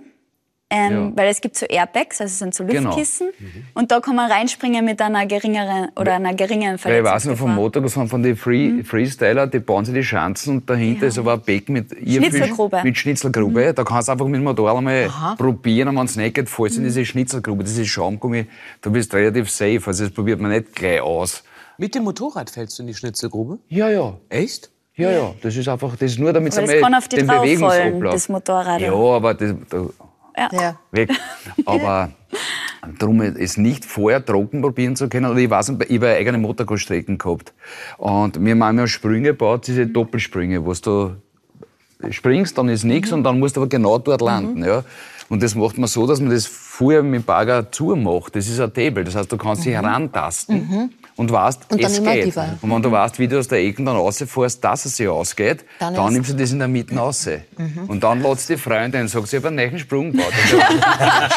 Ähm, 0.74 0.92
Ja. 0.92 1.12
Weil 1.16 1.28
es 1.28 1.40
gibt 1.42 1.54
so 1.56 1.66
Airbags, 1.66 2.20
also 2.20 2.30
es 2.32 2.38
sind 2.38 2.54
so 2.54 2.64
Genau. 2.64 2.84
Luftkissen. 2.90 3.28
Und 3.74 3.90
da 3.92 4.00
kann 4.00 4.16
man 4.16 4.30
reinspringen 4.30 4.82
mit 4.84 5.02
einer 5.02 5.26
geringeren 5.26 5.88
oder 5.96 6.14
einer 6.14 6.32
geringen 6.34 6.78
Weil 6.82 6.98
ich 7.00 7.04
weiß 7.04 7.26
noch 7.26 7.36
Verletzungsgefahr. 7.36 7.36
vom 7.36 7.54
Motorgefahren, 7.54 8.08
von 8.08 8.22
den 8.22 8.36
Free, 8.36 8.68
Mhm. 8.68 8.84
Freestyler, 8.84 9.46
die 9.46 9.58
bauen 9.58 9.84
sich 9.84 9.94
die 9.94 10.02
Schanzen 10.02 10.56
und 10.56 10.70
dahinter 10.70 11.06
ist 11.08 11.18
aber 11.18 11.34
ein 11.34 11.42
Becken 11.42 11.74
mit 11.74 11.90
Schnitzelgrube. 11.90 12.80
Mit 12.84 12.96
Schnitzelgrube. 12.96 13.74
Da 13.74 13.84
kannst 13.84 14.08
du 14.08 14.12
einfach 14.12 14.26
mit 14.26 14.36
dem 14.36 14.44
Motorrad 14.44 14.76
einmal 14.78 15.04
Aha. 15.08 15.34
probieren 15.36 15.88
und 15.88 15.96
wenn 15.96 16.06
es 16.06 16.16
nicht 16.16 16.34
geht, 16.34 16.48
fällst 16.48 16.76
du 16.76 16.80
Mhm. 16.80 16.86
in 16.86 16.90
diese 16.92 17.04
Schnitzelgrube, 17.04 17.64
dieses 17.64 17.86
Schaumgummi. 17.88 18.46
Du 18.80 18.90
bist 18.90 19.12
relativ 19.14 19.50
safe, 19.50 19.80
also 19.86 20.04
das 20.04 20.12
probiert 20.14 20.40
man 20.40 20.50
nicht 20.52 20.74
gleich 20.74 21.00
aus. 21.02 21.44
Mit 21.78 21.94
dem 21.94 22.04
Motorrad 22.04 22.48
fällst 22.50 22.78
du 22.78 22.82
in 22.82 22.86
die 22.86 22.94
Schnitzelgrube? 22.94 23.58
Ja, 23.68 23.90
ja. 23.90 24.16
Echt? 24.28 24.70
Ja, 24.94 25.10
ja, 25.10 25.34
das 25.42 25.56
ist 25.56 25.68
einfach, 25.68 25.92
das 25.96 26.12
ist 26.12 26.18
nur 26.18 26.32
damit 26.34 26.52
Aber 26.54 26.64
es 26.64 26.70
das 26.70 26.80
kann 26.80 26.94
auf 26.94 27.08
die 27.08 27.16
den 27.16 27.26
drauf 27.26 27.36
fallen, 27.38 27.48
Bewegungsablauf. 27.58 28.12
das 28.14 28.28
Motorrad. 28.28 28.80
Ja, 28.82 28.92
aber 28.94 29.34
das, 29.34 29.54
da, 29.70 29.86
Ja. 30.36 30.48
Ja. 30.52 30.78
weg. 30.90 31.10
Aber 31.66 32.10
darum 32.98 33.20
es 33.20 33.56
nicht 33.56 33.84
vorher 33.84 34.24
trocken 34.24 34.62
probieren 34.62 34.96
zu 34.96 35.08
können. 35.08 35.30
Oder 35.30 35.40
ich 35.40 35.50
weiß 35.50 35.70
nicht, 35.70 35.90
ich 35.90 35.96
habe 35.96 36.08
eigene 36.08 36.38
Motorradstrecken 36.38 37.18
gehabt. 37.18 37.52
Und 37.98 38.42
wir 38.42 38.54
haben 38.54 38.78
ja 38.78 38.86
Sprünge 38.86 39.30
gebaut, 39.30 39.66
diese 39.66 39.86
Doppelsprünge, 39.86 40.64
wo 40.64 40.72
du 40.72 41.16
springst, 42.10 42.58
dann 42.58 42.68
ist 42.68 42.84
nichts 42.84 43.12
und 43.12 43.22
dann 43.22 43.38
musst 43.38 43.56
du 43.56 43.60
aber 43.60 43.68
genau 43.68 43.98
dort 43.98 44.20
landen. 44.20 44.64
Ja. 44.64 44.84
Und 45.28 45.42
das 45.42 45.54
macht 45.54 45.78
man 45.78 45.88
so, 45.88 46.06
dass 46.06 46.20
man 46.20 46.30
das 46.30 46.46
vorher 46.46 47.02
mit 47.02 47.22
dem 47.22 47.24
Bagger 47.24 47.70
zumacht. 47.70 48.34
Das 48.34 48.48
ist 48.48 48.60
ein 48.60 48.72
Table. 48.74 49.04
Das 49.04 49.14
heißt, 49.14 49.30
du 49.30 49.36
kannst 49.36 49.64
dich 49.64 49.72
herantasten 49.72 50.90
und 51.16 51.30
weißt, 51.30 51.60
Und 51.70 51.80
es 51.82 52.02
geht. 52.02 52.24
tiefer. 52.24 52.58
Und 52.62 52.70
wenn 52.70 52.82
du 52.82 52.90
weißt, 52.90 53.18
wie 53.18 53.28
du 53.28 53.38
aus 53.38 53.48
der 53.48 53.58
Ecke 53.58 53.84
dann 53.84 53.96
rausfährst, 53.96 54.62
dass 54.64 54.84
es 54.86 54.96
sich 54.96 55.08
ausgeht, 55.08 55.64
Dann 55.78 55.94
dann, 55.94 56.12
nimmst 56.12 56.30
du 56.30 56.34
das 56.34 56.50
in 56.52 56.58
der 56.58 56.68
Mitte 56.68 56.96
raus. 56.96 57.28
Und 57.88 58.02
dann 58.02 58.22
lädst 58.22 58.48
du 58.48 58.54
die 58.54 58.60
Freundin 58.60 59.02
und 59.02 59.08
sagst, 59.08 59.32
ich 59.32 59.36
habe 59.38 59.48
einen 59.48 59.56
neuen 59.56 59.78
Sprung 59.78 60.12
gebaut. 60.12 60.32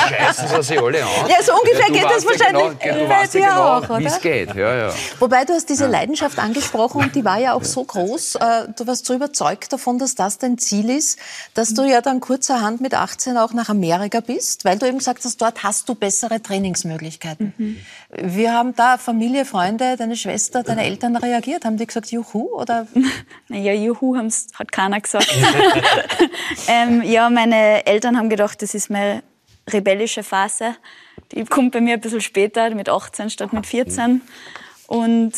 Scheißen 0.09 0.47
sie 0.47 0.63
sich 0.63 0.79
alle 0.81 1.03
an. 1.03 1.09
Ja, 1.29 1.41
so 1.43 1.53
ungefähr 1.53 1.87
Du 1.87 1.93
geht 1.93 2.03
das 2.03 2.11
weißt 2.13 2.23
ja 2.23 2.29
wahrscheinlich 2.53 2.79
Genau, 2.79 2.99
du 2.99 3.07
bei 3.07 3.15
weißt 3.21 3.33
ja 3.35 3.39
dir 3.41 3.47
genau, 3.47 3.95
auch, 3.95 3.99
wie 3.99 4.05
es 4.05 4.21
geht. 4.21 4.55
Ja, 4.55 4.75
ja. 4.75 4.93
Wobei 5.19 5.45
du 5.45 5.53
hast 5.53 5.69
diese 5.69 5.87
Leidenschaft 5.87 6.39
angesprochen 6.39 7.01
und 7.01 7.15
die 7.15 7.23
war 7.25 7.37
ja 7.39 7.53
auch 7.53 7.63
so 7.63 7.83
groß. 7.83 8.35
äh, 8.35 8.39
Du 8.75 8.87
warst 8.87 9.05
so 9.05 9.13
überzeugt 9.13 9.71
davon, 9.73 9.99
dass 9.99 10.15
das 10.15 10.37
dein 10.37 10.57
Ziel 10.57 10.89
ist, 10.89 11.19
dass 11.53 11.73
du 11.73 11.83
ja 11.83 12.01
dann 12.01 12.19
kurzerhand 12.19 12.81
mit 12.81 12.93
18 12.93 13.37
auch 13.37 13.53
nach 13.53 13.69
Amerika 13.69 14.19
bist, 14.19 14.65
weil 14.65 14.77
du 14.77 14.87
eben 14.87 14.97
gesagt 14.97 15.23
hast, 15.25 15.41
dort 15.41 15.63
hast 15.63 15.87
du 15.89 15.95
bessere 15.95 16.41
Trainingsmöglichkeiten. 16.41 17.53
Wir 18.09 18.53
haben 18.53 18.75
da 18.75 18.97
Familie, 18.97 19.45
Freunde, 19.45 19.64
deine 19.73 20.15
Schwester, 20.15 20.63
deine 20.63 20.83
Eltern 20.83 21.15
reagiert. 21.15 21.65
Haben 21.65 21.77
die 21.77 21.85
gesagt, 21.85 22.11
juhu? 22.11 22.59
Oder? 22.59 22.87
Naja, 23.47 23.73
Juhu 23.73 24.17
haben's, 24.17 24.47
hat 24.55 24.71
keiner 24.71 24.99
gesagt. 24.99 25.31
ähm, 26.67 27.03
ja, 27.03 27.29
meine 27.29 27.85
Eltern 27.85 28.17
haben 28.17 28.29
gedacht, 28.29 28.61
das 28.61 28.73
ist 28.73 28.89
meine 28.89 29.21
rebellische 29.71 30.23
Phase. 30.23 30.75
Die 31.31 31.43
kommt 31.45 31.71
bei 31.71 31.81
mir 31.81 31.95
ein 31.95 32.01
bisschen 32.01 32.21
später, 32.21 32.69
mit 32.71 32.89
18 32.89 33.29
statt 33.29 33.53
mit 33.53 33.65
14. 33.65 34.21
Und 34.87 35.33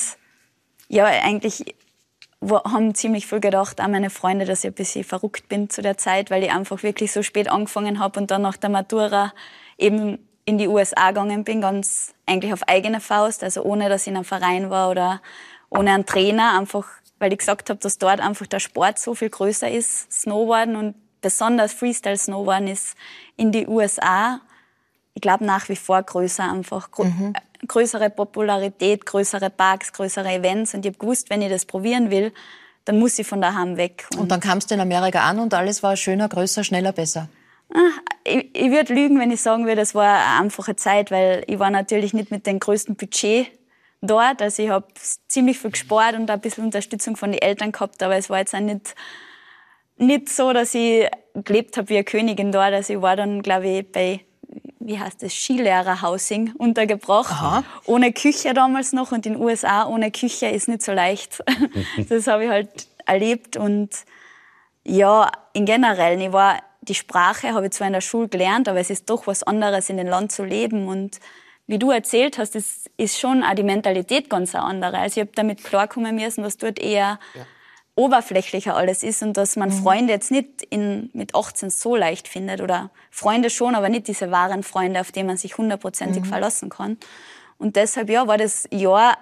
ja, 0.87 1.05
eigentlich 1.05 1.75
haben 2.41 2.93
ziemlich 2.95 3.27
viel 3.27 3.39
gedacht, 3.39 3.81
auch 3.81 3.87
meine 3.87 4.09
Freunde, 4.09 4.45
dass 4.45 4.63
ich 4.63 4.71
ein 4.71 4.75
bisschen 4.75 5.03
verrückt 5.03 5.49
bin 5.49 5.69
zu 5.69 5.81
der 5.81 5.97
Zeit, 5.97 6.29
weil 6.29 6.43
ich 6.43 6.51
einfach 6.51 6.83
wirklich 6.83 7.11
so 7.11 7.23
spät 7.23 7.49
angefangen 7.49 7.99
habe 7.99 8.19
und 8.19 8.31
dann 8.31 8.43
nach 8.43 8.57
der 8.57 8.69
Matura 8.69 9.33
eben 9.77 10.19
in 10.47 10.57
die 10.57 10.69
USA 10.69 11.09
gegangen 11.09 11.43
bin, 11.43 11.59
ganz 11.59 12.13
eigentlich 12.25 12.53
auf 12.53 12.63
eigene 12.67 13.01
Faust, 13.01 13.43
also 13.43 13.63
ohne, 13.63 13.89
dass 13.89 14.03
ich 14.03 14.07
in 14.07 14.15
einem 14.15 14.23
Verein 14.23 14.69
war 14.69 14.89
oder 14.89 15.21
ohne 15.69 15.91
einen 15.91 16.05
Trainer, 16.05 16.57
einfach 16.57 16.85
weil 17.19 17.33
ich 17.33 17.39
gesagt 17.39 17.69
habe, 17.69 17.79
dass 17.79 17.97
dort 17.97 18.21
einfach 18.21 18.47
der 18.47 18.59
Sport 18.59 18.97
so 18.97 19.13
viel 19.13 19.29
größer 19.29 19.69
ist, 19.69 20.09
Snowboarden 20.11 20.77
und 20.77 20.95
besonders 21.21 21.73
Freestyle-Snowboarden 21.73 22.69
ist 22.69 22.95
in 23.35 23.51
die 23.51 23.67
USA, 23.67 24.39
ich 25.13 25.21
glaube 25.21 25.43
nach 25.43 25.67
wie 25.67 25.75
vor 25.75 26.01
größer 26.01 26.49
einfach. 26.49 26.91
Grö 26.91 27.05
Mhm. 27.05 27.33
äh, 27.35 27.67
größere 27.67 28.09
Popularität, 28.09 29.05
größere 29.05 29.49
Parks, 29.49 29.91
größere 29.91 30.29
Events. 30.29 30.73
Und 30.73 30.85
ich 30.85 30.91
habe 30.91 30.99
gewusst, 30.99 31.29
wenn 31.29 31.41
ich 31.41 31.49
das 31.49 31.65
probieren 31.65 32.09
will, 32.09 32.31
dann 32.85 32.99
muss 32.99 33.19
ich 33.19 33.27
von 33.27 33.41
daheim 33.41 33.75
weg. 33.75 34.07
Und 34.15 34.31
dann 34.31 34.39
kamst 34.39 34.69
du 34.69 34.75
in 34.75 34.79
Amerika 34.79 35.21
an 35.21 35.39
und 35.39 35.53
alles 35.53 35.83
war 35.83 35.97
schöner, 35.97 36.29
größer, 36.29 36.63
schneller, 36.63 36.93
besser. 36.93 37.27
Ah, 37.73 37.91
ich, 38.23 38.55
ich 38.55 38.71
würde 38.71 38.93
lügen, 38.93 39.19
wenn 39.19 39.31
ich 39.31 39.41
sagen 39.41 39.65
würde, 39.65 39.81
es 39.81 39.93
war 39.93 40.05
eine 40.05 40.43
einfache 40.43 40.75
Zeit, 40.75 41.11
weil 41.11 41.43
ich 41.47 41.59
war 41.59 41.69
natürlich 41.69 42.13
nicht 42.13 42.31
mit 42.31 42.47
dem 42.47 42.59
größten 42.59 42.95
Budget 42.95 43.47
dort. 44.01 44.41
Also 44.41 44.63
ich 44.63 44.69
habe 44.69 44.87
ziemlich 45.27 45.59
viel 45.59 45.71
gespart 45.71 46.15
und 46.15 46.29
ein 46.29 46.39
bisschen 46.39 46.65
Unterstützung 46.65 47.15
von 47.15 47.31
den 47.31 47.41
Eltern 47.41 47.71
gehabt, 47.71 48.01
aber 48.03 48.15
es 48.15 48.29
war 48.29 48.39
jetzt 48.39 48.55
auch 48.55 48.59
nicht, 48.59 48.95
nicht 49.97 50.29
so, 50.29 50.53
dass 50.53 50.73
ich 50.75 51.07
gelebt 51.33 51.77
habe 51.77 51.89
wie 51.89 51.95
eine 51.95 52.03
Königin 52.03 52.51
dort. 52.51 52.73
Also 52.73 52.93
ich 52.93 53.01
war 53.01 53.15
dann, 53.15 53.41
glaube 53.41 53.67
ich, 53.67 53.91
bei, 53.91 54.21
wie 54.79 54.99
heißt 54.99 55.23
das, 55.23 55.33
Skilehrerhousing 55.33 56.53
untergebracht. 56.57 57.65
Ohne 57.85 58.13
Küche 58.13 58.53
damals 58.53 58.93
noch 58.93 59.11
und 59.11 59.25
in 59.25 59.33
den 59.33 59.41
USA 59.41 59.87
ohne 59.87 60.11
Küche 60.11 60.47
ist 60.47 60.67
nicht 60.67 60.83
so 60.83 60.93
leicht. 60.93 61.43
das 62.09 62.27
habe 62.27 62.45
ich 62.45 62.49
halt 62.49 62.87
erlebt 63.05 63.57
und 63.57 63.89
ja, 64.83 65.29
in 65.53 65.65
generell. 65.65 66.21
Ich 66.21 66.31
war, 66.31 66.59
die 66.87 66.95
Sprache 66.95 67.53
habe 67.53 67.65
ich 67.67 67.73
zwar 67.73 67.87
in 67.87 67.93
der 67.93 68.01
Schule 68.01 68.27
gelernt, 68.27 68.67
aber 68.69 68.79
es 68.79 68.89
ist 68.89 69.09
doch 69.09 69.27
was 69.27 69.43
anderes, 69.43 69.89
in 69.89 69.97
dem 69.97 70.07
Land 70.07 70.31
zu 70.31 70.43
leben. 70.43 70.87
Und 70.87 71.19
wie 71.67 71.79
du 71.79 71.91
erzählt 71.91 72.37
hast, 72.37 72.55
ist, 72.55 72.89
ist 72.97 73.19
schon 73.19 73.43
auch 73.43 73.55
die 73.55 73.63
Mentalität 73.63 74.29
ganz 74.29 74.55
eine 74.55 74.63
andere. 74.63 74.97
Also 74.99 75.19
ich 75.19 75.27
habe 75.27 75.35
damit 75.35 75.63
klarkommen 75.63 76.15
müssen, 76.15 76.43
dass 76.43 76.57
dort 76.57 76.79
eher 76.79 77.19
oberflächlicher 77.95 78.75
alles 78.75 79.01
ist 79.03 79.23
und 79.23 79.35
dass 79.35 79.55
man 79.55 79.71
Freunde 79.71 80.13
jetzt 80.13 80.29
nicht 80.29 80.61
in, 80.69 81.09
mit 81.13 81.33
18 81.33 81.71
so 81.71 81.95
leicht 81.95 82.27
findet 82.27 82.61
oder 82.61 82.91
Freunde 83.09 83.49
schon, 83.49 83.73
aber 83.73 83.89
nicht 83.89 84.07
diese 84.07 84.29
wahren 84.29 84.61
Freunde, 84.63 85.01
auf 85.01 85.11
die 85.11 85.23
man 85.23 85.35
sich 85.35 85.57
hundertprozentig 85.57 86.25
verlassen 86.27 86.69
kann. 86.69 86.97
Und 87.57 87.75
deshalb, 87.75 88.09
ja, 88.09 88.27
war 88.27 88.37
das 88.37 88.67
Jahr 88.71 89.17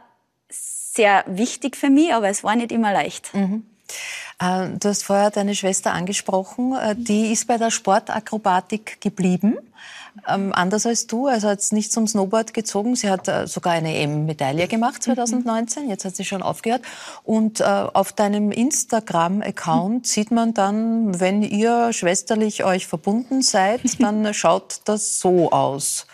sehr 0.50 1.24
wichtig 1.28 1.78
für 1.78 1.90
mich, 1.90 2.14
aber 2.14 2.28
es 2.28 2.44
war 2.44 2.56
nicht 2.56 2.74
immer 2.74 2.92
leicht. 2.92 3.34
Äh, 3.34 3.62
Du 4.38 4.90
hast 4.90 5.04
vorher 5.04 5.32
deine 5.32 5.56
Schwester 5.56 5.94
angesprochen. 5.94 6.76
Äh, 6.76 6.96
Die 6.98 7.32
ist 7.32 7.48
bei 7.48 7.58
der 7.58 7.72
Sportakrobatik 7.72 9.00
geblieben. 9.00 9.58
Ähm, 10.28 10.52
anders 10.54 10.86
als 10.86 11.08
du, 11.08 11.28
also 11.28 11.48
hat 11.50 11.60
es 11.60 11.72
nicht 11.72 11.92
zum 11.92 12.08
Snowboard 12.08 12.54
gezogen. 12.54 12.96
Sie 12.96 13.10
hat 13.10 13.28
äh, 13.28 13.48
sogar 13.48 13.74
eine 13.74 13.96
EM-Medaille 13.96 14.68
gemacht 14.68 15.04
2019. 15.04 15.90
Jetzt 15.90 16.06
hat 16.06 16.16
sie 16.16 16.26
schon 16.26 16.42
aufgehört. 16.42 16.82
Und 17.24 17.62
äh, 17.62 17.64
auf 17.64 18.12
deinem 18.12 18.52
Instagram-Account 18.52 20.08
sieht 20.08 20.32
man 20.32 20.54
dann, 20.54 21.20
wenn 21.20 21.42
ihr 21.42 21.94
schwesterlich 21.94 22.64
euch 22.64 22.88
verbunden 22.88 23.42
seid, 23.42 23.82
dann 24.00 24.34
schaut 24.34 24.82
das 24.86 25.20
so 25.20 25.52
aus. 25.52 26.08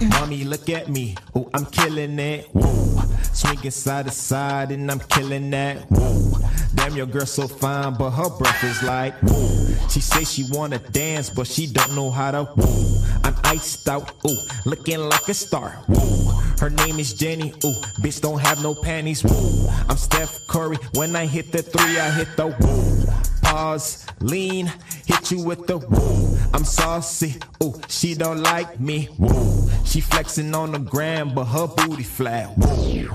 Mommy, 0.00 0.44
look 0.44 0.68
at 0.68 0.88
me. 0.88 1.16
Oh, 1.34 1.48
I'm 1.54 1.66
killing 1.66 2.18
it. 2.18 2.46
Whoa. 2.52 3.02
Swinging 3.32 3.70
side 3.70 4.06
to 4.06 4.10
side 4.10 4.72
and 4.72 4.90
I'm 4.90 5.00
killing 5.00 5.50
that. 5.50 5.78
Whoa. 5.90 6.38
Damn, 6.74 6.96
your 6.96 7.06
girl 7.06 7.26
so 7.26 7.48
fine, 7.48 7.94
but 7.94 8.10
her 8.10 8.28
breath 8.38 8.62
is 8.64 8.82
like, 8.82 9.14
whoa. 9.22 9.88
She 9.88 10.00
say 10.00 10.24
she 10.24 10.44
wanna 10.50 10.78
dance, 10.78 11.30
but 11.30 11.46
she 11.46 11.66
don't 11.66 11.94
know 11.94 12.10
how 12.10 12.30
to. 12.30 12.44
Whoa. 12.44 13.20
I'm 13.24 13.34
iced 13.44 13.88
out. 13.88 14.12
Ooh, 14.26 14.36
looking 14.64 15.00
like 15.00 15.28
a 15.28 15.34
star. 15.34 15.70
Whoa. 15.88 16.32
Her 16.60 16.70
name 16.70 16.98
is 16.98 17.14
Jenny. 17.14 17.50
Ooh, 17.64 17.80
bitch 18.02 18.20
don't 18.20 18.40
have 18.40 18.62
no 18.62 18.74
panties. 18.74 19.22
Whoa. 19.22 19.68
I'm 19.88 19.96
Steph 19.96 20.46
Curry. 20.48 20.76
When 20.94 21.16
I 21.16 21.26
hit 21.26 21.52
the 21.52 21.62
three, 21.62 21.98
I 21.98 22.10
hit 22.10 22.28
the 22.36 22.50
whoa. 22.50 23.16
Pause, 23.60 24.04
lean, 24.20 24.70
hit 25.06 25.30
you 25.30 25.38
with 25.42 25.66
the 25.66 25.78
woo. 25.78 26.36
I'm 26.52 26.62
saucy, 26.66 27.36
ooh, 27.64 27.72
she 27.88 28.14
don't 28.14 28.42
like 28.42 28.78
me, 28.78 29.08
woo. 29.18 29.70
She 29.86 30.02
flexing 30.02 30.54
on 30.54 30.72
the 30.72 30.78
gram, 30.78 31.34
but 31.34 31.46
her 31.46 31.66
booty 31.66 32.02
flat, 32.04 32.50
woo. 32.58 33.08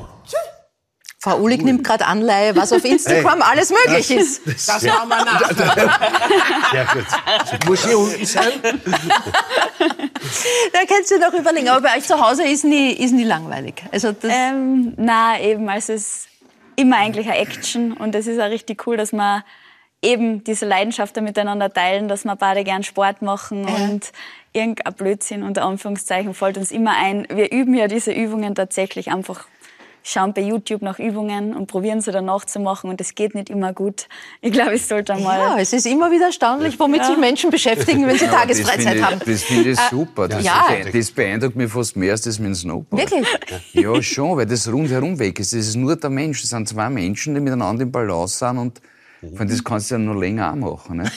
Frau 1.20 1.38
Uhlig 1.40 1.62
nimmt 1.62 1.84
gerade 1.84 2.08
Anleihe, 2.08 2.56
was 2.56 2.74
auf 2.74 2.84
Instagram 2.84 3.40
Hey, 3.44 3.52
alles 3.52 3.70
möglich 3.70 4.08
das- 4.08 4.18
ist. 4.18 4.42
das- 4.48 4.66
Das 4.66 4.84
machen 4.84 5.10
wir 5.10 5.26
nach. 5.26 6.74
Ja, 6.74 6.84
gut. 6.92 7.68
Muss 7.68 7.86
hier 7.86 8.00
unten 8.00 8.26
sein? 8.26 8.54
Da 10.74 10.80
kannst 10.90 11.12
du 11.12 11.20
noch 11.20 11.34
überlegen. 11.36 11.70
Aber 11.70 11.82
bei 11.82 11.98
euch 12.00 12.06
zu 12.08 12.20
Hause 12.20 12.48
ist 12.48 12.64
nie, 12.64 12.94
ist 12.94 13.12
nie 13.14 13.26
langweilig. 13.26 13.84
Also 13.92 14.12
das 14.14 14.32
Ähm, 14.34 14.94
na 14.98 15.40
eben, 15.40 15.70
also 15.70 15.94
es 15.94 16.02
ist 16.08 16.28
immer 16.78 16.98
eigentlich 16.98 17.28
eine 17.28 17.38
Action 17.38 17.94
und 17.94 18.16
es 18.16 18.26
ist 18.26 18.40
auch 18.40 18.50
richtig 18.50 18.88
cool, 18.88 18.98
dass 18.98 19.12
wir 19.12 19.44
eben 20.02 20.44
diese 20.44 20.66
Leidenschaft 20.66 21.16
da 21.16 21.22
miteinander 21.22 21.72
teilen, 21.72 22.08
dass 22.08 22.24
wir 22.24 22.36
beide 22.36 22.64
gern 22.64 22.84
Sport 22.84 23.22
machen 23.22 23.68
Ja. 23.68 23.76
und 23.86 24.12
irgendein 24.54 24.94
Blödsinn 24.96 25.44
unter 25.44 25.64
Anführungszeichen 25.64 26.34
fällt 26.34 26.58
uns 26.58 26.72
immer 26.72 26.96
ein. 26.98 27.28
Wir 27.34 27.52
üben 27.52 27.74
ja 27.76 27.88
diese 27.88 28.12
Übungen 28.12 28.56
tatsächlich 28.56 29.12
einfach 29.12 29.46
schauen 30.04 30.34
bei 30.34 30.42
YouTube 30.42 30.82
nach 30.82 30.98
Übungen 30.98 31.56
und 31.56 31.68
probieren 31.68 32.02
sie 32.02 32.12
dann 32.12 32.26
nachzumachen 32.26 32.90
und 32.90 33.00
es 33.00 33.14
geht 33.14 33.36
nicht 33.36 33.52
immer 33.52 33.72
gut. 33.72 34.08
Ich 34.42 34.52
glaube, 34.52 34.74
ich 34.74 34.88
sollte 34.88 35.14
mal... 35.14 35.38
Ja, 35.38 35.58
es 35.60 35.74
ist 35.74 35.86
immer 35.86 36.10
wieder 36.10 36.26
erstaunlich, 36.26 36.80
womit 36.80 37.02
Ja. 37.02 37.06
sich 37.10 37.18
Menschen 37.18 37.52
beschäftigen, 37.52 38.08
wenn 38.08 38.18
sie 38.18 38.26
Ja, 38.26 38.32
das 38.32 38.40
Tagesfreizeit 38.42 38.96
ich- 38.96 39.04
haben. 39.04 39.20
Das 39.24 39.44
finde 39.44 39.70
ich 39.70 39.78
Äh, 39.78 39.90
super. 39.92 40.28
Das, 40.28 40.44
ja. 40.44 40.66
beeindruckt- 40.68 40.98
das 40.98 41.12
beeindruckt 41.12 41.56
mich 41.56 41.72
fast 41.72 41.96
mehr 41.96 42.14
als 42.14 42.22
das 42.22 42.40
mit 42.40 42.48
dem 42.48 42.56
Snowboard. 42.56 43.00
Wirklich? 43.12 43.28
Ja, 43.74 44.02
schon, 44.02 44.38
weil 44.38 44.48
das 44.48 44.68
rundherum 44.74 45.20
weg 45.20 45.40
ist. 45.40 45.54
Das 45.54 45.60
ist 45.60 45.76
nur 45.76 45.96
der 45.96 46.10
Mensch. 46.10 46.42
Das 46.42 46.50
sind 46.50 46.68
zwei 46.68 46.90
Menschen, 46.90 47.36
die 47.36 47.40
miteinander 47.40 47.84
im 47.84 47.92
Balance 47.92 48.40
sind 48.40 48.58
und 48.58 48.82
von 49.38 49.48
das 49.48 49.64
kannst 49.64 49.92
du 49.92 49.96
ja 49.96 50.00
noch 50.00 50.20
länger 50.20 50.52
auch 50.52 50.56
machen. 50.56 50.98
Ne? 50.98 51.12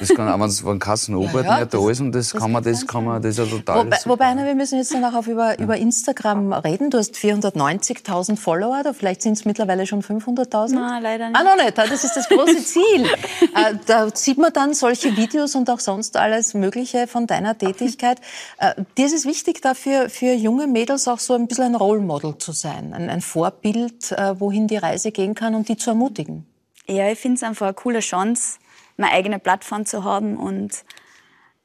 Das 0.00 0.08
kann, 0.08 0.28
auch 0.28 0.38
wenn's- 0.40 0.64
wenn 0.64 0.78
kein 0.78 0.96
Snowboard 0.96 1.44
Ja, 1.44 1.50
ja, 1.52 1.56
mehr 1.58 1.66
da 1.66 1.90
ist 1.90 2.00
und 2.00 2.12
das, 2.12 2.32
kann 2.32 2.50
man, 2.52 2.62
das 2.64 2.86
kann 2.86 3.04
man, 3.04 3.20
das 3.20 3.32
ist 3.32 3.38
ja 3.38 3.44
total 3.58 3.84
Wobei, 3.86 3.96
wobei, 4.06 4.24
Anna, 4.26 4.44
wir 4.46 4.54
müssen 4.54 4.78
jetzt 4.78 4.92
dann 4.94 5.04
auch 5.04 5.14
auf 5.14 5.26
über, 5.26 5.58
über 5.58 5.76
Instagram 5.76 6.52
reden. 6.52 6.90
Du 6.90 6.98
hast 6.98 7.14
490.000 7.14 8.36
Follower, 8.36 8.80
oder 8.80 8.94
vielleicht 8.94 9.22
sind 9.22 9.34
es 9.34 9.44
mittlerweile 9.44 9.86
schon 9.86 10.02
500.000. 10.02 10.74
Nein, 10.74 11.02
leider 11.02 11.28
nicht. 11.28 11.38
Ah, 11.38 11.44
noch 11.44 11.62
nicht. 11.62 11.76
Das 11.76 12.04
ist 12.04 12.16
das 12.16 12.28
große 12.28 12.64
Ziel. 12.64 13.04
äh, 13.54 13.74
da 13.86 14.08
sieht 14.14 14.38
man 14.38 14.52
dann 14.52 14.74
solche 14.74 15.16
Videos 15.16 15.54
und 15.54 15.68
auch 15.70 15.80
sonst 15.80 16.16
alles 16.16 16.54
Mögliche 16.54 17.06
von 17.06 17.26
deiner 17.26 17.56
Tätigkeit. 17.56 18.18
Äh, 18.58 18.74
dir 18.96 19.06
ist 19.06 19.14
es 19.14 19.24
wichtig, 19.26 19.60
dafür 19.62 20.08
für 20.08 20.32
junge 20.32 20.66
Mädels 20.66 21.06
auch 21.08 21.18
so 21.18 21.34
ein 21.34 21.46
bisschen 21.46 21.64
ein 21.64 21.74
Role 21.74 22.00
Model 22.00 22.36
zu 22.38 22.52
sein, 22.52 22.92
ein, 22.94 23.10
ein 23.10 23.20
Vorbild, 23.20 24.12
äh, 24.12 24.38
wohin 24.40 24.66
die 24.68 24.76
Reise 24.76 25.12
gehen 25.12 25.34
kann 25.34 25.54
und 25.54 25.68
die 25.68 25.76
zu 25.76 25.90
ermutigen. 25.90 26.46
Ja, 26.88 27.10
ich 27.10 27.18
finde 27.18 27.36
es 27.36 27.42
einfach 27.42 27.66
eine 27.66 27.74
coole 27.74 28.00
Chance, 28.00 28.58
eine 28.96 29.10
eigene 29.10 29.38
Plattform 29.38 29.86
zu 29.86 30.04
haben 30.04 30.36
und 30.36 30.84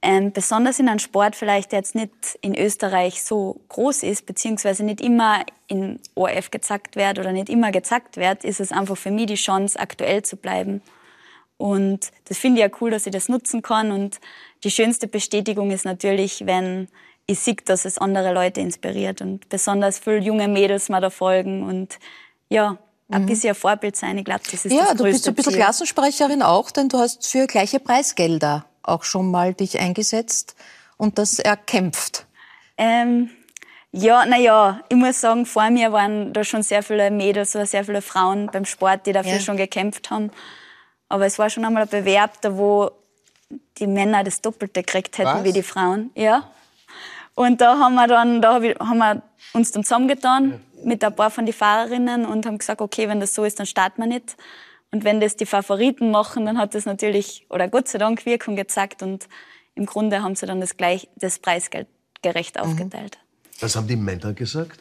ähm, 0.02 0.32
besonders 0.32 0.80
in 0.80 0.90
einem 0.90 0.98
Sport 0.98 1.36
vielleicht, 1.36 1.72
der 1.72 1.80
jetzt 1.80 1.94
nicht 1.94 2.12
in 2.42 2.58
Österreich 2.58 3.22
so 3.22 3.62
groß 3.70 4.02
ist, 4.02 4.26
beziehungsweise 4.26 4.84
nicht 4.84 5.00
immer 5.00 5.46
in 5.68 6.00
ORF 6.16 6.50
gezackt 6.50 6.96
wird 6.96 7.20
oder 7.20 7.32
nicht 7.32 7.50
immer 7.50 7.72
gezackt 7.72 8.18
wird, 8.18 8.44
ist 8.44 8.60
es 8.60 8.72
einfach 8.72 8.98
für 8.98 9.12
mich 9.12 9.28
die 9.28 9.36
Chance, 9.36 9.80
aktuell 9.80 10.24
zu 10.24 10.38
bleiben. 10.38 10.82
Und 11.58 12.12
das 12.26 12.40
finde 12.40 12.60
ich 12.60 12.68
ja 12.68 12.78
cool, 12.82 12.90
dass 12.90 13.06
ich 13.06 13.12
das 13.12 13.30
nutzen 13.30 13.62
kann. 13.62 13.92
Und 13.92 14.20
die 14.64 14.72
schönste 14.72 15.08
Bestätigung 15.08 15.70
ist 15.70 15.86
natürlich, 15.86 16.48
wenn 16.48 16.88
ich 17.28 17.40
sehe, 17.40 17.58
dass 17.64 17.86
es 17.86 18.00
andere 18.00 18.34
Leute 18.34 18.60
inspiriert 18.60 19.22
und 19.22 19.48
besonders 19.50 20.00
viele 20.00 20.18
junge 20.18 20.48
Mädels 20.48 20.90
mir 20.90 21.00
da 21.00 21.12
folgen 21.12 21.62
und 21.62 22.00
ja, 22.50 22.80
ein 23.12 23.24
Mhm. 23.24 23.26
bisschen 23.28 23.50
ein 23.50 23.56
Vorbild 23.56 23.96
sein. 23.96 24.18
Ich 24.18 24.26
glaube, 24.26 24.42
das 24.50 24.66
ist 24.66 24.72
Ja, 24.72 24.82
das 24.86 24.90
du 24.98 25.04
größte 25.04 25.12
bist 25.12 25.28
ein 25.30 25.36
bisschen 25.36 25.52
Ziel. 25.54 25.62
Klassensprecherin 25.62 26.42
auch, 26.42 26.72
denn 26.72 26.90
du 26.90 26.98
hast 27.00 27.26
für 27.28 27.48
gleiche 27.48 27.80
Preisgelder 27.80 28.66
auch 28.84 29.04
schon 29.04 29.30
mal 29.30 29.54
dich 29.54 29.80
eingesetzt 29.80 30.56
und 30.98 31.18
das 31.18 31.40
erkämpft. 31.40 32.26
Ähm, 32.78 33.30
ja, 33.92 34.26
na 34.26 34.38
ja, 34.38 34.82
ich 34.90 34.96
muss 34.96 35.20
sagen, 35.22 35.46
vor 35.46 35.70
mir 35.70 35.92
waren 35.92 36.32
da 36.34 36.44
schon 36.44 36.64
sehr 36.64 36.82
viele 36.82 37.12
Mädels 37.12 37.56
oder 37.56 37.66
sehr 37.66 37.84
viele 37.86 38.02
Frauen 38.02 38.48
beim 38.52 38.66
Sport, 38.66 39.06
die 39.06 39.12
dafür 39.12 39.34
Ja. 39.34 39.40
schon 39.40 39.58
gekämpft 39.58 40.10
haben. 40.10 40.32
Aber 41.10 41.26
es 41.26 41.38
war 41.38 41.50
schon 41.50 41.66
einmal 41.66 41.84
ein 41.84 41.90
Bewerb, 41.90 42.40
da 42.42 42.58
wo 42.58 42.90
die 43.80 43.88
Männer 43.88 44.24
das 44.24 44.40
Doppelte 44.42 44.82
gekriegt 44.82 45.18
hätten 45.18 45.40
Was? 45.40 45.44
wie 45.44 45.52
die 45.52 45.64
Frauen. 45.64 46.10
Ja. 46.16 46.50
Und 47.36 47.62
da 47.62 47.80
haben 47.80 47.96
wir 47.96 48.08
dann, 48.08 48.42
da 48.42 48.56
hab 48.56 48.64
ich, 48.64 48.78
haben 48.80 48.98
wir 48.98 49.22
uns 49.54 49.72
dann 49.72 49.84
zusammengetan 49.84 50.62
mit 50.84 51.04
ein 51.04 51.16
paar 51.16 51.32
von 51.32 51.46
den 51.46 51.54
Fahrerinnen 51.54 52.26
und 52.26 52.46
haben 52.46 52.58
gesagt, 52.58 52.82
okay, 52.82 53.08
wenn 53.08 53.20
das 53.20 53.34
so 53.34 53.44
ist, 53.44 53.60
dann 53.60 53.66
starten 53.66 54.02
wir 54.02 54.08
nicht. 54.08 54.36
Und 54.92 55.04
wenn 55.04 55.22
das 55.22 55.38
die 55.38 55.46
Favoriten 55.46 56.12
machen, 56.12 56.46
dann 56.46 56.58
hat 56.58 56.76
das 56.76 56.86
natürlich, 56.86 57.46
oder 57.50 57.68
Gott 57.70 57.88
sei 57.88 57.98
Dank, 57.98 58.26
Wirkung 58.26 58.56
gezeigt 58.56 59.02
und 59.02 59.28
im 59.76 59.86
Grunde 59.86 60.22
haben 60.22 60.36
sie 60.36 60.46
dann 60.46 60.60
das, 60.60 60.76
gleich, 60.76 61.08
das 61.16 61.40
Preisgeld 61.40 61.88
gerecht 62.22 62.60
aufgeteilt. 62.60 63.18
Was 63.62 63.76
haben 63.76 63.88
die 63.88 63.96
Männer 63.96 64.34
gesagt? 64.34 64.80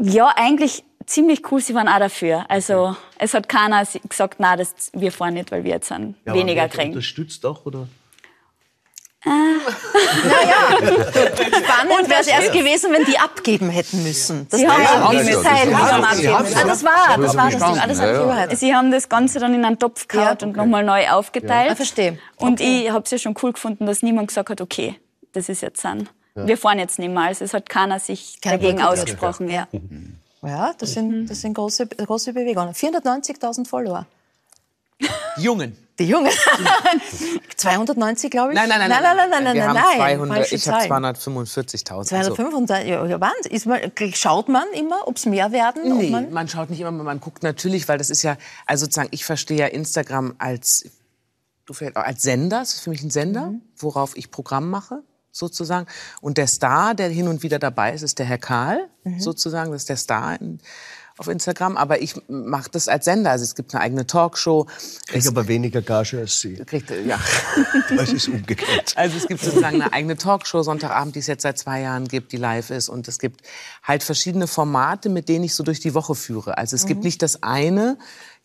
Ja, 0.00 0.32
eigentlich 0.34 0.82
ziemlich 1.06 1.50
cool, 1.50 1.60
sie 1.60 1.74
waren 1.74 1.88
auch 1.88 1.98
dafür. 1.98 2.50
Also 2.50 2.96
es 3.18 3.34
hat 3.34 3.48
keiner 3.48 3.86
gesagt, 4.08 4.36
na, 4.38 4.56
das, 4.56 4.90
wir 4.92 5.12
fahren 5.12 5.34
nicht, 5.34 5.52
weil 5.52 5.62
wir 5.62 5.72
jetzt 5.72 5.88
sind 5.88 6.16
Ja, 6.26 6.34
weniger 6.34 6.68
kriegen. 6.68 6.90
Unterstützt 6.90 7.44
auch, 7.46 7.64
oder? 7.66 7.86
Spannend 10.84 12.08
wäre 12.10 12.20
es 12.20 12.26
erst 12.26 12.52
gewesen, 12.52 12.92
wenn 12.92 13.04
die 13.04 13.18
abgeben 13.18 13.70
hätten 13.70 14.02
müssen. 14.02 14.46
Das 14.50 14.60
Sie 14.60 14.68
haben 14.68 14.86
haben 14.86 15.16
Teil. 15.42 15.74
abgegeben. 15.74 16.34
Ah, 16.34 16.64
das 16.66 16.84
war, 16.84 17.16
das 17.18 17.36
war 17.36 17.50
das 17.50 17.62
Ding. 17.64 17.78
Alles 17.78 17.98
ich 17.98 18.04
überhört. 18.04 18.58
Sie 18.58 18.74
haben 18.74 18.90
das 18.90 19.08
Ganze 19.08 19.38
dann 19.38 19.54
in 19.54 19.64
einen 19.64 19.78
Topf 19.78 20.08
gehauen 20.08 20.36
und 20.42 20.56
nochmal 20.56 20.84
neu 20.84 21.08
aufgeteilt. 21.10 21.70
Ah, 21.72 21.74
verstehe. 21.76 22.18
Und 22.36 22.60
ich 22.60 22.90
habe 22.90 23.04
es 23.04 23.10
ja 23.10 23.18
schon 23.18 23.34
cool 23.42 23.52
gefunden, 23.52 23.86
dass 23.86 24.02
niemand 24.02 24.28
gesagt 24.28 24.50
hat, 24.50 24.60
okay, 24.60 24.96
das 25.32 25.48
ist 25.48 25.62
jetzt 25.62 25.84
an. 25.86 26.08
Ja. 26.34 26.46
Wir 26.46 26.58
fahren 26.58 26.78
jetzt 26.78 26.98
nicht 26.98 27.10
mehr. 27.12 27.22
Also 27.22 27.44
es 27.44 27.54
hat 27.54 27.68
keiner 27.68 28.00
sich 28.00 28.40
Keiner 28.42 28.58
dagegen 28.58 28.78
boykottiert. 28.78 29.00
ausgesprochen. 29.22 29.48
Ja. 29.50 29.68
Ja, 30.42 30.74
das 30.76 30.92
sind, 30.92 31.28
das 31.30 31.40
sind 31.40 31.54
große, 31.54 31.86
große 31.86 32.32
Bewegungen. 32.34 32.74
490.000 32.74 33.66
Follower. 33.66 34.04
Jungen. 35.38 35.76
Die 35.98 36.06
Jungen. 36.08 36.30
290, 37.56 38.30
glaube 38.30 38.52
ich. 38.52 38.56
Nein, 38.58 38.68
nein, 38.68 38.78
nein, 38.80 38.88
nein, 38.90 39.02
nein, 39.02 39.16
nein, 39.16 39.30
nein, 39.30 39.44
nein, 39.44 39.54
Wir 39.54 39.66
haben 39.68 39.74
nein, 39.74 39.96
200, 40.18 40.36
falsche 40.38 40.54
ich 40.56 40.68
habe 40.68 40.88
Zahlen. 40.88 41.04
245.000. 41.16 42.14
Also, 42.16 42.34
235, 42.34 42.88
ja, 42.88 43.20
Wahnsinn. 43.20 43.52
Ist 43.52 43.66
man, 43.66 43.80
schaut 44.14 44.48
man 44.48 44.64
immer, 44.74 45.06
ob 45.06 45.16
es 45.16 45.26
mehr 45.26 45.52
werden? 45.52 45.96
Nee, 45.96 46.10
man, 46.10 46.32
man 46.32 46.48
schaut 46.48 46.70
nicht 46.70 46.80
immer, 46.80 46.90
man 46.90 47.20
guckt 47.20 47.42
natürlich, 47.42 47.88
weil 47.88 47.98
das 47.98 48.10
ist 48.10 48.22
ja, 48.22 48.36
also 48.66 48.84
sozusagen, 48.86 49.08
ich 49.12 49.24
verstehe 49.24 49.58
ja 49.58 49.66
Instagram 49.66 50.34
als, 50.38 50.84
du 51.66 51.72
vielleicht 51.74 51.96
auch 51.96 52.02
als 52.04 52.22
Sender, 52.22 52.62
es 52.62 52.74
ist 52.74 52.80
für 52.80 52.90
mich 52.90 53.02
ein 53.02 53.10
Sender, 53.10 53.50
Mhm. 53.52 53.62
worauf 53.78 54.16
ich 54.16 54.30
Programm 54.32 54.70
mache, 54.70 55.02
sozusagen. 55.30 55.86
Und 56.20 56.38
der 56.38 56.46
Star, 56.48 56.94
der 56.94 57.08
hin 57.08 57.28
und 57.28 57.42
wieder 57.42 57.58
dabei 57.58 57.92
ist, 57.92 58.02
ist 58.02 58.18
der 58.18 58.26
Herr 58.26 58.38
Karl, 58.38 58.88
Mhm. 59.04 59.20
sozusagen, 59.20 59.70
das 59.70 59.82
ist 59.82 59.88
der 59.88 59.96
Star 59.96 60.40
in, 60.40 60.58
auf 61.18 61.28
Instagram. 61.28 61.76
Aber 61.76 62.02
ich 62.02 62.14
mache 62.28 62.70
das 62.70 62.88
als 62.88 63.04
Sender, 63.04 63.30
also 63.30 63.44
es 63.44 63.54
gibt 63.54 63.74
eine 63.74 63.82
eigene 63.82 64.06
Talkshow. 64.06 64.66
Krieg 65.06 65.26
aber 65.26 65.46
weniger 65.48 65.82
Gage 65.82 66.18
als 66.18 66.40
Sie. 66.40 66.56
Kriegt, 66.56 66.90
ja. 66.90 67.18
Es 67.96 68.12
ist 68.12 68.28
umgekehrt. 68.28 68.94
Also 68.96 69.16
es 69.16 69.26
gibt 69.26 69.40
sozusagen 69.40 69.80
eine 69.80 69.92
eigene 69.92 70.16
Talkshow 70.16 70.62
Sonntagabend, 70.62 71.14
die 71.14 71.20
es 71.20 71.26
jetzt 71.26 71.42
seit 71.42 71.58
zwei 71.58 71.80
Jahren 71.82 72.08
gibt, 72.08 72.32
die 72.32 72.36
live 72.36 72.70
ist. 72.70 72.88
Und 72.88 73.06
es 73.08 73.18
gibt 73.18 73.42
halt 73.82 74.02
verschiedene 74.02 74.46
Formate, 74.46 75.08
mit 75.08 75.28
denen 75.28 75.44
ich 75.44 75.54
so 75.54 75.62
durch 75.62 75.80
die 75.80 75.94
Woche 75.94 76.14
führe. 76.14 76.58
Also 76.58 76.74
es 76.76 76.86
gibt 76.86 77.00
Mhm. 77.00 77.04
nicht 77.04 77.22
das 77.22 77.42
eine, 77.42 77.96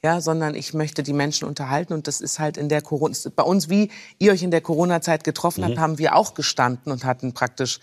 ja, 0.03 0.21
sondern 0.21 0.55
ich 0.55 0.73
möchte 0.73 1.03
die 1.03 1.13
Menschen 1.13 1.47
unterhalten. 1.47 1.93
Und 1.93 2.07
das 2.07 2.21
ist 2.21 2.39
halt 2.39 2.57
in 2.57 2.69
der 2.69 2.81
Corona, 2.81 3.15
bei 3.35 3.43
uns, 3.43 3.69
wie 3.69 3.89
ihr 4.19 4.31
euch 4.31 4.43
in 4.43 4.51
der 4.51 4.61
Corona-Zeit 4.61 5.23
getroffen 5.23 5.63
habt, 5.63 5.75
Mhm. 5.75 5.79
haben 5.81 5.97
wir 5.97 6.15
auch 6.15 6.33
gestanden 6.35 6.91
und 6.91 7.03
hatten 7.03 7.33
praktisch, 7.33 7.79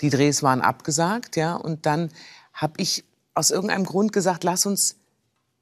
die 0.00 0.10
Drehs 0.10 0.42
waren 0.42 0.60
abgesagt, 0.60 1.36
ja. 1.36 1.56
Und 1.56 1.84
dann 1.84 2.10
habe 2.52 2.74
ich 2.78 3.04
aus 3.38 3.50
irgendeinem 3.50 3.84
Grund 3.84 4.12
gesagt, 4.12 4.44
lass 4.44 4.66
uns 4.66 4.96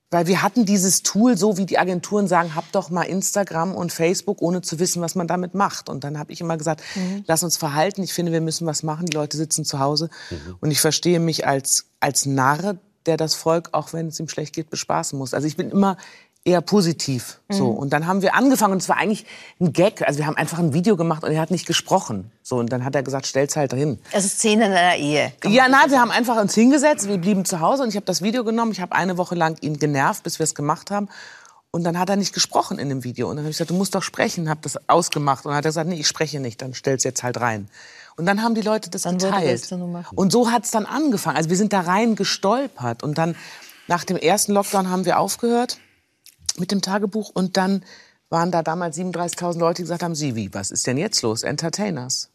Weil 0.08 0.28
wir 0.28 0.40
hatten 0.40 0.64
dieses 0.64 1.02
Tool, 1.02 1.36
so 1.36 1.56
wie 1.58 1.66
die 1.66 1.78
Agenturen 1.80 2.28
sagen, 2.28 2.54
habt 2.54 2.76
doch 2.76 2.90
mal 2.90 3.02
Instagram 3.02 3.74
und 3.74 3.90
Facebook, 3.90 4.40
ohne 4.40 4.62
zu 4.62 4.78
wissen, 4.78 5.02
was 5.02 5.16
man 5.16 5.26
damit 5.26 5.54
macht. 5.54 5.88
Und 5.88 6.04
dann 6.04 6.16
habe 6.16 6.32
ich 6.32 6.40
immer 6.40 6.56
gesagt, 6.56 6.80
Mhm. 6.94 7.24
lass 7.26 7.42
uns 7.42 7.56
verhalten. 7.56 8.04
Ich 8.04 8.12
finde, 8.14 8.30
wir 8.30 8.40
müssen 8.40 8.66
was 8.68 8.84
machen. 8.84 9.06
Die 9.06 9.16
Leute 9.16 9.36
sitzen 9.36 9.64
zu 9.64 9.80
Hause. 9.80 10.08
Und 10.60 10.70
ich 10.70 10.80
verstehe 10.80 11.18
mich 11.18 11.44
als, 11.44 11.86
als 11.98 12.24
Narr, 12.24 12.76
der 13.06 13.16
das 13.16 13.34
Volk, 13.34 13.70
auch 13.72 13.92
wenn 13.94 14.06
es 14.06 14.20
ihm 14.20 14.28
schlecht 14.28 14.54
geht, 14.54 14.70
bespaßen 14.70 15.18
muss. 15.18 15.34
Also 15.34 15.48
ich 15.48 15.56
bin 15.56 15.70
immer 15.70 15.96
eher 16.46 16.60
positiv. 16.60 17.40
So. 17.48 17.72
Mhm. 17.72 17.78
Und 17.78 17.92
dann 17.92 18.06
haben 18.06 18.22
wir 18.22 18.34
angefangen 18.34 18.74
und 18.74 18.82
es 18.82 18.88
war 18.88 18.96
eigentlich 18.96 19.26
ein 19.60 19.72
Gag. 19.72 20.06
Also 20.06 20.18
wir 20.18 20.26
haben 20.26 20.36
einfach 20.36 20.58
ein 20.58 20.72
Video 20.72 20.96
gemacht 20.96 21.24
und 21.24 21.32
er 21.32 21.40
hat 21.40 21.50
nicht 21.50 21.66
gesprochen. 21.66 22.30
So. 22.42 22.56
Und 22.56 22.72
dann 22.72 22.84
hat 22.84 22.94
er 22.94 23.02
gesagt, 23.02 23.26
stell's 23.26 23.56
halt 23.56 23.72
dahin. 23.72 23.98
Also 24.12 24.28
Szenen 24.28 24.72
einer 24.72 24.96
Ehe. 24.96 25.32
Ja, 25.44 25.68
nein, 25.68 25.90
wir 25.90 26.00
haben 26.00 26.12
einfach 26.12 26.40
uns 26.40 26.54
hingesetzt, 26.54 27.08
wir 27.08 27.18
blieben 27.18 27.44
zu 27.44 27.60
Hause 27.60 27.82
und 27.82 27.88
ich 27.88 27.96
habe 27.96 28.06
das 28.06 28.22
Video 28.22 28.44
genommen. 28.44 28.70
Ich 28.70 28.80
habe 28.80 28.94
eine 28.94 29.18
Woche 29.18 29.34
lang 29.34 29.56
ihn 29.60 29.78
genervt, 29.78 30.22
bis 30.22 30.38
wir 30.38 30.44
es 30.44 30.54
gemacht 30.54 30.90
haben. 30.90 31.08
Und 31.72 31.84
dann 31.84 31.98
hat 31.98 32.08
er 32.08 32.16
nicht 32.16 32.32
gesprochen 32.32 32.78
in 32.78 32.88
dem 32.88 33.02
Video. 33.02 33.28
Und 33.28 33.36
dann 33.36 33.44
habe 33.44 33.50
ich 33.50 33.56
gesagt, 33.56 33.70
du 33.70 33.74
musst 33.74 33.94
doch 33.94 34.02
sprechen, 34.02 34.48
habe 34.48 34.60
das 34.62 34.88
ausgemacht. 34.88 35.44
Und 35.44 35.50
dann 35.50 35.58
hat 35.58 35.64
er 35.64 35.70
gesagt, 35.70 35.88
nee, 35.88 35.96
ich 35.96 36.06
spreche 36.06 36.38
nicht, 36.38 36.62
dann 36.62 36.74
stell's 36.74 37.02
jetzt 37.02 37.22
halt 37.22 37.40
rein. 37.40 37.68
Und 38.16 38.24
dann 38.24 38.42
haben 38.42 38.54
die 38.54 38.62
Leute 38.62 38.88
das 38.88 39.02
Dann 39.02 39.18
geteilt. 39.18 39.68
Und 40.14 40.32
so 40.32 40.50
hat's 40.50 40.70
dann 40.70 40.86
angefangen. 40.86 41.36
Also 41.36 41.50
wir 41.50 41.56
sind 41.56 41.72
da 41.72 41.80
rein 41.80 42.14
gestolpert. 42.14 43.02
Und 43.02 43.18
dann 43.18 43.34
nach 43.88 44.04
dem 44.04 44.16
ersten 44.16 44.52
Lockdown 44.52 44.88
haben 44.88 45.04
wir 45.04 45.18
aufgehört 45.18 45.78
mit 46.60 46.70
dem 46.72 46.82
Tagebuch. 46.82 47.30
Und 47.32 47.56
dann 47.56 47.82
waren 48.28 48.50
da 48.50 48.62
damals 48.62 48.96
37.000 48.98 49.58
Leute, 49.58 49.76
die 49.76 49.82
gesagt 49.82 50.02
haben, 50.02 50.14
Sie, 50.14 50.34
wie, 50.34 50.52
was 50.52 50.70
ist 50.70 50.86
denn 50.86 50.98
jetzt 50.98 51.22
los? 51.22 51.42
Entertainers. 51.42 52.30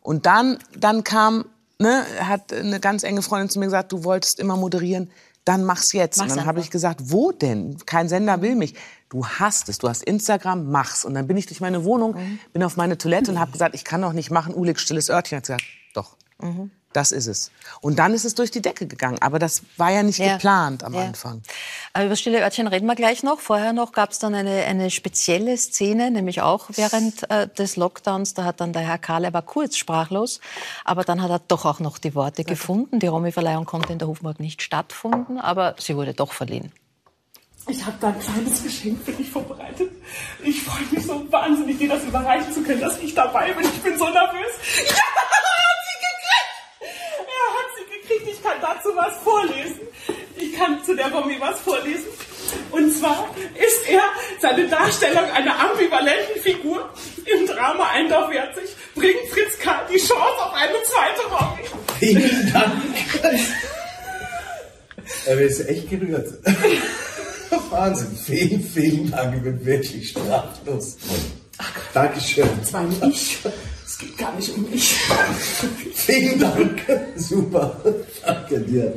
Und 0.00 0.26
dann, 0.26 0.58
dann 0.78 1.04
kam, 1.04 1.44
ne, 1.78 2.04
hat 2.20 2.52
eine 2.52 2.80
ganz 2.80 3.02
enge 3.02 3.22
Freundin 3.22 3.48
zu 3.50 3.58
mir 3.58 3.66
gesagt, 3.66 3.92
du 3.92 4.04
wolltest 4.04 4.40
immer 4.40 4.56
moderieren, 4.56 5.10
dann 5.44 5.64
mach's 5.64 5.92
jetzt. 5.92 6.18
Mach's 6.18 6.32
und 6.32 6.38
dann 6.38 6.46
habe 6.46 6.60
ich 6.60 6.70
gesagt, 6.70 7.00
wo 7.04 7.32
denn? 7.32 7.78
Kein 7.86 8.08
Sender 8.08 8.42
will 8.42 8.54
mich. 8.54 8.74
Du 9.08 9.26
hast 9.26 9.68
es, 9.68 9.78
du 9.78 9.88
hast 9.88 10.02
Instagram, 10.04 10.70
mach's. 10.70 11.04
Und 11.04 11.14
dann 11.14 11.26
bin 11.26 11.36
ich 11.36 11.46
durch 11.46 11.60
meine 11.60 11.84
Wohnung, 11.84 12.14
Mhm. 12.14 12.38
bin 12.52 12.62
auf 12.62 12.76
meine 12.76 12.96
Toilette 12.98 13.30
und 13.30 13.40
habe 13.40 13.50
gesagt, 13.52 13.74
ich 13.74 13.84
kann 13.84 14.02
doch 14.02 14.12
nicht 14.12 14.30
machen, 14.30 14.54
Ulik, 14.54 14.78
stilles 14.78 15.10
Örtchen. 15.10 15.36
Hat 15.36 15.44
gesagt, 15.44 15.64
doch. 15.94 16.16
Mhm. 16.40 16.70
Das 16.92 17.12
ist 17.12 17.28
es. 17.28 17.52
Und 17.80 18.00
dann 18.00 18.14
ist 18.14 18.24
es 18.24 18.34
durch 18.34 18.50
die 18.50 18.60
Decke 18.62 18.86
gegangen. 18.88 19.18
Aber 19.20 19.38
das 19.38 19.62
war 19.76 19.90
ja 19.92 20.02
nicht 20.02 20.18
Ja. 20.18 20.32
geplant 20.32 20.82
am 20.82 20.92
Ja. 20.94 21.02
Anfang. 21.02 21.40
Aber 21.92 22.06
über 22.06 22.16
Stille 22.16 22.40
Örtchen 22.42 22.66
reden 22.66 22.86
wir 22.86 22.96
gleich 22.96 23.22
noch. 23.22 23.38
Vorher 23.38 23.72
noch 23.72 23.92
gab 23.92 24.10
es 24.10 24.18
dann 24.18 24.34
eine, 24.34 24.64
eine 24.64 24.90
spezielle 24.90 25.56
Szene, 25.56 26.10
nämlich 26.10 26.40
auch 26.42 26.66
während 26.70 27.30
äh, 27.30 27.46
des 27.46 27.76
Lockdowns. 27.76 28.34
Da 28.34 28.42
hat 28.44 28.60
dann 28.60 28.72
der 28.72 28.82
Herr 28.82 28.98
Kahl, 28.98 29.22
er 29.22 29.32
war 29.32 29.42
kurz 29.42 29.76
sprachlos, 29.76 30.40
aber 30.84 31.04
dann 31.04 31.22
hat 31.22 31.30
er 31.30 31.38
doch 31.38 31.64
auch 31.64 31.78
noch 31.78 31.98
die 31.98 32.16
Worte 32.16 32.42
gefunden. 32.42 32.98
Die 32.98 33.06
Romy-Verleihung 33.06 33.66
konnte 33.66 33.92
in 33.92 34.00
der 34.00 34.08
Hofburg 34.08 34.40
nicht 34.40 34.60
stattfinden, 34.60 35.38
aber 35.38 35.76
sie 35.78 35.94
wurde 35.96 36.12
doch 36.12 36.32
verliehen. 36.32 36.72
Ich 37.68 37.84
habe 37.86 37.96
da 38.00 38.08
ein 38.08 38.18
kleines 38.18 38.64
Geschenk 38.64 39.04
für 39.04 39.12
dich 39.12 39.30
vorbereitet. 39.30 39.92
Ich 40.42 40.62
freue 40.64 40.82
mich 40.90 41.06
so 41.06 41.30
wahnsinnig, 41.30 41.78
dir 41.78 41.90
das 41.90 42.02
überreichen 42.02 42.52
zu 42.52 42.62
können, 42.64 42.80
dass 42.80 42.98
ich 42.98 43.14
dabei 43.14 43.52
bin. 43.52 43.64
Ich 43.64 43.80
bin 43.80 43.96
so 43.96 44.06
nervös. 44.06 44.50
Ja, 44.88 44.96
er 44.96 45.22
hat 45.22 45.78
sie 45.86 45.98
gekriegt! 46.00 46.50
Er 46.80 47.46
hat 47.54 47.68
sie 47.76 47.84
gekriegt. 48.10 48.38
Ich 48.38 48.42
kann 48.42 48.60
dazu 48.60 48.90
was 48.94 49.14
vorlesen. 49.22 49.80
Ich 50.36 50.52
kann 50.54 50.82
zu 50.84 50.94
der 50.94 51.12
Romy 51.12 51.36
was 51.40 51.60
vorlesen. 51.60 52.06
Und 52.70 52.92
zwar 52.92 53.34
ist 53.54 53.88
er 53.88 54.02
seine 54.40 54.68
Darstellung 54.68 55.24
einer 55.30 55.58
ambivalenten 55.58 56.40
Figur 56.42 56.90
im 57.24 57.46
Drama 57.46 57.90
Eindorf 57.90 58.30
bringt 58.94 59.28
Fritz 59.30 59.58
Karl 59.58 59.86
die 59.92 59.98
Chance 59.98 60.44
auf 60.44 60.52
eine 60.54 60.74
zweite 60.82 61.26
Romy. 61.30 61.62
Vielen 61.98 62.52
Dank. 62.52 62.72
Er 65.26 65.40
ist 65.40 65.68
echt 65.68 65.90
gerührt. 65.90 66.32
Wahnsinn. 67.70 68.16
Vielen, 68.16 68.62
vielen 68.62 69.10
Dank. 69.10 69.36
Ich 69.36 69.42
bin 69.42 69.64
wirklich 69.64 70.08
sprachlos. 70.08 70.96
Dankeschön. 71.92 72.48
Das 72.60 72.72
war 72.72 72.82
nicht 72.84 73.02
ich. 73.04 73.38
Es 74.00 74.06
geht 74.06 74.16
gar 74.16 74.34
nicht 74.34 74.48
um 74.56 74.70
mich. 74.70 74.94
Vielen 75.94 76.38
Dank. 76.38 76.86
Super. 77.16 77.76
Danke 78.24 78.60
dir. 78.60 78.94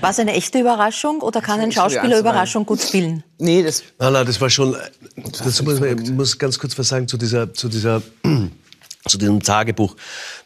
War 0.00 0.10
es 0.10 0.18
eine 0.18 0.32
echte 0.32 0.58
Überraschung 0.58 1.20
oder 1.20 1.42
kann 1.42 1.60
ein 1.60 1.70
Schauspieler 1.70 2.18
Überraschung 2.18 2.64
gut 2.64 2.80
spielen? 2.80 3.22
Nee, 3.36 3.62
das. 3.62 3.82
Nein, 3.98 4.14
nein, 4.14 4.24
das 4.24 4.40
war 4.40 4.48
schon. 4.48 4.74
Das 5.16 5.62
muss, 5.62 5.80
ich 5.82 6.10
muss 6.10 6.38
ganz 6.38 6.58
kurz 6.58 6.78
was 6.78 6.88
sagen 6.88 7.08
zu 7.08 7.18
dieser, 7.18 7.52
zu 7.52 7.68
dieser, 7.68 8.00
zu 9.06 9.18
diesem 9.18 9.42
Tagebuch. 9.42 9.96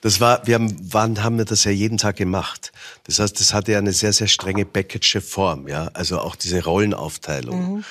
Das 0.01 0.21
war, 0.21 0.45
wir 0.45 0.57
haben, 0.57 0.93
waren, 0.93 1.23
haben 1.23 1.39
wir 1.39 1.45
das 1.45 1.63
ja 1.63 1.71
jeden 1.71 1.99
Tag 1.99 2.17
gemacht. 2.17 2.73
Das 3.05 3.21
heißt, 3.21 3.39
das 3.39 3.55
hatte 3.55 3.71
ja 3.71 3.79
eine 3.79 3.93
sehr, 3.93 4.13
sehr 4.13 4.27
strenge 4.27 4.65
Backage 4.65 5.21
Form, 5.21 5.69
ja. 5.69 5.91
Also 5.95 6.19
auch 6.19 6.35
diese 6.35 6.65
Rollenaufteilung. 6.65 7.77
Mhm. 7.77 7.85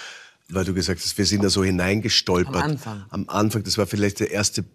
Weil 0.49 0.65
du 0.65 0.73
gesagt 0.73 1.01
hast, 1.01 1.17
wir 1.17 1.25
sind 1.25 1.43
da 1.43 1.49
so 1.49 1.63
hineingestolpert. 1.63 2.55
Am 2.55 2.71
Anfang. 2.71 3.05
Am 3.09 3.29
Anfang, 3.29 3.63
das 3.63 3.77
war 3.77 3.87
vielleicht 3.87 4.19
der 4.19 4.31
erste, 4.31 4.65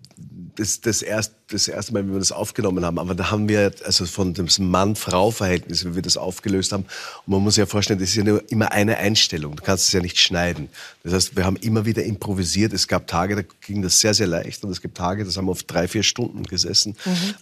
das, 0.57 0.81
das, 0.81 1.03
erst, 1.03 1.35
das 1.49 1.69
erste 1.69 1.93
Mal, 1.93 2.07
wie 2.09 2.13
wir 2.13 2.19
das 2.19 2.33
aufgenommen 2.33 2.85
haben. 2.85 2.99
Aber 2.99 3.15
da 3.15 3.31
haben 3.31 3.49
wir, 3.49 3.73
also 3.85 4.07
von 4.07 4.33
dem 4.33 4.49
Mann-Frau-Verhältnis, 4.59 5.85
wie 5.85 5.95
wir 5.95 6.03
das 6.03 6.17
aufgelöst 6.17 6.73
haben. 6.73 6.85
Und 7.27 7.33
man 7.33 7.43
muss 7.43 7.55
sich 7.55 7.63
ja 7.63 7.67
vorstellen, 7.67 8.01
das 8.01 8.09
ist 8.09 8.17
ja 8.17 8.25
nur 8.25 8.51
immer 8.51 8.73
eine 8.73 8.97
Einstellung. 8.97 9.57
Du 9.57 9.63
kannst 9.63 9.87
es 9.87 9.93
ja 9.93 10.01
nicht 10.01 10.19
schneiden. 10.19 10.69
Das 11.05 11.13
heißt, 11.13 11.37
wir 11.37 11.45
haben 11.45 11.57
immer 11.57 11.85
wieder 11.85 12.03
improvisiert. 12.03 12.73
Es 12.73 12.89
gab 12.89 13.07
Tage, 13.07 13.37
da 13.37 13.43
ging 13.61 13.83
das 13.83 14.01
sehr, 14.01 14.15
sehr 14.15 14.27
leicht. 14.27 14.65
Und 14.65 14.71
es 14.71 14.81
gibt 14.81 14.97
Tage, 14.97 15.25
das 15.25 15.37
haben 15.37 15.47
wir 15.47 15.53
auf 15.53 15.65
drei, 15.65 15.87
vier 15.87 16.03
Stunden 16.03 16.45
gesessen. 16.45 16.97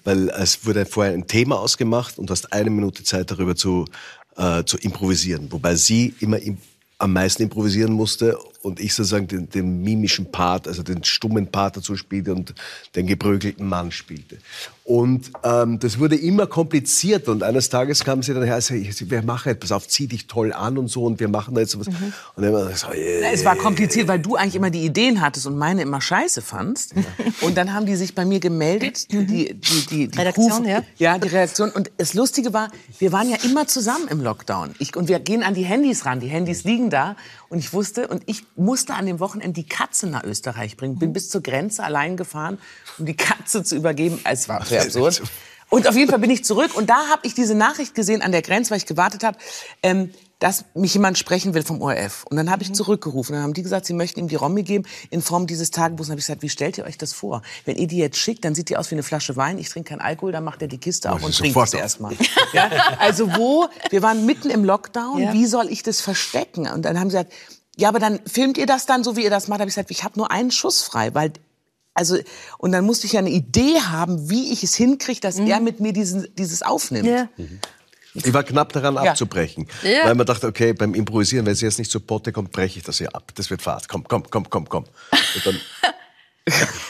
Weil 0.04 0.30
es 0.30 0.66
wurde 0.66 0.84
vorher 0.84 1.14
ein 1.14 1.28
Thema 1.28 1.60
ausgemacht 1.60 2.18
und 2.18 2.28
du 2.28 2.32
hast 2.32 2.52
eine 2.52 2.70
Minute 2.70 3.04
Zeit 3.04 3.30
darüber 3.30 3.54
zu, 3.54 3.84
äh, 4.36 4.64
zu 4.64 4.76
improvisieren. 4.78 5.50
Wobei 5.52 5.76
sie 5.76 6.12
immer 6.18 6.40
im 6.40 6.58
am 6.96 7.12
meisten 7.12 7.42
improvisieren 7.42 7.92
musste 7.92 8.38
und 8.66 8.80
ich 8.80 8.94
sozusagen 8.94 9.28
den, 9.28 9.48
den 9.48 9.82
mimischen 9.82 10.30
Part, 10.32 10.66
also 10.66 10.82
den 10.82 11.04
stummen 11.04 11.46
Part 11.46 11.76
dazu 11.76 11.96
spielte 11.96 12.34
und 12.34 12.52
den 12.96 13.06
geprügelten 13.06 13.66
Mann 13.66 13.92
spielte. 13.92 14.38
Und 14.82 15.30
ähm, 15.42 15.78
das 15.78 15.98
wurde 15.98 16.16
immer 16.16 16.46
komplizierter 16.46 17.32
und 17.32 17.42
eines 17.42 17.70
Tages 17.70 18.04
kam 18.04 18.22
sie 18.22 18.34
dann 18.34 18.44
her, 18.44 18.54
also, 18.54 18.74
wir 18.74 19.22
machen 19.22 19.50
etwas 19.50 19.72
auf, 19.72 19.88
zieh 19.88 20.06
dich 20.06 20.26
toll 20.26 20.52
an 20.52 20.78
und 20.78 20.88
so 20.88 21.04
und 21.04 21.18
wir 21.18 21.28
machen 21.28 21.54
da 21.54 21.60
jetzt 21.60 21.72
sowas. 21.72 21.88
Und 21.88 22.42
dann 22.42 22.44
immer 22.44 22.70
so, 22.76 22.88
äh, 22.92 23.20
Na, 23.22 23.32
Es 23.32 23.44
war 23.44 23.56
kompliziert, 23.56 24.06
weil 24.06 24.20
du 24.20 24.36
eigentlich 24.36 24.54
immer 24.54 24.70
die 24.70 24.84
Ideen 24.84 25.20
hattest 25.20 25.46
und 25.46 25.56
meine 25.56 25.82
immer 25.82 26.00
scheiße 26.00 26.40
fandst. 26.42 26.94
Und 27.40 27.56
dann 27.56 27.72
haben 27.72 27.86
die 27.86 27.96
sich 27.96 28.14
bei 28.14 28.24
mir 28.24 28.38
gemeldet, 28.38 29.10
die, 29.12 29.26
die, 29.26 29.54
die, 29.54 30.08
die 30.08 30.18
Redaktion, 30.18 30.62
Crew- 30.64 30.68
ja? 30.68 30.82
Ja, 30.98 31.18
die 31.18 31.28
Redaktion. 31.28 31.70
Und 31.70 31.90
das 31.98 32.14
Lustige 32.14 32.52
war, 32.52 32.70
wir 32.98 33.10
waren 33.12 33.28
ja 33.28 33.38
immer 33.44 33.66
zusammen 33.66 34.06
im 34.08 34.20
Lockdown. 34.20 34.74
Ich, 34.78 34.94
und 34.96 35.08
wir 35.08 35.18
gehen 35.18 35.42
an 35.42 35.54
die 35.54 35.64
Handys 35.64 36.04
ran. 36.06 36.20
Die 36.20 36.28
Handys 36.28 36.64
liegen 36.64 36.90
da. 36.90 37.16
Und 37.48 37.58
ich 37.58 37.72
wusste, 37.72 38.08
und 38.08 38.22
ich 38.26 38.44
musste 38.56 38.94
an 38.94 39.06
dem 39.06 39.20
Wochenende 39.20 39.52
die 39.52 39.68
Katze 39.68 40.06
nach 40.08 40.24
Österreich 40.24 40.76
bringen. 40.76 40.98
Bin 40.98 41.12
bis 41.12 41.28
zur 41.28 41.42
Grenze 41.42 41.84
allein 41.84 42.16
gefahren, 42.16 42.58
um 42.98 43.06
die 43.06 43.16
Katze 43.16 43.62
zu 43.62 43.76
übergeben. 43.76 44.20
Es 44.24 44.48
war 44.48 44.64
sehr 44.64 44.82
absurd. 44.82 45.22
Und 45.68 45.88
auf 45.88 45.96
jeden 45.96 46.10
Fall 46.10 46.20
bin 46.20 46.30
ich 46.30 46.44
zurück. 46.44 46.76
Und 46.76 46.88
da 46.88 47.08
habe 47.08 47.22
ich 47.24 47.34
diese 47.34 47.54
Nachricht 47.54 47.94
gesehen 47.94 48.22
an 48.22 48.32
der 48.32 48.42
Grenze, 48.42 48.70
weil 48.70 48.78
ich 48.78 48.86
gewartet 48.86 49.24
habe, 49.24 49.38
ähm, 49.82 50.10
dass 50.38 50.66
mich 50.74 50.92
jemand 50.92 51.16
sprechen 51.16 51.54
will 51.54 51.62
vom 51.62 51.80
ORF. 51.80 52.24
Und 52.28 52.36
dann 52.36 52.50
habe 52.50 52.62
ich 52.62 52.72
zurückgerufen. 52.74 53.34
Dann 53.34 53.42
haben 53.42 53.54
die 53.54 53.62
gesagt, 53.62 53.86
sie 53.86 53.94
möchten 53.94 54.20
ihm 54.20 54.28
die 54.28 54.34
Romy 54.34 54.62
geben 54.64 54.84
in 55.08 55.22
Form 55.22 55.46
dieses 55.46 55.70
Tagebuchs. 55.70 56.08
Und 56.08 56.12
habe 56.12 56.20
ich 56.20 56.26
gesagt, 56.26 56.42
wie 56.42 56.50
stellt 56.50 56.76
ihr 56.76 56.84
euch 56.84 56.98
das 56.98 57.14
vor? 57.14 57.40
Wenn 57.64 57.76
ihr 57.76 57.86
die 57.86 57.96
jetzt 57.96 58.18
schickt, 58.18 58.44
dann 58.44 58.54
sieht 58.54 58.68
die 58.68 58.76
aus 58.76 58.90
wie 58.90 58.96
eine 58.96 59.02
Flasche 59.02 59.36
Wein. 59.36 59.58
Ich 59.58 59.70
trinke 59.70 59.90
keinen 59.90 60.02
Alkohol, 60.02 60.32
dann 60.32 60.44
macht 60.44 60.60
er 60.60 60.68
die 60.68 60.78
Kiste 60.78 61.10
auf 61.10 61.20
Mach 61.20 61.28
und 61.28 61.36
trinkt 61.36 61.56
es 61.56 61.74
auf. 61.74 61.80
erstmal. 61.80 62.14
Ja? 62.52 62.70
Also 63.00 63.34
wo? 63.34 63.66
Wir 63.90 64.02
waren 64.02 64.24
mitten 64.24 64.50
im 64.50 64.64
Lockdown. 64.64 65.18
Ja. 65.18 65.32
Wie 65.32 65.46
soll 65.46 65.68
ich 65.68 65.82
das 65.82 66.00
verstecken? 66.00 66.68
Und 66.68 66.84
dann 66.84 67.00
haben 67.00 67.10
sie 67.10 67.16
gesagt, 67.16 67.32
ja, 67.76 67.88
aber 67.88 67.98
dann 67.98 68.20
filmt 68.26 68.56
ihr 68.56 68.66
das 68.66 68.86
dann 68.86 69.04
so, 69.04 69.16
wie 69.16 69.24
ihr 69.24 69.30
das 69.30 69.48
macht. 69.48 69.60
habe 69.60 69.68
ich 69.68 69.74
gesagt, 69.74 69.90
ich 69.90 70.04
habe 70.04 70.18
nur 70.18 70.30
einen 70.30 70.50
Schuss 70.50 70.82
frei, 70.82 71.14
weil 71.14 71.32
also 71.92 72.18
und 72.58 72.72
dann 72.72 72.84
musste 72.84 73.06
ich 73.06 73.14
ja 73.14 73.20
eine 73.20 73.30
Idee 73.30 73.80
haben, 73.80 74.28
wie 74.28 74.52
ich 74.52 74.62
es 74.62 74.74
hinkriege, 74.74 75.20
dass 75.20 75.38
er 75.38 75.60
mit 75.60 75.80
mir 75.80 75.94
diesen, 75.94 76.28
dieses 76.36 76.62
aufnimmt. 76.62 77.06
Ja. 77.08 77.28
Ich 78.24 78.32
war 78.32 78.42
knapp 78.44 78.72
daran 78.72 78.94
Ja. 78.94 79.10
abzubrechen. 79.12 79.68
Ja. 79.82 80.04
Weil 80.06 80.14
man 80.14 80.26
dachte, 80.26 80.46
okay, 80.46 80.72
beim 80.72 80.94
Improvisieren, 80.94 81.46
wenn 81.46 81.54
sie 81.54 81.66
jetzt 81.66 81.78
nicht 81.78 81.90
zu 81.90 82.00
Potte 82.00 82.32
kommt, 82.32 82.52
breche 82.52 82.78
ich 82.78 82.84
das 82.84 82.98
hier 82.98 83.14
ab. 83.14 83.32
Das 83.34 83.50
wird 83.50 83.62
Fahrt. 83.62 83.88
Komm, 83.88 84.04
komm, 84.08 84.24
komm, 84.30 84.48
komm, 84.48 84.68
komm. 84.68 84.84
Und 84.84 85.46
dann, 85.46 85.60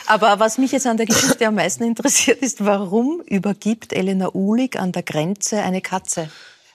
Aber 0.07 0.39
was 0.39 0.59
mich 0.59 0.73
jetzt 0.73 0.87
an 0.87 0.97
der 0.99 1.07
Geschichte 1.07 1.47
am 1.47 1.55
meisten 1.55 1.85
interessiert, 1.85 2.41
ist, 2.43 2.65
warum 2.65 3.21
übergibt 3.23 3.93
Elena 3.93 4.35
Uhlig 4.35 4.79
an 4.79 4.93
der 4.93 5.03
Grenze 5.03 5.63
eine 5.63 5.81
Katze? 5.81 6.31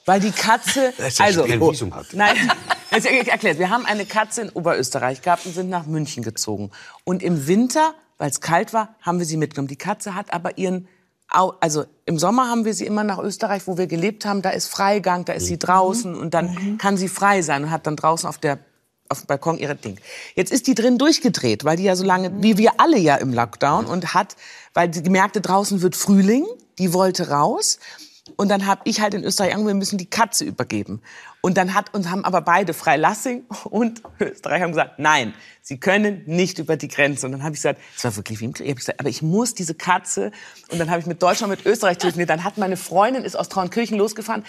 Weil 0.05 0.19
die 0.19 0.31
Katze, 0.31 0.93
also 1.19 1.43
kein 1.43 1.61
Visum 1.61 1.93
hat. 1.93 2.07
Nein, 2.13 2.35
also 2.89 3.07
ich 3.09 3.27
erklärt. 3.27 3.59
Wir 3.59 3.69
haben 3.69 3.85
eine 3.85 4.05
Katze 4.05 4.41
in 4.41 4.49
Oberösterreich 4.49 5.21
gehabt 5.21 5.45
und 5.45 5.53
sind 5.53 5.69
nach 5.69 5.85
München 5.85 6.23
gezogen. 6.23 6.71
Und 7.03 7.21
im 7.21 7.45
Winter, 7.47 7.93
weil 8.17 8.31
es 8.31 8.41
kalt 8.41 8.73
war, 8.73 8.95
haben 9.01 9.19
wir 9.19 9.27
sie 9.27 9.37
mitgenommen. 9.37 9.67
Die 9.67 9.75
Katze 9.75 10.15
hat 10.15 10.33
aber 10.33 10.57
ihren, 10.57 10.87
also 11.32 11.86
im 12.05 12.19
Sommer 12.19 12.49
haben 12.49 12.65
wir 12.65 12.73
sie 12.73 12.86
immer 12.86 13.03
nach 13.03 13.19
Österreich, 13.19 13.63
wo 13.65 13.77
wir 13.77 13.88
gelebt 13.88 14.25
haben. 14.25 14.41
Da 14.41 14.49
ist 14.49 14.67
Freigang, 14.67 15.25
da 15.25 15.34
ist 15.34 15.47
sie 15.47 15.57
draußen 15.57 16.13
und 16.15 16.34
dann 16.34 16.77
kann 16.77 16.97
sie 16.97 17.07
frei 17.07 17.41
sein 17.41 17.63
und 17.63 17.71
hat 17.71 17.88
dann 17.88 17.95
draußen 17.95 18.27
auf 18.27 18.38
der 18.38 18.59
auf 19.11 19.21
dem 19.21 19.27
Balkon 19.27 19.57
ihre 19.57 19.75
Ding. 19.75 19.99
Jetzt 20.36 20.51
ist 20.53 20.67
die 20.67 20.73
drin 20.73 20.97
durchgedreht, 20.97 21.65
weil 21.65 21.75
die 21.75 21.84
ja 21.84 21.97
so 21.97 22.05
lange, 22.05 22.41
wie 22.41 22.57
wir 22.57 22.79
alle 22.79 22.97
ja 22.97 23.15
im 23.17 23.34
Lockdown 23.34 23.86
und 23.86 24.13
hat, 24.13 24.38
weil 24.73 24.93
sie 24.93 25.03
gemerkte, 25.03 25.41
draußen 25.41 25.82
wird 25.82 25.97
Frühling, 25.97 26.45
die 26.77 26.93
wollte 26.93 27.29
raus. 27.29 27.79
Und 28.36 28.49
dann 28.49 28.65
habe 28.65 28.82
ich 28.86 29.01
halt 29.01 29.13
in 29.13 29.23
Österreich 29.23 29.51
angerufen, 29.51 29.67
wir 29.67 29.75
müssen 29.75 29.97
die 29.97 30.09
Katze 30.09 30.45
übergeben. 30.45 31.01
Und 31.41 31.57
dann 31.57 31.73
hat 31.73 31.93
uns 31.93 32.09
haben 32.09 32.23
aber 32.23 32.41
beide 32.41 32.73
Freilassing 32.73 33.45
und 33.65 34.01
Österreich 34.19 34.61
haben 34.61 34.71
gesagt, 34.71 34.99
nein, 34.99 35.34
sie 35.61 35.79
können 35.79 36.23
nicht 36.25 36.59
über 36.59 36.77
die 36.77 36.88
Grenze. 36.88 37.25
Und 37.25 37.32
dann 37.34 37.43
habe 37.43 37.53
ich 37.53 37.59
gesagt, 37.59 37.79
es 37.95 38.03
war 38.03 38.15
wirklich 38.15 38.39
wie 38.39 38.45
im 38.45 38.53
Krieg. 38.53 38.67
Ich 38.67 38.75
gesagt, 38.75 38.99
aber 38.99 39.09
ich 39.09 39.21
muss 39.21 39.55
diese 39.55 39.75
Katze. 39.75 40.32
Und 40.69 40.79
dann 40.79 40.89
habe 40.89 40.99
ich 40.99 41.05
mit 41.05 41.21
Deutschland, 41.21 41.51
mit 41.51 41.65
Österreich 41.65 41.97
telefoniert. 41.97 42.29
Dann 42.29 42.43
hat 42.43 42.57
meine 42.57 42.77
Freundin 42.77 43.23
ist 43.23 43.36
aus 43.36 43.49
Traunkirchen 43.49 43.97
losgefahren 43.97 44.43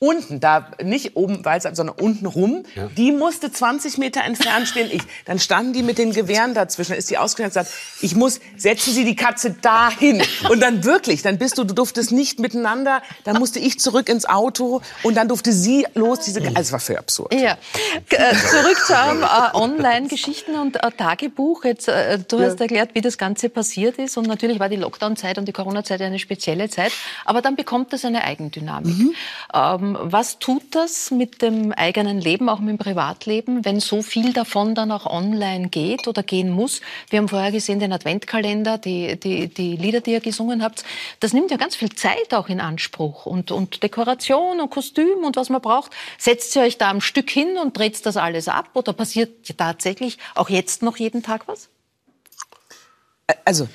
unten, 0.00 0.38
da 0.38 0.70
nicht 0.82 1.16
oben 1.16 1.44
Walzer, 1.44 1.74
sondern 1.74 1.96
unten 1.98 2.26
rum, 2.26 2.62
Ja. 2.76 2.88
die 2.96 3.10
musste 3.10 3.50
20 3.50 3.98
Meter 3.98 4.22
entfernt 4.22 4.68
stehen. 4.68 4.88
Ich, 4.92 5.02
dann 5.24 5.38
standen 5.40 5.72
die 5.72 5.82
mit 5.82 5.98
den 5.98 6.12
Gewehren 6.12 6.54
dazwischen. 6.54 6.90
Dann 6.92 6.98
ist 6.98 7.10
die 7.10 7.18
ausgegangen 7.18 7.50
und 7.52 7.56
hat 7.56 7.66
gesagt, 7.66 8.02
ich 8.02 8.14
muss, 8.14 8.38
setzen 8.56 8.92
Sie 8.94 9.04
die 9.04 9.16
Katze 9.16 9.50
dahin. 9.60 10.22
Und 10.50 10.60
dann 10.60 10.84
wirklich, 10.84 11.22
dann 11.22 11.38
bist 11.38 11.58
du, 11.58 11.64
du 11.64 11.74
durftest 11.74 12.12
nicht 12.12 12.38
miteinander, 12.38 13.02
dann 13.24 13.38
musste 13.38 13.58
ich 13.58 13.80
zurück 13.80 14.08
ins 14.08 14.24
Auto 14.26 14.82
und 15.02 15.16
dann 15.16 15.26
durfte 15.28 15.52
sie 15.52 15.86
los. 15.94 16.20
Diese, 16.20 16.40
also 16.40 16.60
es 16.60 16.72
war 16.72 16.80
völlig 16.80 17.00
absurd. 17.00 17.34
Ja. 17.34 17.56
Äh, 18.10 18.34
zurück 18.36 18.78
zu 18.86 18.92
eurem 18.94 19.22
äh, 19.22 19.56
Online-Geschichten 19.56 20.54
und 20.54 20.76
äh, 20.76 20.90
Tagebuch. 20.96 21.64
Jetzt, 21.64 21.88
äh, 21.88 22.18
du 22.20 22.40
hast 22.40 22.60
erklärt, 22.60 22.94
wie 22.94 23.00
das 23.00 23.18
Ganze 23.18 23.48
passiert 23.48 23.98
ist. 23.98 24.16
Und 24.16 24.26
natürlich 24.28 24.60
war 24.60 24.68
die 24.68 24.76
Lockdown-Zeit 24.76 25.38
und 25.38 25.46
die 25.46 25.52
Corona-Zeit 25.52 26.00
eine 26.02 26.18
spezielle 26.18 26.68
Zeit. 26.70 26.92
Aber 27.24 27.42
dann 27.42 27.56
bekommt 27.56 27.92
das 27.92 28.04
eine 28.04 28.22
Eigendynamik. 28.22 28.94
Ähm, 29.54 29.87
was 29.98 30.38
tut 30.38 30.74
das 30.74 31.10
mit 31.10 31.42
dem 31.42 31.72
eigenen 31.72 32.20
Leben, 32.20 32.48
auch 32.48 32.58
mit 32.58 32.70
dem 32.70 32.78
Privatleben, 32.78 33.64
wenn 33.64 33.80
so 33.80 34.02
viel 34.02 34.32
davon 34.32 34.74
dann 34.74 34.90
auch 34.90 35.06
online 35.06 35.68
geht 35.68 36.08
oder 36.08 36.22
gehen 36.22 36.50
muss? 36.50 36.80
Wir 37.10 37.18
haben 37.18 37.28
vorher 37.28 37.52
gesehen 37.52 37.78
den 37.78 37.92
Adventkalender, 37.92 38.78
die, 38.78 39.18
die, 39.18 39.48
die 39.48 39.76
Lieder, 39.76 40.00
die 40.00 40.12
ihr 40.12 40.20
gesungen 40.20 40.62
habt. 40.62 40.84
Das 41.20 41.32
nimmt 41.32 41.50
ja 41.50 41.56
ganz 41.56 41.76
viel 41.76 41.90
Zeit 41.90 42.34
auch 42.34 42.48
in 42.48 42.60
Anspruch. 42.60 43.26
Und, 43.26 43.50
und 43.50 43.82
Dekoration 43.82 44.60
und 44.60 44.70
Kostüm 44.70 45.24
und 45.24 45.36
was 45.36 45.48
man 45.48 45.60
braucht. 45.60 45.92
Setzt 46.18 46.56
ihr 46.56 46.62
euch 46.62 46.78
da 46.78 46.90
am 46.90 47.00
Stück 47.00 47.30
hin 47.30 47.56
und 47.56 47.76
dreht 47.76 48.04
das 48.04 48.16
alles 48.16 48.48
ab? 48.48 48.70
Oder 48.74 48.92
passiert 48.92 49.56
tatsächlich 49.56 50.18
auch 50.34 50.48
jetzt 50.50 50.82
noch 50.82 50.96
jeden 50.96 51.22
Tag 51.22 51.46
was? 51.46 51.68
Also, 53.44 53.68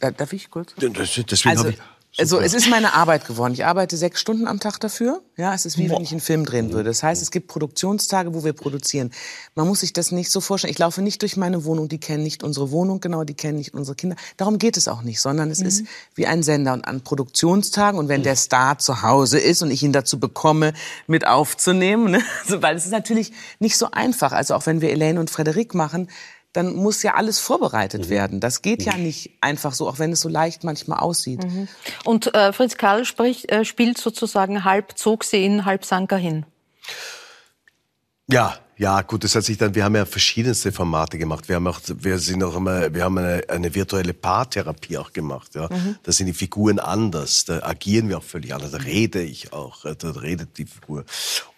äh, 0.00 0.12
darf 0.12 0.32
ich 0.32 0.50
kurz? 0.50 0.74
Das, 0.76 1.14
deswegen 1.14 1.50
Also, 1.50 1.64
habe 1.64 1.70
ich. 1.70 1.93
Also 2.16 2.38
es 2.38 2.54
ist 2.54 2.70
meine 2.70 2.94
Arbeit 2.94 3.26
geworden. 3.26 3.54
Ich 3.54 3.64
arbeite 3.64 3.96
sechs 3.96 4.20
Stunden 4.20 4.46
am 4.46 4.60
Tag 4.60 4.78
dafür. 4.78 5.20
Ja, 5.36 5.52
es 5.52 5.66
ist 5.66 5.78
wie 5.78 5.90
wenn 5.90 6.00
ich 6.00 6.12
einen 6.12 6.20
Film 6.20 6.44
drehen 6.44 6.72
würde. 6.72 6.90
Das 6.90 7.02
heißt, 7.02 7.20
es 7.20 7.32
gibt 7.32 7.48
Produktionstage, 7.48 8.34
wo 8.34 8.44
wir 8.44 8.52
produzieren. 8.52 9.10
Man 9.56 9.66
muss 9.66 9.80
sich 9.80 9.92
das 9.92 10.12
nicht 10.12 10.30
so 10.30 10.40
vorstellen. 10.40 10.70
Ich 10.70 10.78
laufe 10.78 11.02
nicht 11.02 11.22
durch 11.22 11.36
meine 11.36 11.64
Wohnung, 11.64 11.88
die 11.88 11.98
kennen 11.98 12.22
nicht 12.22 12.44
unsere 12.44 12.70
Wohnung 12.70 13.00
genau, 13.00 13.24
die 13.24 13.34
kennen 13.34 13.58
nicht 13.58 13.74
unsere 13.74 13.96
Kinder. 13.96 14.14
Darum 14.36 14.58
geht 14.58 14.76
es 14.76 14.86
auch 14.86 15.02
nicht, 15.02 15.20
sondern 15.20 15.50
es 15.50 15.60
ist 15.60 15.84
wie 16.14 16.26
ein 16.26 16.44
Sender. 16.44 16.72
Und 16.72 16.86
an 16.86 17.00
Produktionstagen 17.00 17.98
und 17.98 18.08
wenn 18.08 18.22
der 18.22 18.36
Star 18.36 18.78
zu 18.78 19.02
Hause 19.02 19.40
ist 19.40 19.62
und 19.62 19.72
ich 19.72 19.82
ihn 19.82 19.92
dazu 19.92 20.20
bekomme, 20.20 20.72
mit 21.08 21.26
aufzunehmen, 21.26 22.12
ne? 22.12 22.22
weil 22.48 22.76
es 22.76 22.84
ist 22.84 22.92
natürlich 22.92 23.32
nicht 23.58 23.76
so 23.76 23.88
einfach. 23.90 24.32
Also 24.32 24.54
auch 24.54 24.66
wenn 24.66 24.80
wir 24.80 24.90
Elaine 24.90 25.18
und 25.18 25.30
Frederik 25.30 25.74
machen, 25.74 26.08
dann 26.54 26.74
muss 26.74 27.02
ja 27.02 27.14
alles 27.14 27.40
vorbereitet 27.40 28.08
werden. 28.08 28.40
Das 28.40 28.62
geht 28.62 28.84
ja 28.84 28.96
nicht 28.96 29.32
einfach 29.40 29.74
so, 29.74 29.88
auch 29.88 29.98
wenn 29.98 30.12
es 30.12 30.20
so 30.20 30.28
leicht 30.28 30.64
manchmal 30.64 31.00
aussieht. 31.00 31.44
Und 32.04 32.32
äh, 32.34 32.52
Fritz 32.52 32.76
Karl 32.76 33.04
spricht, 33.04 33.50
äh, 33.50 33.64
spielt 33.64 33.98
sozusagen 33.98 34.64
halb 34.64 34.96
zog 34.96 35.24
sie 35.24 35.44
in, 35.44 35.64
halb 35.64 35.84
sank 35.84 36.12
er 36.12 36.18
hin. 36.18 36.46
Ja, 38.30 38.56
ja, 38.76 39.02
gut, 39.02 39.22
das 39.22 39.34
hat 39.36 39.44
sich 39.44 39.56
dann, 39.56 39.74
wir 39.74 39.84
haben 39.84 39.94
ja 39.94 40.04
verschiedenste 40.04 40.72
Formate 40.72 41.16
gemacht. 41.16 41.48
Wir 41.48 41.56
haben 41.56 41.66
auch, 41.66 41.80
wir 41.86 42.18
sind 42.18 42.42
auch 42.42 42.56
immer, 42.56 42.92
wir 42.92 43.04
haben 43.04 43.18
eine, 43.18 43.42
eine 43.48 43.74
virtuelle 43.74 44.12
Paartherapie 44.12 44.98
auch 44.98 45.12
gemacht, 45.12 45.54
ja. 45.54 45.68
Mhm. 45.70 45.96
Da 46.02 46.12
sind 46.12 46.26
die 46.26 46.32
Figuren 46.32 46.78
anders, 46.78 47.44
da 47.44 47.62
agieren 47.62 48.08
wir 48.08 48.18
auch 48.18 48.24
völlig 48.24 48.52
anders, 48.52 48.72
da 48.72 48.78
rede 48.78 49.22
ich 49.22 49.52
auch, 49.52 49.84
äh, 49.84 49.94
da 49.96 50.10
redet 50.10 50.58
die 50.58 50.66
Figur. 50.66 51.04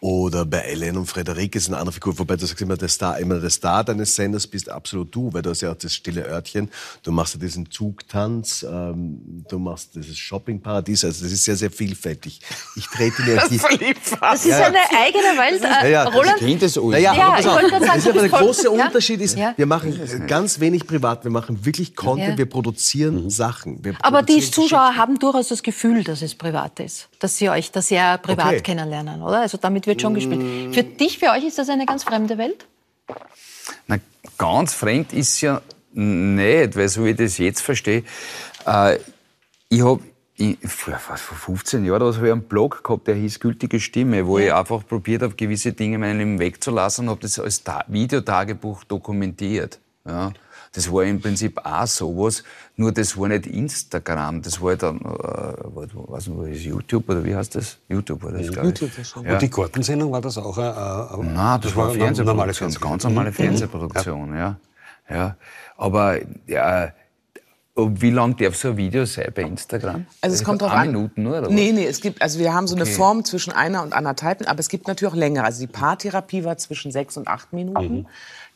Oder 0.01 0.45
bei 0.45 0.59
Ellen 0.59 0.99
und 0.99 1.07
Frederik 1.07 1.55
ist 1.57 1.69
eine 1.69 1.79
andere 1.79 1.95
Figur, 1.95 2.19
wobei 2.19 2.37
du 2.37 2.47
sagst 2.47 2.61
immer, 2.61 2.77
der 2.77 2.89
Star, 2.89 3.19
immer 3.19 3.41
der 3.41 3.51
Star 3.51 3.83
deines 3.83 4.15
Senders 4.15 4.47
bist 4.47 4.69
absolut 4.69 5.15
du, 5.15 5.33
weil 5.33 5.43
du 5.43 5.51
hast 5.51 5.63
ja 5.63 5.73
auch 5.73 5.77
das 5.77 5.95
stille 5.95 6.23
Örtchen, 6.27 6.71
du 7.03 7.13
machst 7.13 7.35
ja 7.35 7.41
diesen 7.41 7.71
Zugtanz, 7.71 8.65
ähm, 8.69 9.45
du 9.49 9.59
machst 9.59 9.95
dieses 9.95 10.19
Shoppingparadies, 10.19 11.05
also 11.05 11.25
das 11.25 11.33
ist 11.33 11.45
sehr, 11.45 11.57
sehr 11.57 11.71
vielfältig. 11.71 12.41
Ich 12.77 12.87
trete 12.89 13.23
mir 13.23 13.37
Das 13.37 13.49
die, 13.49 13.59
Das 14.21 14.45
ist 14.45 14.51
Ja, 14.51 14.67
eine 14.67 14.79
eigene 14.79 15.39
Welt. 15.39 15.63
Äh, 15.63 15.91
ja, 15.93 16.05
ja. 16.05 16.05
Roland, 16.05 16.39
Kennt 16.39 16.63
das 16.63 16.77
alles. 16.77 17.06
Ja, 17.15 17.29
aber 17.29 17.41
ich 17.41 17.47
wollte 17.47 17.71
sagen, 17.71 17.87
das 17.87 17.97
ist 17.99 18.09
aber 18.09 18.21
der 18.21 18.29
große 18.31 18.65
ja? 18.65 18.85
Unterschied 18.87 19.21
ist, 19.21 19.37
Ja. 19.39 19.55
wir 19.57 19.67
machen 19.67 19.99
ganz 20.27 20.61
wenig 20.61 20.87
privat, 20.87 21.25
wir 21.25 21.31
machen 21.31 21.65
wirklich 21.65 21.95
Content, 21.95 22.31
Ja. 22.31 22.39
wir 22.39 22.47
produzieren 22.47 23.31
Sachen. 23.31 23.85
Wir 23.85 23.95
aber 24.03 24.23
die 24.23 24.41
Zuschauer 24.41 24.97
haben 24.97 25.19
durchaus 25.19 25.49
das 25.49 25.63
Gefühl, 25.63 26.05
dass 26.05 26.23
es 26.23 26.35
privat 26.35 26.81
ist, 26.81 27.09
dass 27.19 27.37
sie 27.37 27.49
euch 27.51 27.71
da 27.71 27.83
sehr 27.83 28.19
privat 28.19 28.47
Okay. 28.47 28.61
kennenlernen, 28.61 29.23
oder? 29.23 29.41
Also 29.41 29.59
damit 29.59 29.87
wird 29.87 30.01
schon 30.03 30.15
gespielt. 30.15 30.75
Für 30.75 30.83
dich, 30.83 31.19
für 31.19 31.31
euch 31.31 31.45
ist 31.45 31.59
das 31.59 31.69
eine 31.69 31.87
ganz 31.87 32.05
fremde 32.05 32.39
Welt? 32.39 32.67
Na, 33.87 33.97
ganz 34.39 34.75
fremd 34.75 35.13
ist 35.13 35.41
ja 35.41 35.61
nicht, 35.93 36.77
weil 36.77 36.89
so 36.89 37.05
wie 37.05 37.11
ich 37.11 37.17
das 37.17 37.39
jetzt 37.39 37.61
verstehe, 37.61 38.03
äh, 38.67 38.99
ich 39.69 39.83
habe 39.85 40.01
vor, 40.67 41.01
was, 41.09 41.21
vor 41.21 41.37
15 41.37 41.85
Jahren 41.85 42.03
oder 42.03 42.13
so 42.13 42.19
habe 42.19 42.27
ich 42.29 42.33
einen 42.33 42.43
Blog 42.43 42.85
gehabt, 42.85 43.07
der 43.07 43.15
hieß 43.15 43.41
Gültige 43.41 43.81
Stimme, 43.81 44.27
wo 44.27 44.39
ich 44.39 44.53
einfach 44.53 44.87
probiert 44.87 45.23
habe, 45.23 45.35
gewisse 45.35 45.73
Dinge 45.73 45.95
in 45.95 46.01
meinem 46.01 46.19
Leben 46.19 46.39
wegzulassen 46.39 47.07
und 47.07 47.11
habe 47.13 47.21
das 47.23 47.39
als 47.39 47.65
Ta 47.65 47.85
Videotagebuch 47.89 48.85
dokumentiert. 48.85 49.79
Ja. 50.07 50.33
Das 50.73 50.93
war 50.93 51.05
im 51.05 51.23
Prinzip 51.23 51.59
auch 51.65 51.87
sowas, 51.87 52.45
nur 52.77 52.93
das 52.93 53.17
war 53.17 53.29
nicht 53.29 53.47
Instagram, 53.47 54.43
das 54.43 54.61
war 54.61 54.77
dann, 54.77 54.99
äh, 54.99 55.01
was, 55.01 55.89
was 55.95 56.31
war 56.31 56.49
das, 56.49 56.63
YouTube 56.63 57.09
oder 57.09 57.25
wie 57.25 57.35
heißt 57.35 57.55
das? 57.55 57.79
YouTube 57.89 58.23
war 58.23 58.33
das, 58.33 58.53
glaube 58.53 58.69
ich. 58.69 58.81
YouTube 58.81 58.99
wahrscheinlich. 58.99 59.33
Und 59.33 59.43
die 59.43 59.51
Gartensendung 59.51 60.13
war 60.13 60.21
das 60.21 60.37
auch? 60.37 60.59
Äh, 60.59 60.69
äh, 60.69 61.25
Nein, 61.25 61.61
das, 61.63 61.75
war 61.75 61.91
eine 61.91 62.05
eine 62.05 62.25
normale 62.25 62.53
Fernsehproduktion, 62.53 62.91
ganz 62.91 63.05
normale 63.05 63.33
Fernsehproduktion, 63.33 64.37
ja. 64.37 64.57
ja. 65.09 65.37
Aber 65.79 66.19
ja, 66.47 66.93
wie 67.77 68.11
lang 68.11 68.37
darf 68.37 68.57
so 68.57 68.69
ein 68.69 68.77
Video 68.77 69.05
sein 69.05 69.31
bei 69.35 69.43
Instagram? 69.43 70.07
Also 70.23 70.35
es 70.35 70.43
kommt 70.45 70.63
drauf 70.63 70.71
Eine 70.73 70.81
an. 70.81 70.87
Minuten 70.89 71.23
nur, 71.23 71.39
oder 71.39 71.51
Nee, 71.51 71.69
was? 71.69 71.75
nee, 71.75 71.87
es 71.87 72.01
gibt, 72.01 72.23
also 72.23 72.39
wir 72.39 72.55
haben 72.55 72.67
so 72.67 72.75
eine 72.75 72.85
Okay. 72.85 72.93
Form 72.93 73.25
zwischen 73.25 73.53
einer 73.53 73.83
und 73.83 73.93
anderthalb, 73.93 74.49
aber 74.49 74.61
es 74.61 74.69
gibt 74.69 74.89
natürlich 74.89 75.13
auch 75.13 75.17
längere. 75.17 75.45
Also 75.45 75.61
die 75.61 75.67
Paartherapie 75.67 76.45
war 76.45 76.57
zwischen 76.57 76.91
sechs 76.93 77.17
und 77.17 77.29
acht 77.29 77.53
Minuten. 77.53 78.07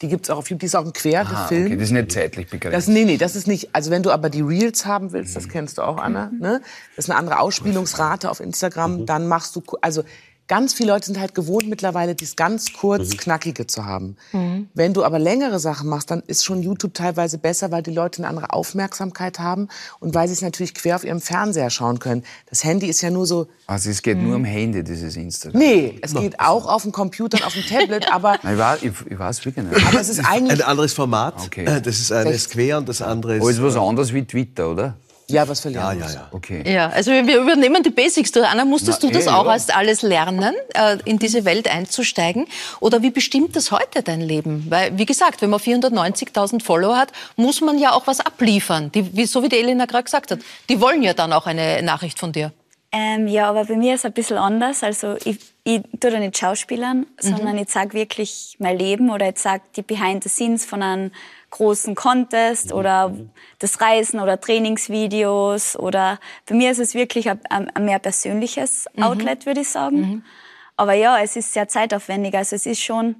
Die 0.01 0.09
gibt's 0.09 0.31
auch 0.31 0.39
auf 0.39 0.49
YouTube, 0.49 0.61
die 0.61 0.67
ist 0.67 0.75
auch 0.77 0.87
ein 0.87 0.95
quer 0.95 1.27
Ah, 1.27 1.43
gefilmt. 1.43 1.67
okay, 1.67 1.77
das 1.77 1.85
ist 1.85 1.91
nicht 1.93 2.13
zeitlich 2.13 2.49
begrenzt. 2.49 2.75
Das, 2.77 2.87
nee, 2.89 3.05
nee, 3.05 3.19
das 3.19 3.37
ist 3.37 3.47
nicht, 3.47 3.75
also 3.75 3.91
wenn 3.91 4.03
du 4.03 4.11
aber 4.11 4.31
die 4.31 4.41
Reels 4.41 4.87
haben 4.87 5.13
willst, 5.13 5.37
das 5.37 5.49
kennst 5.51 5.77
du 5.77 5.83
auch, 5.83 5.99
Anna, 5.99 6.31
ne? 6.41 6.63
Das 6.97 7.05
ist 7.05 7.11
eine 7.11 7.19
andere 7.19 7.39
Ausspielungsrate 7.41 8.31
auf 8.31 8.41
Instagram, 8.41 9.05
dann 9.05 9.29
machst 9.29 9.55
du, 9.57 9.63
also 9.83 10.03
ganz 10.51 10.75
viele 10.75 10.91
Leute 10.93 11.07
sind 11.07 11.21
halt 11.21 11.37
gewohnt 11.37 11.69
mittlerweile, 11.69 12.17
dies 12.17 12.35
ganz 12.35 12.73
kurz, 12.73 13.17
knackige 13.17 13.69
zu 13.69 13.87
haben. 13.87 14.17
Wenn 14.75 14.93
du 14.93 15.05
aber 15.05 15.21
längere 15.21 15.61
Sachen 15.61 15.89
machst, 15.89 16.11
dann 16.11 16.25
ist 16.27 16.45
schon 16.45 16.61
YouTube 16.61 16.93
teilweise 16.93 17.39
besser, 17.39 17.71
weil 17.71 17.85
die 17.85 17.93
Leute 17.93 18.19
eine 18.19 18.29
andere 18.29 18.53
Aufmerksamkeit 18.53 19.39
haben 19.39 19.69
und 20.01 20.13
weil 20.13 20.27
sie 20.27 20.35
es 20.35 20.43
natürlich 20.43 20.75
quer 20.75 20.97
auf 20.97 21.05
ihrem 21.05 21.21
Fernseher 21.21 21.71
schauen 21.71 22.01
können. 22.01 22.25
Das 22.49 22.65
Handy 22.65 22.89
ist 22.89 23.01
ja 23.01 23.11
nur 23.11 23.27
so, 23.27 23.47
Also 23.69 23.91
es 23.91 24.03
geht 24.03 24.19
nur 24.19 24.35
am 24.35 24.45
Handy, 24.45 24.83
dieses 24.83 25.15
Instagram. 25.15 25.61
nee, 25.61 25.97
es 26.03 26.15
geht 26.15 26.41
auch 26.41 26.67
auf 26.67 26.83
dem 26.83 26.91
Computer 26.91 27.39
und 27.39 27.47
auf 27.47 27.55
dem 27.55 27.65
Tablet, 27.65 28.13
aber 28.13 28.39
Nein, 28.43 28.55
ich, 28.55 28.59
weiß, 28.59 28.83
ich, 28.83 29.13
ich 29.13 29.19
weiß 29.19 29.45
wirklich 29.47 29.65
nicht. 29.65 29.87
Aber 29.87 30.01
es 30.01 30.09
ist 30.09 30.19
eigentlich 30.27 30.61
Ein 30.65 30.69
anderes 30.69 30.93
Format. 30.93 31.35
Okay. 31.47 31.65
Äh, 31.65 31.81
Das 31.81 32.01
ist 32.01 32.11
eines 32.11 32.51
quer 32.51 32.79
und 32.79 32.89
das 32.89 33.03
andere 33.03 33.37
ist. 33.37 33.43
Aber 33.43 33.51
ist 33.53 33.63
was 33.63 33.77
anderes 33.77 34.13
wie 34.13 34.25
Twitter, 34.25 34.69
oder? 34.71 34.97
Ja, 35.33 35.49
was 35.49 35.61
für 35.61 35.71
ja, 35.71 35.93
ja, 35.93 36.11
ja. 36.11 36.29
Okay. 36.33 36.63
Ja, 36.71 36.89
also 36.89 37.11
wir 37.11 37.41
übernehmen 37.41 37.83
die 37.83 37.91
Basics. 37.91 38.33
Du, 38.33 38.47
Anna, 38.47 38.65
musstest 38.65 39.03
Na, 39.03 39.09
du 39.09 39.15
das 39.15 39.27
eh, 39.27 39.31
auch 39.31 39.47
ja. 39.47 39.53
erst 39.53 39.75
alles 39.75 40.03
lernen, 40.03 40.55
äh, 40.75 40.99
in 41.05 41.19
diese 41.19 41.45
Welt 41.45 41.69
einzusteigen? 41.69 42.47
Oder 42.81 43.03
wie 43.03 43.11
bestimmt 43.11 43.57
das 43.57 43.71
heute 43.71 44.03
dein 44.03 44.21
Leben? 44.21 44.67
Weil, 44.69 44.97
wie 44.99 45.07
gesagt, 45.07 45.43
wenn 45.43 45.51
man 45.51 45.61
490.000 45.61 46.63
Follower 46.63 46.97
hat, 46.97 47.13
muss 47.37 47.61
man 47.61 47.79
ja 47.79 47.93
auch 47.93 48.07
was 48.07 48.21
abliefern. 48.21 48.91
Die, 48.93 49.17
wie, 49.17 49.27
so 49.27 49.43
wie 49.43 49.49
die 49.49 49.59
Elena 49.59 49.87
gerade 49.87 50.05
gesagt 50.05 50.31
hat. 50.31 50.41
Die 50.69 50.81
wollen 50.81 51.03
ja 51.03 51.15
dann 51.15 51.33
auch 51.33 51.47
eine 51.47 51.83
Nachricht 51.83 52.19
von 52.19 52.33
dir. 52.33 52.53
Ähm, 52.93 53.29
ja, 53.29 53.49
aber 53.49 53.67
bei 53.67 53.77
mir 53.77 53.95
ist 53.95 54.01
es 54.01 54.07
ein 54.07 54.13
bisschen 54.13 54.37
anders. 54.37 54.83
Also 54.83 55.17
ich, 55.25 55.39
ich 55.63 55.83
tue 56.01 56.11
da 56.11 56.19
nicht 56.19 56.37
schauspielern, 56.37 57.07
sondern 57.19 57.57
ich 57.59 57.69
zeige 57.69 57.93
wirklich 57.93 58.57
mein 58.59 58.79
Leben 58.79 59.11
oder 59.11 59.29
ich 59.29 59.37
zeige 59.37 59.63
die 59.77 59.83
Behind 59.83 60.25
the 60.25 60.29
Scenes 60.29 60.65
von 60.65 60.83
einem 60.83 61.13
großen 61.51 61.95
Contest 61.95 62.73
oder 62.73 63.15
das 63.59 63.81
Reisen 63.81 64.21
oder 64.21 64.41
Trainingsvideos 64.41 65.77
oder 65.77 66.19
bei 66.47 66.55
mir 66.55 66.71
ist 66.71 66.79
es 66.79 66.95
wirklich 66.95 67.29
ein, 67.29 67.41
ein, 67.51 67.69
ein 67.71 67.85
mehr 67.85 67.99
persönliches 67.99 68.87
Outlet, 69.01 69.47
würde 69.47 69.61
ich 69.61 69.69
sagen. 69.69 70.25
Aber 70.77 70.95
ja, 70.95 71.19
es 71.21 71.37
ist 71.37 71.53
sehr 71.53 71.69
zeitaufwendig. 71.69 72.35
Also 72.35 72.57
es 72.57 72.67
ist 72.67 72.81
schon, 72.81 73.17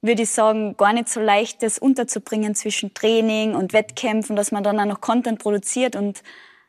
würde 0.00 0.22
ich 0.22 0.30
sagen, 0.30 0.76
gar 0.76 0.92
nicht 0.92 1.08
so 1.08 1.20
leicht, 1.20 1.62
das 1.62 1.78
unterzubringen 1.78 2.54
zwischen 2.54 2.94
Training 2.94 3.54
und 3.54 3.72
Wettkämpfen, 3.72 4.36
dass 4.36 4.52
man 4.52 4.62
dann 4.62 4.78
auch 4.80 4.86
noch 4.86 5.00
Content 5.00 5.38
produziert 5.40 5.96
und 5.96 6.22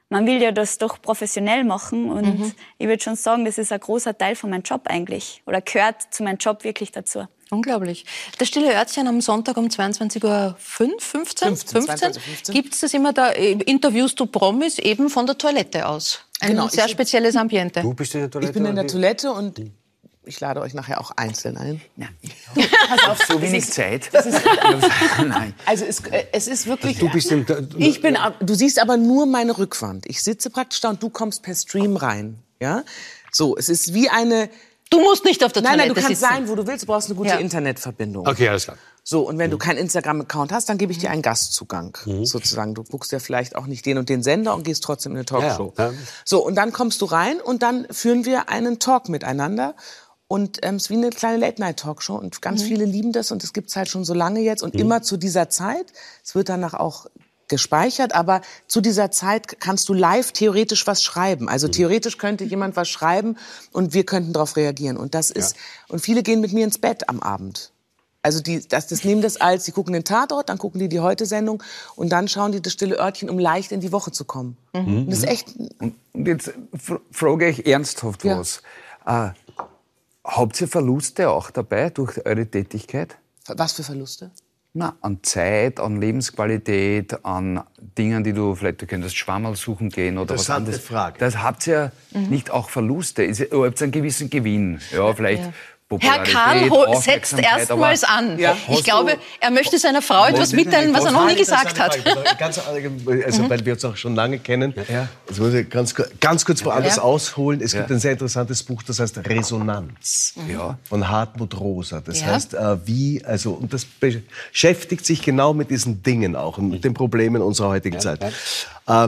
man 0.09 0.25
will 0.25 0.41
ja 0.41 0.51
das 0.51 0.79
doch 0.79 1.01
professionell 1.01 1.63
machen 1.63 2.09
und 2.11 2.55
ich 2.79 2.87
würde 2.87 3.01
schon 3.01 3.15
sagen, 3.15 3.45
das 3.45 3.59
ist 3.59 3.71
ein 3.71 3.79
großer 3.79 4.17
Teil 4.17 4.35
von 4.35 4.49
meinem 4.49 4.63
Job 4.63 4.81
eigentlich 4.85 5.43
oder 5.45 5.61
gehört 5.61 6.11
zu 6.11 6.23
meinem 6.23 6.37
Job 6.37 6.63
wirklich 6.63 6.91
dazu. 6.91 7.27
Unglaublich. 7.51 8.05
Das 8.37 8.47
stille 8.47 8.73
Örtchen 8.75 9.07
am 9.07 9.21
Sonntag 9.21 9.57
um 9.57 9.67
22.05 9.67 10.23
Uhr, 10.23 10.55
15, 10.59 11.47
15, 11.57 11.81
22, 11.81 12.23
15. 12.23 12.55
Gibt 12.55 12.73
es 12.75 12.81
das 12.81 12.93
immer, 12.93 13.11
da 13.11 13.31
äh, 13.31 13.53
interviewst 13.53 14.19
du 14.19 14.27
Promis 14.27 14.77
eben 14.77 15.09
von 15.09 15.25
der 15.25 15.37
Toilette 15.37 15.87
aus? 15.87 16.19
Ein 16.41 16.51
Genau, 16.51 16.67
sehr 16.67 16.87
spezielles 16.87 17.35
Ambiente. 17.35 17.81
Du 17.81 17.93
bist 17.93 18.13
in 18.13 18.21
der 18.21 18.29
Toilette? 18.29 18.51
Ich 18.51 18.53
bin 18.53 18.65
in 18.65 18.75
der? 18.75 18.87
Toilette 18.87 19.31
und 19.31 19.59
ich 20.25 20.39
lade 20.39 20.61
euch 20.61 20.75
nachher 20.75 21.01
auch 21.01 21.09
einzeln 21.11 21.57
ein. 21.57 21.81
Pass 22.87 23.03
auf, 23.09 23.19
so 23.27 23.41
wenig 23.41 23.65
Zeit. 23.71 24.11
Nein. 25.17 25.55
Also 25.65 25.85
es, 25.85 26.01
äh, 26.01 26.25
es 26.31 26.47
ist 26.47 26.67
wirklich. 26.67 26.99
Du 26.99 27.09
bist 27.09 27.31
im, 27.31 27.47
Ich 27.77 27.99
bin, 28.01 28.15
du 28.39 28.53
siehst 28.53 28.79
aber 28.79 28.95
nur 28.95 29.25
meine 29.25 29.57
Rückwand. 29.57 30.05
Ich 30.07 30.21
sitze 30.21 30.51
praktisch 30.51 30.81
da 30.81 30.89
und 30.91 31.01
du 31.01 31.09
kommst 31.09 31.41
per 31.41 31.55
Stream 31.55 31.95
rein. 31.97 32.37
Ja? 32.61 32.83
So, 33.31 33.57
es 33.57 33.69
ist 33.69 33.95
wie 33.95 34.07
eine. 34.09 34.49
Du 34.91 34.99
musst 35.01 35.23
nicht 35.23 35.43
auf 35.43 35.51
der 35.51 35.61
Nein, 35.61 35.77
nein, 35.77 35.87
du 35.89 35.93
Toilette 35.93 36.07
kannst 36.07 36.21
sitzen. 36.21 36.33
sein, 36.33 36.49
wo 36.49 36.55
du 36.55 36.65
willst. 36.65 36.83
Du 36.83 36.87
brauchst 36.87 37.07
eine 37.09 37.15
gute 37.15 37.29
Ja. 37.29 37.35
Internetverbindung. 37.37 38.27
Okay, 38.27 38.49
alles 38.49 38.63
klar. 38.63 38.77
So, 39.03 39.27
und 39.27 39.37
wenn 39.37 39.51
du 39.51 39.57
keinen 39.57 39.77
Instagram-Account 39.77 40.51
hast, 40.51 40.67
dann 40.69 40.77
gebe 40.79 40.91
ich 40.91 40.97
dir 40.97 41.11
einen 41.11 41.21
Gastzugang, 41.21 41.97
Mhm. 42.05 42.25
sozusagen. 42.25 42.73
Du 42.73 42.83
guckst 42.83 43.11
ja 43.11 43.19
vielleicht 43.19 43.55
auch 43.55 43.67
nicht 43.67 43.85
den 43.85 43.97
und 43.99 44.09
den 44.09 44.23
Sender 44.23 44.55
und 44.55 44.63
gehst 44.63 44.83
trotzdem 44.83 45.11
in 45.13 45.19
eine 45.19 45.25
Talkshow. 45.25 45.73
Ja, 45.77 45.91
ja. 45.91 45.93
So, 46.25 46.43
und 46.45 46.55
dann 46.55 46.73
kommst 46.73 47.01
du 47.01 47.05
rein 47.05 47.39
und 47.39 47.61
dann 47.61 47.87
führen 47.91 48.25
wir 48.25 48.49
einen 48.49 48.79
Talk 48.79 49.09
miteinander. 49.09 49.75
Und 50.27 50.59
ähm, 50.63 50.75
es 50.75 50.83
ist 50.83 50.89
wie 50.91 50.95
eine 50.95 51.09
kleine 51.11 51.37
Late-Night-Talkshow 51.37 52.15
und 52.15 52.41
ganz 52.41 52.61
Mhm. 52.63 52.65
viele 52.67 52.85
lieben 52.85 53.11
das 53.11 53.31
und 53.31 53.43
es 53.43 53.51
gibt's 53.53 53.75
halt 53.75 53.89
schon 53.89 54.05
so 54.05 54.13
lange 54.13 54.41
jetzt 54.41 54.61
und 54.63 54.75
Mhm. 54.75 54.81
immer 54.81 55.01
zu 55.01 55.17
dieser 55.17 55.49
Zeit. 55.49 55.85
Es 56.23 56.35
wird 56.35 56.49
danach 56.49 56.73
auch 56.75 57.07
gespeichert, 57.49 58.13
aber 58.13 58.41
zu 58.67 58.79
dieser 58.81 59.11
Zeit 59.11 59.59
kannst 59.59 59.89
du 59.89 59.93
live 59.93 60.31
theoretisch 60.31 60.87
was 60.87 61.03
schreiben. 61.03 61.49
Also 61.49 61.67
theoretisch 61.67 62.17
könnte 62.17 62.43
jemand 62.45 62.75
was 62.75 62.87
schreiben 62.89 63.37
und 63.71 63.93
wir 63.93 64.05
könnten 64.05 64.31
darauf 64.33 64.55
reagieren. 64.55 64.97
Und 64.97 65.13
das 65.15 65.31
ist, 65.31 65.55
und 65.89 65.99
viele 65.99 66.23
gehen 66.23 66.39
mit 66.41 66.53
mir 66.53 66.63
ins 66.63 66.77
Bett 66.77 67.09
am 67.09 67.19
Abend. 67.19 67.71
Also 68.21 68.41
die, 68.41 68.67
das, 68.67 68.87
das 68.87 69.05
nehmen 69.05 69.21
das 69.21 69.37
als, 69.37 69.63
die 69.63 69.71
gucken 69.71 69.93
den 69.93 70.03
Tatort, 70.03 70.49
dann 70.49 70.57
gucken 70.57 70.79
die 70.79 70.89
die 70.89 70.99
Heute-Sendung 70.99 71.63
und 71.95 72.09
dann 72.09 72.27
schauen 72.27 72.51
die 72.51 72.61
das 72.61 72.73
stille 72.73 72.99
Örtchen, 72.99 73.29
um 73.29 73.39
leicht 73.39 73.71
in 73.71 73.79
die 73.79 73.93
Woche 73.93 74.11
zu 74.11 74.25
kommen. 74.25 74.57
Und 74.73 75.09
das 75.09 75.19
ist 75.19 75.27
echt, 75.27 75.55
Und 75.79 75.95
jetzt 76.27 76.51
fr- 76.75 76.99
frage 77.11 77.47
ich 77.47 77.65
ernsthaft 77.65 78.25
Ja. 78.25 78.37
was. 78.39 78.61
Äh, 79.05 79.29
habt 80.25 80.59
ihr 80.59 80.67
Verluste 80.67 81.29
auch 81.29 81.49
dabei 81.49 81.89
durch 81.91 82.25
eure 82.25 82.45
Tätigkeit? 82.45 83.17
was 83.47 83.71
für 83.73 83.83
Verluste? 83.83 84.31
Na, 84.79 84.95
an 85.01 85.19
Zeit, 85.23 85.81
an 85.81 85.99
Lebensqualität, 85.99 87.25
an 87.25 87.63
Dingen, 87.97 88.23
die 88.23 88.31
du 88.31 88.55
vielleicht, 88.55 88.81
du 88.81 88.85
könntest 88.85 89.17
Schwammerl 89.17 89.57
suchen 89.57 89.89
gehen 89.89 90.17
oder 90.17 90.35
was 90.35 90.43
Interessante 90.43 90.67
anderes. 90.67 90.85
Frage. 90.85 91.19
Das 91.19 91.43
habt 91.43 91.67
ihr 91.67 91.91
nicht 92.13 92.49
auch 92.51 92.69
Verluste. 92.69 93.23
Ihr 93.23 93.35
habt 93.51 93.81
einen 93.81 93.91
gewissen 93.91 94.29
Gewinn. 94.29 94.79
Ja, 94.95 95.13
vielleicht 95.13 95.43
Ja. 95.43 95.53
Herr 95.99 96.69
ho- 96.69 96.99
setzt 97.01 97.33
erstmals 97.39 98.03
an. 98.03 98.37
Ja. 98.37 98.55
Ich 98.69 98.83
glaube, 98.83 99.17
er 99.39 99.49
möchte 99.49 99.79
seiner 99.79 100.03
Frau 100.03 100.25
etwas 100.27 100.53
mitteilen, 100.53 100.93
was 100.93 101.03
er 101.05 101.11
noch 101.11 101.25
nie 101.25 101.35
gesagt 101.35 101.79
hat. 101.79 101.97
Ganz, 102.37 102.59
also, 102.59 103.41
Mhm. 103.43 103.49
weil 103.49 103.65
wir 103.65 103.73
uns 103.73 103.83
auch 103.85 103.95
schon 103.97 104.13
lange 104.13 104.37
kennen. 104.37 104.73
Jetzt 105.27 105.39
muss 105.39 105.53
ich 105.53 105.67
ganz, 105.69 105.95
ganz 106.19 106.45
kurz 106.45 106.63
woanders 106.63 106.97
Ja. 106.97 107.01
ausholen. 107.01 107.59
Es 107.61 107.71
gibt 107.73 107.89
Ja. 107.89 107.95
ein 107.95 107.99
sehr 107.99 108.11
interessantes 108.11 108.61
Buch, 108.61 108.83
das 108.83 108.99
heißt 108.99 109.17
Resonanz. 109.27 110.35
Ja. 110.47 110.77
Von 110.87 111.09
Hartmut 111.09 111.59
Rosa. 111.59 112.01
Das 112.01 112.21
Ja. 112.21 112.27
heißt, 112.27 112.53
äh, 112.53 112.85
wie, 112.85 113.25
also, 113.25 113.53
und 113.53 113.73
das 113.73 113.83
beschäftigt 113.85 115.05
sich 115.05 115.23
genau 115.23 115.53
mit 115.55 115.71
diesen 115.71 116.03
Dingen 116.03 116.35
auch 116.35 116.59
und 116.59 116.69
mit 116.69 116.83
den 116.83 116.93
Problemen 116.93 117.41
unserer 117.41 117.69
heutigen 117.69 117.99
Zeit. 117.99 118.21
Äh, 118.87 119.07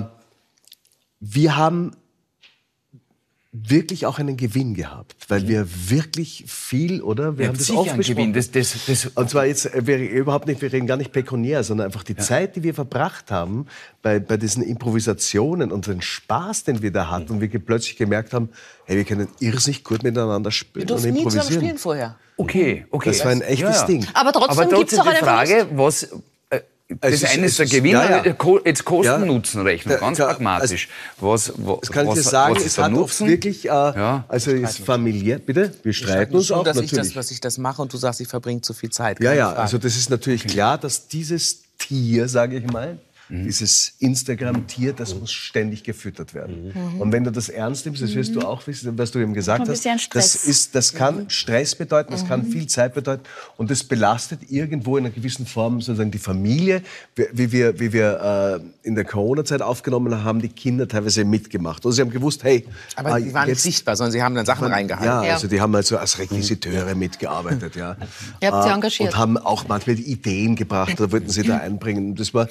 wir 1.20 1.56
haben 1.58 1.92
wirklich 3.54 4.06
auch 4.06 4.18
einen 4.18 4.38
Gewinn 4.38 4.76
gehabt, 4.76 5.16
weil 5.28 5.45
wir 5.45 5.68
wirklich 5.89 6.45
viel, 6.47 7.02
oder? 7.02 7.38
Wir 7.38 7.43
Ihr 7.43 7.47
haben 7.49 7.58
das 7.58 7.68
besprochen. 7.68 8.02
Gewinn. 8.02 8.34
Das, 8.34 8.49
das, 8.52 8.86
das, 8.88 9.08
Und 9.08 9.30
zwar 9.30 9.45
jetzt, 9.45 9.66
äh, 9.66 9.86
wir, 9.86 9.97
überhaupt 9.97 10.47
nicht, 10.47 10.62
wir 10.62 10.72
reden 10.72 10.88
gar 10.88 10.95
nicht 10.95 11.12
pekuniär, 11.12 11.64
sondern 11.64 11.88
einfach 11.88 12.04
die 12.04 12.16
Zeit, 12.16 12.56
die 12.56 12.64
wir 12.64 12.74
verbracht 12.74 13.30
haben 13.30 13.66
bei, 14.02 14.20
bei 14.20 14.38
diesen 14.38 14.64
Improvisationen 14.64 15.74
und 15.74 15.88
den 15.88 16.02
Spaß, 16.02 16.64
den 16.64 16.82
wir 16.82 16.91
da 16.91 17.10
hatten 17.10 17.34
und 17.34 17.41
wir 17.41 17.49
plötzlich 17.60 17.97
gemerkt 17.97 18.32
haben, 18.32 18.49
hey, 18.86 18.95
wir 18.95 19.04
können 19.04 19.28
irrsinnig 19.41 19.84
gut 19.84 20.04
miteinander 20.04 20.47
Wir 20.47 20.52
spielen 20.52 20.84
und 20.84 20.89
durften 20.91 21.12
nie 21.12 21.24
zusammen 21.24 21.36
improvisieren. 21.36 21.62
spielen 21.62 21.78
vorher. 21.78 22.16
okay, 22.38 22.86
okay. 22.89 23.10
Das 23.10 23.26
war 23.26 23.32
ein 23.32 23.41
echtes 23.41 23.86
Ding. 23.86 24.08
Aber 24.14 24.32
trotzdem 24.32 24.70
gibt's 24.70 24.93
die 24.93 24.99
auch 24.99 25.06
einen 25.06 25.18
Frage, 25.18 25.68
was... 25.72 26.10
Das 27.00 27.14
ist- 27.14 27.26
eine 27.26 27.46
ist 27.46 27.58
der 27.60 27.66
Gewinn, 27.68 27.92
ja, 27.94 28.24
ja. 28.26 28.36
jetzt 28.66 28.86
Kosten-Nutzen-Rechnung, 28.86 29.94
Ja, 29.94 30.00
ganz 30.00 30.18
klar, 30.18 30.30
pragmatisch. 30.30 30.89
Was, 31.20 31.54
was, 31.58 31.80
Das 31.82 31.92
kann 31.92 32.06
ich 32.06 32.12
was, 32.12 32.18
dir 32.20 32.24
sagen, 32.30 32.56
was 32.56 32.62
es 32.62 32.68
ist 32.68 32.78
der 32.78 32.86
hat 32.86 32.92
Nutzen? 32.92 33.28
wirklich, 33.28 33.66
äh, 33.66 33.70
Ja. 33.70 34.26
also 34.28 34.52
ist 34.52 34.80
familiär, 34.80 35.39
bitte? 35.39 35.74
Wir 35.84 35.94
streiten 35.94 36.36
uns 36.36 36.48
schon, 36.48 36.60
auch 36.60 36.64
dass 36.64 36.78
ich, 36.78 36.92
natürlich. 36.92 37.14
das, 37.14 37.26
dass 37.28 37.32
ich 37.32 37.39
das 37.42 37.58
mache 37.58 37.82
und 37.82 37.94
du 37.94 37.98
sagst, 37.98 38.20
ich 38.22 38.28
verbringe 38.28 38.62
zu 38.62 38.74
viel 38.74 38.89
Zeit. 38.89 39.20
Ja, 39.22 39.34
ja, 39.34 39.48
Frage. 39.48 39.60
also 39.62 39.78
das 39.78 39.96
ist 39.96 40.10
natürlich 40.10 40.46
klar, 40.48 40.78
dass 40.78 41.08
dieses 41.08 41.62
Tier, 41.78 42.28
sage 42.28 42.58
ich 42.58 42.66
mal, 42.72 42.98
Mhm. 43.32 43.44
dieses 43.46 43.94
Instagram-Tier, 44.00 44.94
das 44.94 45.16
muss 45.16 45.32
ständig 45.32 45.84
gefüttert 45.84 46.34
werden. 46.34 46.74
Mhm. 46.74 47.02
Und 47.02 47.12
wenn 47.12 47.24
du 47.24 47.32
das 47.32 47.50
ernst 47.50 47.86
nimmst, 47.86 48.02
das 48.02 48.14
wirst 48.14 48.36
du 48.36 48.42
auch 48.42 48.66
wissen, 48.68 48.98
was 48.98 49.12
du 49.12 49.20
eben 49.20 49.34
gesagt 49.34 49.62
Ein 49.62 49.68
hast, 49.70 49.78
bisschen 49.84 49.96
das, 49.96 50.04
Stress. 50.34 50.36
ist, 50.46 50.76
das 50.76 50.94
kann 50.94 51.30
Stress 51.30 51.76
bedeuten, 51.76 52.12
das 52.12 52.24
Mhm. 52.24 52.28
kann 52.28 52.46
viel 52.46 52.68
Zeit 52.68 52.94
bedeuten 52.94 53.24
und 53.58 53.72
das 53.72 53.84
belastet 53.84 54.42
irgendwo 54.50 54.98
in 54.98 55.06
einer 55.06 55.14
gewissen 55.16 55.46
Form 55.46 55.82
sozusagen 55.82 56.12
die 56.12 56.18
Familie. 56.20 56.82
Wie- 57.34 57.52
wir, 57.52 57.80
wie 57.80 57.94
wir 57.94 58.62
äh, 58.84 58.88
in 58.88 58.96
der 58.96 59.06
Corona-Zeit 59.06 59.62
aufgenommen 59.62 60.14
haben, 60.14 60.24
haben 60.24 60.42
die 60.42 60.50
Kinder 60.50 60.88
teilweise 60.88 61.24
mitgemacht. 61.26 61.86
Also 61.86 61.96
sie 61.96 62.02
haben 62.02 62.12
gewusst, 62.12 62.44
hey, 62.44 62.66
Aber 62.96 63.18
äh, 63.18 63.24
die 63.24 63.34
waren 63.34 63.44
nicht 63.48 63.56
jetzt- 63.56 63.64
sichtbar, 63.64 63.96
sondern 63.96 64.12
sie 64.12 64.22
haben 64.22 64.36
dann 64.36 64.46
Sachen 64.46 64.68
reingehalten. 64.68 65.06
ja, 65.08 65.24
Ja. 65.24 65.34
also 65.34 65.48
die 65.48 65.60
haben 65.62 65.74
also 65.76 65.98
als 65.98 66.20
Requisiteure 66.20 66.96
mitgearbeitet, 66.96 67.76
ja. 67.76 67.96
Ihr 68.42 68.52
habt 68.52 68.64
sie 68.64 68.70
Äh, 68.70 68.74
engagiert. 68.74 69.14
Und 69.14 69.18
haben 69.18 69.38
auch 69.38 69.68
manchmal 69.68 69.96
die 69.96 70.12
Ideen 70.12 70.56
gebracht, 70.56 71.00
da 71.00 71.12
wollten 71.12 71.30
sie 71.30 71.44
da 71.44 71.58
einbringen. 71.58 72.16
Das 72.16 72.34
war, 72.34 72.48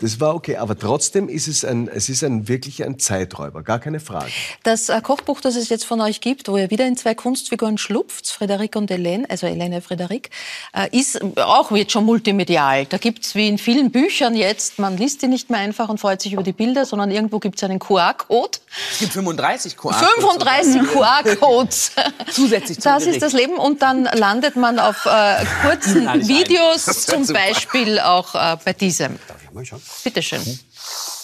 das 0.00 0.20
war 0.20 0.34
okay, 0.34 0.56
aber 0.56 0.78
trotzdem 0.78 1.28
ist 1.28 1.48
es 1.48 1.64
ein, 1.64 1.88
es 1.88 2.08
ist 2.08 2.22
ein 2.24 2.48
wirklich 2.48 2.84
ein 2.84 2.98
Zeiträuber, 2.98 3.62
gar 3.62 3.78
keine 3.78 4.00
Frage. 4.00 4.30
Das 4.62 4.88
äh, 4.88 5.00
Kochbuch, 5.00 5.40
das 5.40 5.56
es 5.56 5.68
jetzt 5.68 5.84
von 5.84 6.00
euch 6.00 6.20
gibt, 6.20 6.48
wo 6.48 6.56
ihr 6.56 6.70
wieder 6.70 6.86
in 6.86 6.96
zwei 6.96 7.14
Kunstfiguren 7.14 7.78
schlupft, 7.78 8.28
Frederik 8.28 8.76
und 8.76 8.90
Helene, 8.90 9.26
also 9.28 9.46
Helene 9.46 9.80
Frederik, 9.80 10.30
äh, 10.74 10.88
ist 10.96 11.20
auch 11.36 11.70
jetzt 11.72 11.92
schon 11.92 12.04
multimedial. 12.04 12.86
Da 12.86 12.98
gibt's 12.98 13.34
wie 13.34 13.48
in 13.48 13.58
vielen 13.58 13.90
Büchern 13.90 14.34
jetzt, 14.34 14.78
man 14.78 14.96
liest 14.96 15.22
die 15.22 15.28
nicht 15.28 15.50
mehr 15.50 15.60
einfach 15.60 15.88
und 15.88 15.98
freut 15.98 16.20
sich 16.22 16.32
über 16.32 16.42
die 16.42 16.52
Bilder, 16.52 16.84
sondern 16.84 17.10
irgendwo 17.10 17.38
gibt's 17.38 17.62
einen 17.62 17.78
QR-Code. 17.78 18.58
Es 18.92 18.98
gibt 18.98 19.12
35 19.12 19.76
QR. 19.76 19.94
35 19.94 20.82
QR-Codes. 20.82 21.92
Zusätzlich 22.30 22.80
zum 22.80 22.92
Das 22.92 23.02
ist 23.02 23.06
Gericht. 23.06 23.22
das 23.22 23.32
Leben 23.32 23.56
und 23.56 23.82
dann 23.82 24.04
landet 24.04 24.56
man 24.56 24.78
auf 24.78 25.06
äh, 25.06 25.44
kurzen. 25.62 26.06
Videos, 26.28 26.84
zum 27.06 27.24
super. 27.24 27.40
Beispiel 27.40 27.98
auch 28.00 28.34
äh, 28.34 28.56
bei 28.64 28.72
diesem. 28.72 29.18
Mal 29.52 29.64
schauen. 29.64 29.82
Bitte 30.04 30.22
schön. 30.22 30.40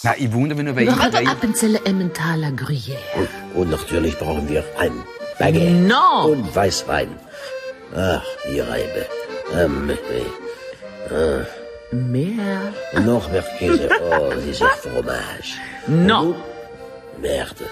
Na, 0.03 0.15
ich 0.17 0.31
wundere 0.31 0.57
mich 0.57 0.65
nur, 0.65 0.75
weil 0.75 0.85
Noch 0.85 1.07
ich, 1.07 1.15
eine 1.15 1.29
Appenzelle 1.29 1.79
Emmentaler 1.85 2.49
Gruyère. 2.49 2.97
Und 3.53 3.69
natürlich 3.69 4.17
brauchen 4.17 4.49
wir 4.49 4.63
ein 4.77 5.03
Baguette. 5.39 5.71
No. 5.71 6.31
Und 6.31 6.55
Weißwein. 6.55 7.09
Ach, 7.95 8.23
die 8.49 8.59
Reibe. 8.59 9.05
Ähm, 9.53 9.89
äh, 11.09 11.95
Mehr. 11.95 12.73
und 12.93 13.05
noch 13.05 13.31
mehr 13.31 13.43
Käse. 13.59 13.89
Oh, 14.01 14.33
dieser 14.45 14.69
Fromage. 14.69 15.59
No. 15.87 16.19
Und 16.19 16.27
nun, 16.27 16.35
Merde. 17.21 17.69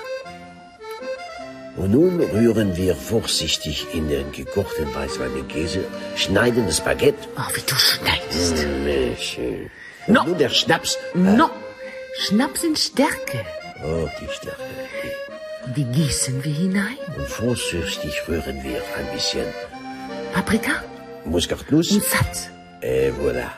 Und 1.75 1.91
nun 1.91 2.19
rühren 2.21 2.77
wir 2.77 2.95
vorsichtig 2.95 3.87
in 3.93 4.07
den 4.07 4.31
gekochten 4.31 4.93
Weißwein 4.93 5.33
den 5.33 5.47
Käse, 5.47 5.83
schneiden 6.15 6.67
das 6.67 6.81
Baguette. 6.81 7.27
Oh, 7.35 7.55
wie 7.55 7.61
du 7.61 7.75
schneidest. 7.75 8.55
Mm, 8.57 9.19
schön. 9.19 9.71
No. 10.07 10.23
Nun 10.23 10.37
der 10.37 10.49
Schnaps. 10.49 10.97
No. 11.13 11.49
Schnaps 12.19 12.63
in 12.63 12.75
Stärke. 12.75 13.45
Oh, 13.83 14.07
die 14.19 14.27
Stärke. 14.33 14.59
Die 15.75 15.85
gießen 15.85 16.43
wir 16.43 16.53
hinein. 16.53 16.97
Und 17.17 17.27
vorsichtig 17.27 18.21
rühren 18.27 18.63
wir 18.63 18.81
ein 18.97 19.13
bisschen 19.13 19.45
Paprika 20.33 20.71
Muskatnuss. 21.25 21.91
und 21.91 22.03
Salz. 22.03 22.49
Et 22.81 23.13
voilà. 23.13 23.49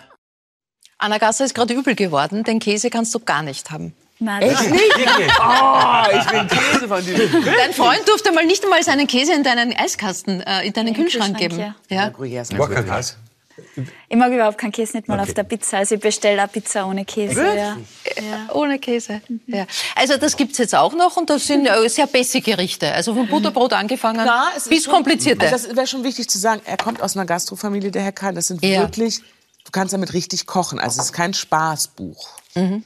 Anna 1.00 1.18
Gasser 1.18 1.46
ist 1.46 1.56
gerade 1.56 1.74
übel 1.74 1.96
geworden, 1.96 2.44
den 2.44 2.60
Käse 2.60 2.90
kannst 2.90 3.14
du 3.16 3.20
gar 3.20 3.42
nicht 3.42 3.72
haben. 3.72 3.94
Nein, 4.20 4.44
Echt 4.44 4.70
nicht? 4.72 4.94
Oh, 4.96 6.04
ich 6.18 6.32
will 6.32 6.48
Käse 6.48 6.88
von 6.88 7.04
dir. 7.04 7.18
Dein 7.58 7.74
Freund 7.74 8.08
durfte 8.08 8.32
mal 8.32 8.46
nicht 8.46 8.64
einmal 8.64 8.82
seinen 8.82 9.08
Käse 9.08 9.34
in 9.34 9.44
deinen 9.44 9.76
Eiskasten, 9.76 10.40
äh, 10.42 10.66
in 10.66 10.72
deinen 10.74 10.94
Kühlschrank 10.94 11.38
Kühlschrank, 11.38 11.38
geben. 11.38 11.60
ja. 11.60 11.76
Ja. 11.90 12.08
Gruyère 12.10 12.46
Ich 14.10 14.16
mag 14.16 14.32
überhaupt 14.32 14.58
keinen 14.58 14.72
Käse, 14.72 14.98
nicht 14.98 15.08
mal 15.08 15.20
auf 15.20 15.34
der 15.34 15.44
Pizza. 15.44 15.78
Also 15.78 15.96
ich 15.96 16.02
bestelle 16.02 16.40
eine 16.42 16.48
Pizza 16.48 16.86
ohne 16.88 17.06
Käse. 17.06 17.42
Ja. 17.44 17.78
Ja, 18.18 18.54
Ohne 18.54 18.80
Käse. 18.80 19.22
Ja. 19.48 19.66
Also 19.96 20.18
das 20.18 20.38
gibt's 20.38 20.58
jetzt 20.58 20.76
auch 20.76 20.94
noch 20.94 21.18
und 21.18 21.30
das 21.30 21.48
sind 21.48 21.66
äh, 21.66 21.90
sehr 21.90 22.08
basic 22.08 22.46
Gerichte. 22.46 22.92
Also 22.94 23.14
von 23.14 23.28
Butterbrot 23.28 23.74
angefangen 23.74 24.28
es 24.56 24.64
ist 24.64 24.70
bis 24.70 24.88
komplizierte. 24.88 25.46
Also 25.50 25.68
das 25.68 25.76
wäre 25.76 25.88
schon 25.88 26.04
wichtig 26.04 26.30
zu 26.30 26.38
sagen. 26.38 26.62
Er 26.66 26.78
kommt 26.78 27.02
aus 27.02 27.16
einer 27.16 27.26
Gastrofamilie, 27.26 27.92
der 27.92 28.04
Herr 28.04 28.12
Karl. 28.12 28.34
Das 28.34 28.48
sind 28.48 28.64
Ja. 28.64 28.82
wirklich, 28.82 29.20
du 29.20 29.72
kannst 29.72 29.94
damit 29.94 30.14
richtig 30.14 30.46
kochen. 30.46 30.80
Also 30.80 31.00
es 31.00 31.08
ist 31.08 31.14
kein 31.14 31.34
Spaßbuch. 31.34 32.30
Mhm. 32.56 32.84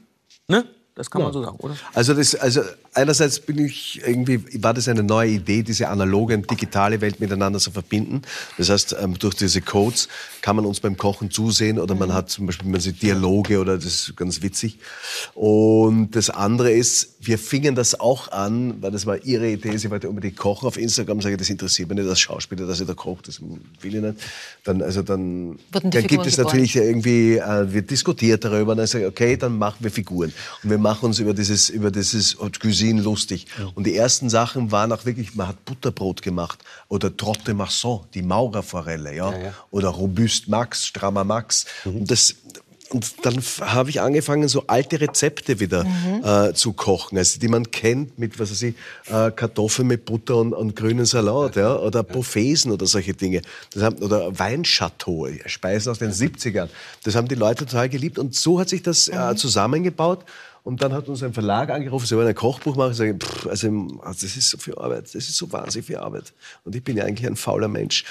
Ne? 0.47 0.65
Das 0.95 1.09
kann 1.09 1.21
man 1.21 1.31
so 1.31 1.41
sagen, 1.41 1.55
oder? 1.59 1.75
Also, 1.93 2.13
das, 2.13 2.35
also 2.35 2.61
einerseits 2.99 3.39
bin 3.39 3.57
ich 3.57 4.01
irgendwie, 4.05 4.43
war 4.61 4.73
das 4.73 4.87
eine 4.87 5.03
neue 5.03 5.31
Idee, 5.31 5.63
diese 5.63 5.87
analoge 5.87 6.35
und 6.35 6.49
digitale 6.49 7.01
Welt 7.01 7.19
miteinander 7.19 7.59
zu 7.59 7.71
verbinden. 7.71 8.21
Das 8.57 8.69
heißt, 8.69 8.95
ähm, 9.01 9.17
durch 9.17 9.35
diese 9.35 9.61
Codes 9.61 10.07
kann 10.41 10.55
man 10.55 10.65
uns 10.65 10.79
beim 10.79 10.97
Kochen 10.97 11.31
zusehen 11.31 11.79
oder 11.79 11.95
man 11.95 12.13
hat 12.13 12.29
zum 12.29 12.45
Beispiel 12.45 12.69
man 12.69 12.81
sieht 12.81 13.01
Dialoge 13.01 13.59
oder 13.59 13.75
das 13.75 13.85
ist 13.85 14.17
ganz 14.17 14.41
witzig. 14.41 14.77
Und 15.33 16.11
das 16.11 16.29
andere 16.29 16.71
ist, 16.71 17.15
wir 17.21 17.37
fingen 17.37 17.75
das 17.75 17.99
auch 17.99 18.31
an, 18.31 18.81
weil 18.81 18.91
das 18.91 19.05
war 19.05 19.23
ihre 19.23 19.49
Idee, 19.49 19.77
sie 19.77 19.89
wollte 19.89 20.09
unbedingt 20.09 20.37
kochen 20.37 20.67
auf 20.67 20.77
Instagram, 20.77 21.21
sage 21.21 21.35
ich, 21.35 21.39
das 21.39 21.49
interessiert 21.49 21.89
mich 21.89 21.97
nicht 21.97 22.09
als 22.09 22.19
Schauspieler, 22.19 22.65
dass 22.65 22.79
ich 22.79 22.87
da 22.87 22.93
koche, 22.93 23.23
das 23.25 23.41
will 23.41 23.95
ich 23.95 24.01
nicht. 24.01 24.15
Dann, 24.63 24.81
also 24.81 25.01
dann, 25.01 25.59
dann 25.71 25.89
gibt 25.91 26.01
Figuren 26.09 26.27
es 26.27 26.35
geboren? 26.35 26.45
natürlich 26.45 26.75
irgendwie, 26.75 27.37
äh, 27.37 27.73
wird 27.73 27.89
diskutiert 27.89 28.43
darüber, 28.43 28.71
und 28.71 28.77
dann 28.77 28.87
sage 28.87 29.05
ich, 29.05 29.09
okay, 29.09 29.37
dann 29.37 29.57
machen 29.57 29.77
wir 29.79 29.91
Figuren. 29.91 30.33
Und 30.63 30.69
wir 30.69 30.77
machen 30.77 31.05
uns 31.05 31.19
über 31.19 31.33
dieses, 31.33 31.69
über 31.69 31.91
dieses 31.91 32.37
Cuisine 32.61 32.88
lustig. 32.97 33.45
Und 33.75 33.85
die 33.85 33.95
ersten 33.95 34.29
Sachen 34.29 34.71
waren 34.71 34.91
auch 34.91 35.05
wirklich, 35.05 35.35
man 35.35 35.49
hat 35.49 35.63
Butterbrot 35.65 36.21
gemacht 36.23 36.59
oder 36.87 37.15
Trotte 37.15 37.53
Marson, 37.53 38.01
die 38.15 38.23
Maurerforelle, 38.23 39.15
ja, 39.15 39.33
oder 39.69 39.89
Robust 39.89 40.47
Max, 40.47 40.87
Strammer 40.87 41.23
Max. 41.23 41.65
Und 41.85 42.09
das, 42.09 42.35
und 42.91 43.13
dann 43.23 43.37
habe 43.61 43.91
ich 43.91 44.01
angefangen, 44.01 44.47
so 44.47 44.63
alte 44.65 44.99
Rezepte 44.99 45.59
wieder 45.59 45.83
Mhm. 45.83 46.23
äh, 46.23 46.53
zu 46.55 46.73
kochen, 46.73 47.19
also 47.19 47.39
die 47.39 47.47
man 47.47 47.69
kennt 47.69 48.17
mit, 48.17 48.39
was 48.39 48.49
weiß 48.49 48.63
ich, 48.63 48.75
äh, 49.11 49.29
Kartoffeln 49.29 49.87
mit 49.87 50.05
Butter 50.05 50.37
und, 50.37 50.53
und 50.53 50.75
grünen 50.75 51.05
Salat, 51.05 51.55
ja, 51.55 51.75
oder 51.75 52.01
Buffeten 52.01 52.71
oder 52.71 52.87
solche 52.87 53.13
Dinge. 53.13 53.43
Das 53.73 53.83
haben, 53.83 53.97
oder 53.97 54.37
Weinchateau, 54.39 55.27
Speisen 55.45 55.91
aus 55.91 55.99
den 55.99 56.11
70ern. 56.11 56.67
Das 57.03 57.13
haben 57.13 57.27
die 57.27 57.35
Leute 57.35 57.67
total 57.67 57.89
geliebt 57.89 58.17
und 58.17 58.33
so 58.33 58.59
hat 58.59 58.69
sich 58.69 58.81
das 58.81 59.07
äh, 59.07 59.35
zusammengebaut. 59.35 60.25
Und 60.63 60.81
dann 60.81 60.93
hat 60.93 61.07
uns 61.07 61.23
ein 61.23 61.33
Verlag 61.33 61.69
angerufen, 61.69 62.05
sie 62.05 62.15
wollen 62.15 62.27
ein 62.27 62.35
Kochbuch 62.35 62.75
machen. 62.75 62.91
Ich 62.91 62.97
sage, 62.97 63.15
pff, 63.15 63.47
also, 63.47 63.67
also 64.01 64.25
das 64.25 64.35
ist 64.35 64.49
so 64.49 64.57
viel 64.57 64.75
Arbeit, 64.75 65.05
das 65.05 65.15
ist 65.15 65.35
so 65.35 65.51
wahnsinnig 65.51 65.87
viel 65.87 65.97
Arbeit. 65.97 66.33
Und 66.63 66.75
ich 66.75 66.83
bin 66.83 66.97
ja 66.97 67.05
eigentlich 67.05 67.27
ein 67.27 67.35
fauler 67.35 67.67
Mensch. 67.67 68.03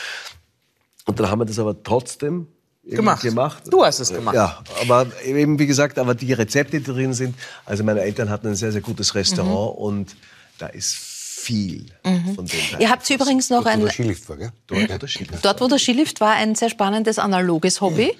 Und 1.07 1.21
dann 1.21 1.31
haben 1.31 1.41
wir 1.41 1.47
das 1.47 1.59
aber 1.59 1.83
trotzdem 1.83 2.49
Gemacht. 2.85 3.23
gemacht. 3.23 3.63
Du 3.71 3.85
hast 3.85 4.01
es 4.01 4.11
gemacht. 4.11 4.35
Ja, 4.35 4.63
aber 4.81 5.07
eben 5.23 5.59
wie 5.59 5.67
gesagt, 5.67 5.99
aber 5.99 6.15
die 6.15 6.33
Rezepte, 6.33 6.81
die 6.81 6.85
drin 6.85 7.13
sind, 7.13 7.35
also 7.67 7.85
meine 7.85 8.01
Eltern 8.01 8.31
hatten 8.31 8.47
ein 8.47 8.55
sehr, 8.55 8.73
sehr 8.73 8.81
gutes 8.81 9.15
Restaurant 9.15 9.77
und 9.79 10.17
da 10.59 10.69
ist 10.69 11.08
viel 11.49 11.87
Mhm. 12.05 12.35
von 12.35 12.47
dem 12.47 12.61
Ihr 12.79 12.91
habt 12.91 13.09
übrigens 13.09 13.49
noch 13.51 13.65
ein, 13.67 13.89
Skilift 13.91 14.29
war, 14.29 14.37
gell? 14.37 14.53
Dort, 14.67 14.91
wo 14.91 14.99
der 14.99 15.09
Skilift 15.09 15.45
dort 15.45 15.61
wo 15.61 15.69
der 15.69 15.79
Skilift 15.79 16.21
war, 16.21 16.33
ein 16.33 16.55
sehr 16.55 16.69
spannendes 16.71 17.19
analoges 17.19 17.81
Hobby, 17.81 18.13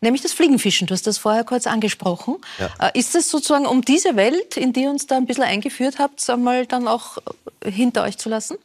nämlich 0.00 0.22
das 0.22 0.32
Fliegenfischen. 0.32 0.86
Du 0.86 0.94
hast 0.94 1.06
das 1.06 1.18
vorher 1.18 1.44
kurz 1.44 1.66
angesprochen. 1.66 2.36
Ja. 2.58 2.88
Äh, 2.88 2.98
Ist 2.98 3.14
das 3.14 3.30
sozusagen, 3.30 3.66
um 3.66 3.82
diese 3.82 4.16
Welt, 4.16 4.56
in 4.56 4.72
die 4.72 4.82
ihr 4.82 4.90
uns 4.90 5.06
da 5.06 5.16
ein 5.16 5.26
bisschen 5.26 5.44
eingeführt 5.44 5.98
habt, 5.98 6.28
einmal 6.28 6.66
dann 6.66 6.88
auch 6.88 7.18
äh, 7.60 7.70
hinter 7.70 8.02
euch 8.02 8.18
zu 8.18 8.28
lassen? 8.28 8.56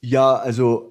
Ja, 0.00 0.36
also 0.36 0.90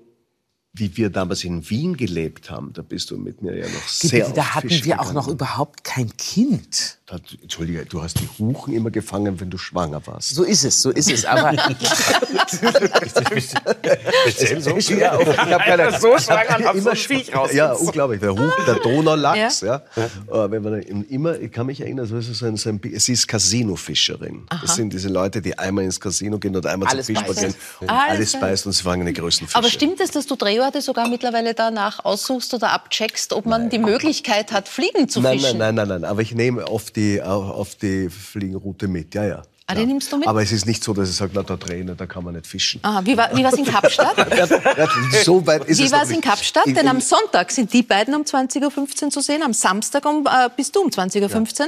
wie 0.76 0.98
wir 0.98 1.12
damals 1.12 1.44
in 1.44 1.70
Wien 1.70 1.96
gelebt 1.98 2.50
haben, 2.50 2.74
da 2.74 2.82
bist 2.82 3.12
du 3.12 3.18
mit 3.18 3.44
mir 3.44 3.56
ja 3.56 3.68
noch 3.68 3.88
sehr 3.88 4.28
da 4.30 4.42
oft 4.42 4.56
hatten 4.56 4.84
wir 4.84 5.00
auch 5.00 5.14
noch 5.14 5.28
überhaupt 5.28 5.84
kein 5.84 6.16
Kind. 6.18 6.98
Da, 7.06 7.18
Entschuldige, 7.42 7.86
du 7.86 8.02
hast 8.02 8.18
die 8.22 8.30
Huchen 8.40 8.74
immer 8.74 8.90
gefangen, 8.90 9.38
wenn 9.42 9.50
du 9.50 9.58
schwanger 9.58 10.02
warst. 10.08 10.30
So 10.36 10.44
ist 10.44 10.64
es, 10.64 10.82
so 10.82 10.90
ist 10.90 11.12
es. 11.12 11.26
Aber 11.26 11.52
Speziell 14.22 14.62
so? 14.62 14.78
Ich- 14.78 14.90
Ja, 14.90 15.20
ich 15.20 15.28
hab 15.38 15.64
keine, 15.66 16.00
so 16.00 16.16
ich 16.16 16.22
schwanger 16.24 16.70
und 16.72 16.78
immer 16.78 16.92
schwa- 16.94 17.34
raus. 17.36 17.54
Ja, 17.54 17.74
unglaublich. 17.74 18.22
Der 18.22 18.32
Huchen, 18.32 18.52
der 18.66 18.76
Donaulachs, 18.76 19.62
ja. 19.62 19.82
Äh, 19.98 20.52
Wenn 20.52 20.64
man 20.64 20.82
immer, 20.82 21.38
ich 21.40 21.52
kann 21.52 21.66
mich 21.66 21.82
erinnern, 21.82 22.06
so 22.08 22.16
ist 22.18 22.30
es, 22.30 22.42
ein, 22.42 22.56
so 22.58 22.70
ein, 22.70 22.80
sie 22.96 23.12
ist 23.14 23.28
Casino-Fischerin. 23.28 24.44
Das 24.62 24.76
sind 24.76 24.94
diese 24.94 25.10
Leute, 25.10 25.42
die 25.42 25.58
einmal 25.58 25.84
ins 25.84 26.00
Casino 26.00 26.38
gehen 26.40 26.56
oder 26.56 26.72
einmal 26.72 26.88
Alles 26.90 27.08
zum 27.08 27.16
gehen 27.16 27.26
und 27.26 27.38
Alles 27.38 27.56
alles 27.80 28.32
beißen. 28.32 28.40
beißen 28.40 28.70
und 28.70 28.74
sie 28.74 28.84
fangen 28.84 29.06
die 29.06 29.14
größten 29.14 29.48
Fische. 29.48 29.58
Aber 29.58 29.70
stimmt 29.70 30.00
es, 30.00 30.12
dass 30.12 30.26
du 30.26 30.36
Drehorte 30.38 30.82
sogar 30.82 31.08
mittlerweile 31.10 31.54
danach 31.54 32.06
aussuchst 32.06 32.54
oder 32.54 32.72
abcheckst, 32.72 33.34
ob 33.34 33.46
man 33.46 33.70
die 33.70 33.80
Möglichkeit 33.80 34.52
hat, 34.52 34.70
Fliegen 34.70 35.10
zu 35.10 35.20
nein, 35.22 35.40
fischen? 35.40 35.58
nein, 35.58 35.76
nein, 35.76 35.88
nein, 35.90 36.02
nein. 36.02 36.10
Aber 36.10 36.22
ich 36.22 36.34
nehme 36.34 36.68
oft 36.68 36.93
die, 36.96 37.22
auf, 37.22 37.76
die 37.76 38.10
Fliegenroute 38.10 38.88
mit, 38.88 39.14
ja, 39.16 39.26
ja. 39.26 39.42
Ah, 39.66 39.76
die 39.76 39.86
nimmst 39.86 40.12
du 40.12 40.18
mit? 40.18 40.28
Aber 40.28 40.42
es 40.42 40.52
ist 40.52 40.66
nicht 40.66 40.84
so, 40.84 40.94
dass 40.94 41.10
ich 41.10 41.16
sage, 41.16 41.32
na, 41.36 41.42
da 41.44 41.56
drehen, 41.56 41.96
da 41.96 42.06
kann 42.06 42.24
man 42.26 42.34
nicht 42.34 42.48
fischen. 42.48 42.82
Aha, 42.84 43.02
wie 43.06 43.16
war 43.16 43.32
es 43.32 43.58
in 43.58 43.66
Kapstadt? 43.66 44.14
Ja, 44.38 44.48
so 45.24 45.46
weit 45.46 45.66
ist 45.66 45.80
Wie 45.80 45.92
war 45.92 46.04
es 46.04 46.10
in. 46.10 46.20
Kapstadt? 46.20 46.66
In- 46.66 46.76
Denn 46.76 46.88
am 46.88 47.00
Sonntag 47.00 47.52
sind 47.52 47.72
die 47.72 47.84
beiden 47.84 48.14
um 48.14 48.24
20.15 48.24 49.04
Uhr 49.06 49.10
zu 49.12 49.22
sehen, 49.22 49.42
am 49.42 49.54
Samstag 49.54 50.06
um, 50.06 50.26
äh, 50.26 50.50
bist 50.56 50.76
du 50.76 50.82
um 50.82 50.90
20.15 50.90 51.62
Uhr 51.62 51.68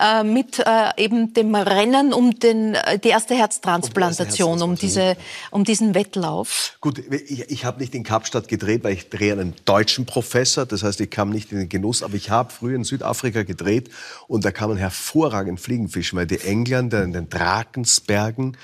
äh, 0.00 0.24
mit 0.24 0.58
äh, 0.58 0.64
eben 0.96 1.34
dem 1.34 1.54
Rennen 1.54 2.12
um 2.12 2.38
den, 2.38 2.74
äh, 2.74 2.98
die 2.98 3.08
erste 3.08 3.34
Herztransplantation, 3.34 4.60
um, 4.62 4.74
diese, 4.76 5.16
um 5.50 5.64
diesen 5.64 5.94
Wettlauf. 5.94 6.72
Gut, 6.80 6.98
ich, 6.98 7.48
ich 7.50 7.64
habe 7.64 7.80
nicht 7.80 7.94
in 7.94 8.02
Kapstadt 8.02 8.48
gedreht, 8.48 8.82
weil 8.84 8.94
ich 8.94 9.08
drehe 9.08 9.32
einen 9.32 9.54
deutschen 9.64 10.04
Professor. 10.06 10.66
Das 10.66 10.82
heißt, 10.82 11.00
ich 11.00 11.10
kam 11.10 11.30
nicht 11.30 11.52
in 11.52 11.58
den 11.58 11.68
Genuss. 11.68 12.02
Aber 12.02 12.14
ich 12.14 12.30
habe 12.30 12.52
früher 12.52 12.74
in 12.76 12.84
Südafrika 12.84 13.42
gedreht 13.44 13.90
und 14.26 14.44
da 14.44 14.50
kann 14.50 14.68
man 14.68 14.78
hervorragend 14.78 15.60
Fliegen 15.60 15.88
fischen, 15.88 16.16
weil 16.18 16.26
die 16.26 16.40
Engländer 16.40 17.02
in 17.04 17.12
den 17.12 17.28
Drakensbergen 17.36 18.56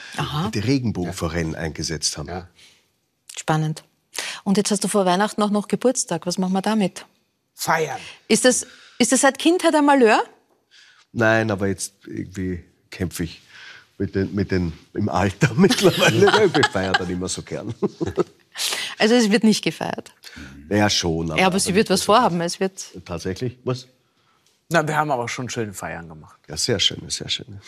die 0.55 0.59
Regenbogenforellen 0.59 1.55
eingesetzt 1.55 2.17
haben. 2.17 2.47
Spannend. 3.37 3.85
Und 4.45 4.57
jetzt 4.57 4.71
hast 4.71 4.85
du 4.85 4.89
vor 4.89 5.05
Weihnachten 5.07 5.43
auch 5.43 5.51
noch 5.51 5.69
Geburtstag. 5.69 6.27
Was 6.27 6.39
machen 6.39 6.53
wir 6.53 6.63
damit? 6.63 7.07
Feiern. 7.55 8.01
Ist 8.29 8.45
das, 8.45 8.67
ist 8.99 9.13
das 9.13 9.21
seit 9.21 9.39
Kindheit 9.39 9.75
ein 9.75 9.85
Malheur? 9.85 10.23
Nein, 11.13 11.51
aber 11.51 11.69
jetzt 11.69 11.93
irgendwie 12.07 12.65
kämpfe 12.91 13.25
ich 13.25 13.43
mit 13.99 14.15
den, 14.15 14.35
mit 14.35 14.51
den 14.51 14.73
im 14.95 15.09
Alter 15.09 15.53
mittlerweile. 15.57 16.51
ich 16.59 16.67
feiere 16.69 16.93
dann 16.93 17.11
immer 17.11 17.29
so 17.29 17.43
gern. 17.43 17.75
Also 18.99 19.15
es 19.15 19.31
wird 19.31 19.45
nicht 19.45 19.65
gefeiert. 19.65 20.13
Ja, 20.69 20.91
schon. 20.91 21.35
ja, 21.37 21.47
aber 21.47 21.59
sie 21.59 21.75
wird 21.75 21.89
was 21.89 22.03
vorhaben. 22.03 22.41
Es 22.43 22.61
wird 22.61 22.85
Tatsächlich? 23.07 23.57
Was? 23.65 23.89
Na, 24.69 24.87
wir 24.87 24.95
haben 24.95 25.11
aber 25.11 25.27
schon 25.29 25.49
schöne 25.49 25.73
Feiern 25.73 26.09
gemacht. 26.09 26.39
Ja, 26.49 26.57
sehr 26.57 26.79
schön, 26.79 27.03
sehr 27.09 27.29
schön. 27.31 27.61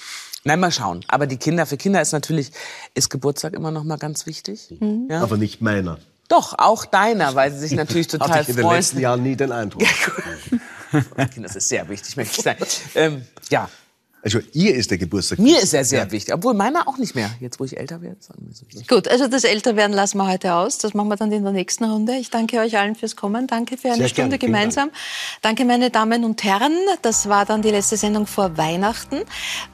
Nein, 0.45 0.61
mal 0.61 0.71
schauen. 0.71 1.05
Aber 1.09 1.27
die 1.27 1.39
Kinder, 1.39 1.67
für 1.67 1.77
Kinder 1.77 2.03
ist 2.03 2.13
natürlich, 2.13 2.53
ist 2.95 3.09
Geburtstag 3.09 3.55
immer 3.55 3.71
noch 3.71 3.85
mal 3.85 3.97
ganz 3.97 4.27
wichtig. 4.27 4.75
Mhm. 4.79 5.09
Ja? 5.11 5.23
Aber 5.23 5.37
nicht 5.37 5.61
meiner. 5.61 5.99
Doch, 6.29 6.55
auch 6.59 6.85
deiner, 6.85 7.35
weil 7.35 7.53
sie 7.53 7.59
sich 7.59 7.73
natürlich 7.73 8.07
total 8.09 8.31
Hatte 8.31 8.43
ich 8.43 8.49
in 8.51 8.57
den 8.57 8.71
letzten 8.71 9.01
Jahren 9.01 9.23
nie 9.23 9.37
den 9.37 9.53
Eindruck. 9.53 9.83
Das 11.37 11.57
ist 11.57 11.69
sehr 11.69 11.89
wichtig, 11.89 12.17
möchte 12.17 12.39
ich 12.39 12.45
sagen. 12.45 12.65
Ähm, 12.95 13.25
ja. 13.51 13.69
Also 14.25 14.41
ihr 14.55 14.75
ist 14.75 14.91
der 14.91 14.97
Geburtstag. 14.97 15.39
Mir 15.39 15.61
ist 15.61 15.75
er 15.75 15.85
sehr 15.85 16.11
wichtig, 16.11 16.33
obwohl 16.33 16.55
meiner 16.55 16.89
auch 16.89 16.97
nicht 16.97 17.15
mehr. 17.15 17.31
Jetzt, 17.41 17.61
wo 17.61 17.65
ich 17.65 17.77
älter 17.77 18.01
werde, 18.01 18.17
sagen 18.21 18.47
wir 18.47 18.55
so. 18.55 18.65
Gut, 18.89 19.07
also 19.07 19.29
das 19.29 19.45
Älterwerden 19.45 19.95
lassen 19.95 20.17
wir 20.17 20.27
heute 20.27 20.55
aus. 20.55 20.79
Das 20.79 20.95
machen 20.95 21.09
wir 21.09 21.17
dann 21.17 21.31
in 21.31 21.45
der 21.45 21.53
nächsten 21.53 21.85
Runde. 21.85 22.15
Ich 22.17 22.31
danke 22.31 22.59
euch 22.59 22.79
allen 22.79 22.95
fürs 22.95 23.17
Kommen. 23.17 23.47
Danke 23.47 23.77
für 23.77 23.89
eine 23.89 23.99
Sehr 23.99 24.09
Stunde 24.09 24.39
gerne, 24.39 24.41
vielen 24.41 24.53
gemeinsam. 24.53 24.91
Danke, 25.43 25.67
meine 25.67 25.91
Damen 25.91 26.25
und 26.25 26.43
Herren. 26.43 26.73
Das 27.03 27.29
war 27.29 27.45
dann 27.45 27.61
die 27.61 27.69
letzte 27.69 27.99
Sendung 27.99 28.27
vor 28.27 28.57
Weihnachten. 28.57 29.19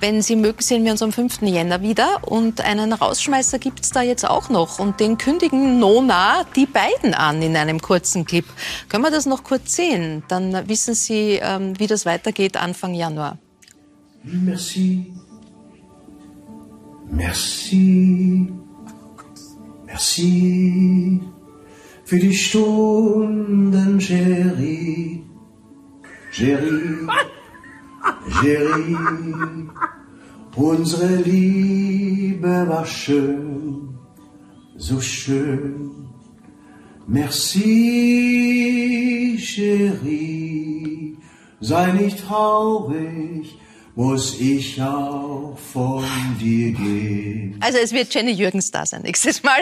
Wenn 0.00 0.20
Sie 0.20 0.34
mögen, 0.34 0.60
sehen 0.62 0.84
wir 0.84 0.90
uns 0.90 1.02
am 1.02 1.12
5. 1.12 1.42
Jänner 1.42 1.80
wieder. 1.80 2.28
Und 2.28 2.60
einen 2.60 2.92
Rausschmeißer 2.92 3.60
gibt's 3.60 3.90
da 3.90 4.02
jetzt 4.02 4.28
auch 4.28 4.48
noch. 4.48 4.80
Und 4.80 4.98
den 4.98 5.16
kündigen 5.16 5.78
Nona 5.78 6.44
die 6.56 6.66
beiden 6.66 7.14
an 7.14 7.40
in 7.40 7.56
einem 7.56 7.80
kurzen 7.80 8.24
Clip. 8.24 8.46
Können 8.88 9.04
wir 9.04 9.12
das 9.12 9.26
noch 9.26 9.44
kurz 9.44 9.76
sehen? 9.76 10.24
Dann 10.26 10.68
wissen 10.68 10.94
Sie, 10.94 11.38
ähm, 11.40 11.78
wie 11.78 11.86
das 11.86 12.04
weitergeht 12.04 12.56
Anfang 12.56 12.94
Januar. 12.94 13.38
Merci. 14.24 15.12
Merci. 17.10 18.52
Merci 19.86 21.20
für 22.04 22.18
die 22.18 22.34
Stunden, 22.34 23.98
Jerry. 23.98 25.24
Jerry. 26.32 27.06
Jerry. 28.42 28.96
Unsere 30.56 31.16
Liebe 31.22 32.66
war 32.68 32.84
schön, 32.84 33.94
so 34.76 35.00
schön. 35.00 36.08
Merci, 37.06 37.58
Chérie, 39.38 41.16
sei 41.60 41.92
nicht 41.92 42.26
traurig, 42.26 43.59
muss 44.00 44.40
ich 44.40 44.80
auch 44.80 45.58
von 45.74 46.02
dir 46.40 46.72
gehen. 46.72 47.60
Also 47.60 47.76
es 47.76 47.92
wird 47.92 48.14
Jenny 48.14 48.32
Jürgens 48.32 48.70
da 48.70 48.86
sein 48.86 49.02
nächstes 49.02 49.42
Mal. 49.42 49.60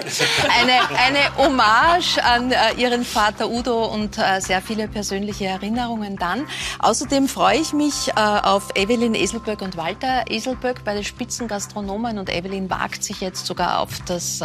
Eine, 0.61 0.97
eine 0.97 1.37
Hommage 1.37 2.19
an 2.23 2.53
äh, 2.53 2.75
ihren 2.77 3.05
Vater 3.05 3.51
Udo 3.51 3.87
und 3.87 4.17
äh, 4.17 4.41
sehr 4.41 4.63
viele 4.63 4.87
persönliche 4.87 5.47
Erinnerungen 5.47 6.17
dann. 6.17 6.47
Außerdem 6.79 7.27
freue 7.27 7.59
ich 7.59 7.73
mich 7.73 8.11
äh, 8.11 8.21
auf 8.21 8.69
Evelyn 8.77 9.17
Eselböck 9.17 9.61
und 9.61 9.77
Walter 9.77 10.31
Eselböck, 10.31 10.85
beide 10.85 11.03
Spitzengastronomen. 11.03 12.21
Und 12.21 12.31
Evelyn 12.31 12.71
wagt 12.71 13.03
sich 13.03 13.21
jetzt 13.21 13.45
sogar 13.45 13.81
auf 13.81 13.91
das 14.07 14.41
äh, 14.41 14.45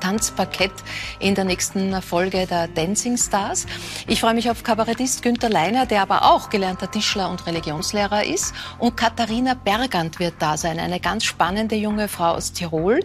Tanzparkett 0.00 0.72
in 1.18 1.34
der 1.34 1.44
nächsten 1.44 2.02
Folge 2.02 2.46
der 2.46 2.68
Dancing 2.68 3.16
Stars. 3.16 3.64
Ich 4.06 4.20
freue 4.20 4.34
mich 4.34 4.50
auf 4.50 4.62
Kabarettist 4.64 5.22
Günther 5.22 5.48
Leiner, 5.48 5.86
der 5.86 6.02
aber 6.02 6.30
auch 6.30 6.50
gelernter 6.50 6.90
Tischler 6.90 7.30
und 7.30 7.46
Religionslehrer 7.46 8.26
ist. 8.26 8.52
Und 8.78 8.98
Katrin 8.98 9.13
Katharina 9.16 9.54
Bergant 9.54 10.18
wird 10.18 10.34
da 10.40 10.56
sein, 10.56 10.80
eine 10.80 10.98
ganz 10.98 11.22
spannende 11.22 11.76
junge 11.76 12.08
Frau 12.08 12.32
aus 12.32 12.52
Tirol. 12.52 12.98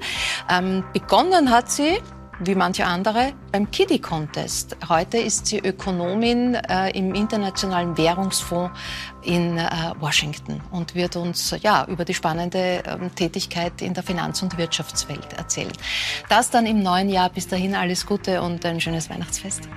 Ähm, 0.50 0.84
begonnen 0.92 1.52
hat 1.52 1.70
sie 1.70 2.00
wie 2.40 2.56
manche 2.56 2.88
andere 2.88 3.34
beim 3.52 3.70
Kiddie 3.70 4.00
Contest. 4.00 4.76
Heute 4.88 5.20
ist 5.20 5.46
sie 5.46 5.60
Ökonomin 5.60 6.56
äh, 6.56 6.90
im 6.98 7.14
Internationalen 7.14 7.96
Währungsfonds 7.96 8.72
in 9.22 9.60
äh, 9.60 9.68
Washington 10.00 10.64
und 10.72 10.96
wird 10.96 11.16
uns 11.16 11.56
ja 11.62 11.86
über 11.86 12.06
die 12.06 12.16
spannende 12.16 12.82
ähm, 12.88 13.14
Tätigkeit 13.14 13.80
in 13.80 13.94
der 13.94 14.02
Finanz- 14.02 14.42
und 14.42 14.58
Wirtschaftswelt 14.58 15.34
erzählen. 15.34 15.74
Das 16.28 16.50
dann 16.50 16.66
im 16.66 16.82
neuen 16.82 17.10
Jahr. 17.10 17.30
Bis 17.30 17.48
dahin 17.48 17.76
alles 17.76 18.04
Gute 18.08 18.42
und 18.42 18.66
ein 18.66 18.82
schönes 18.82 19.12
Weihnachtsfest. 19.12 19.70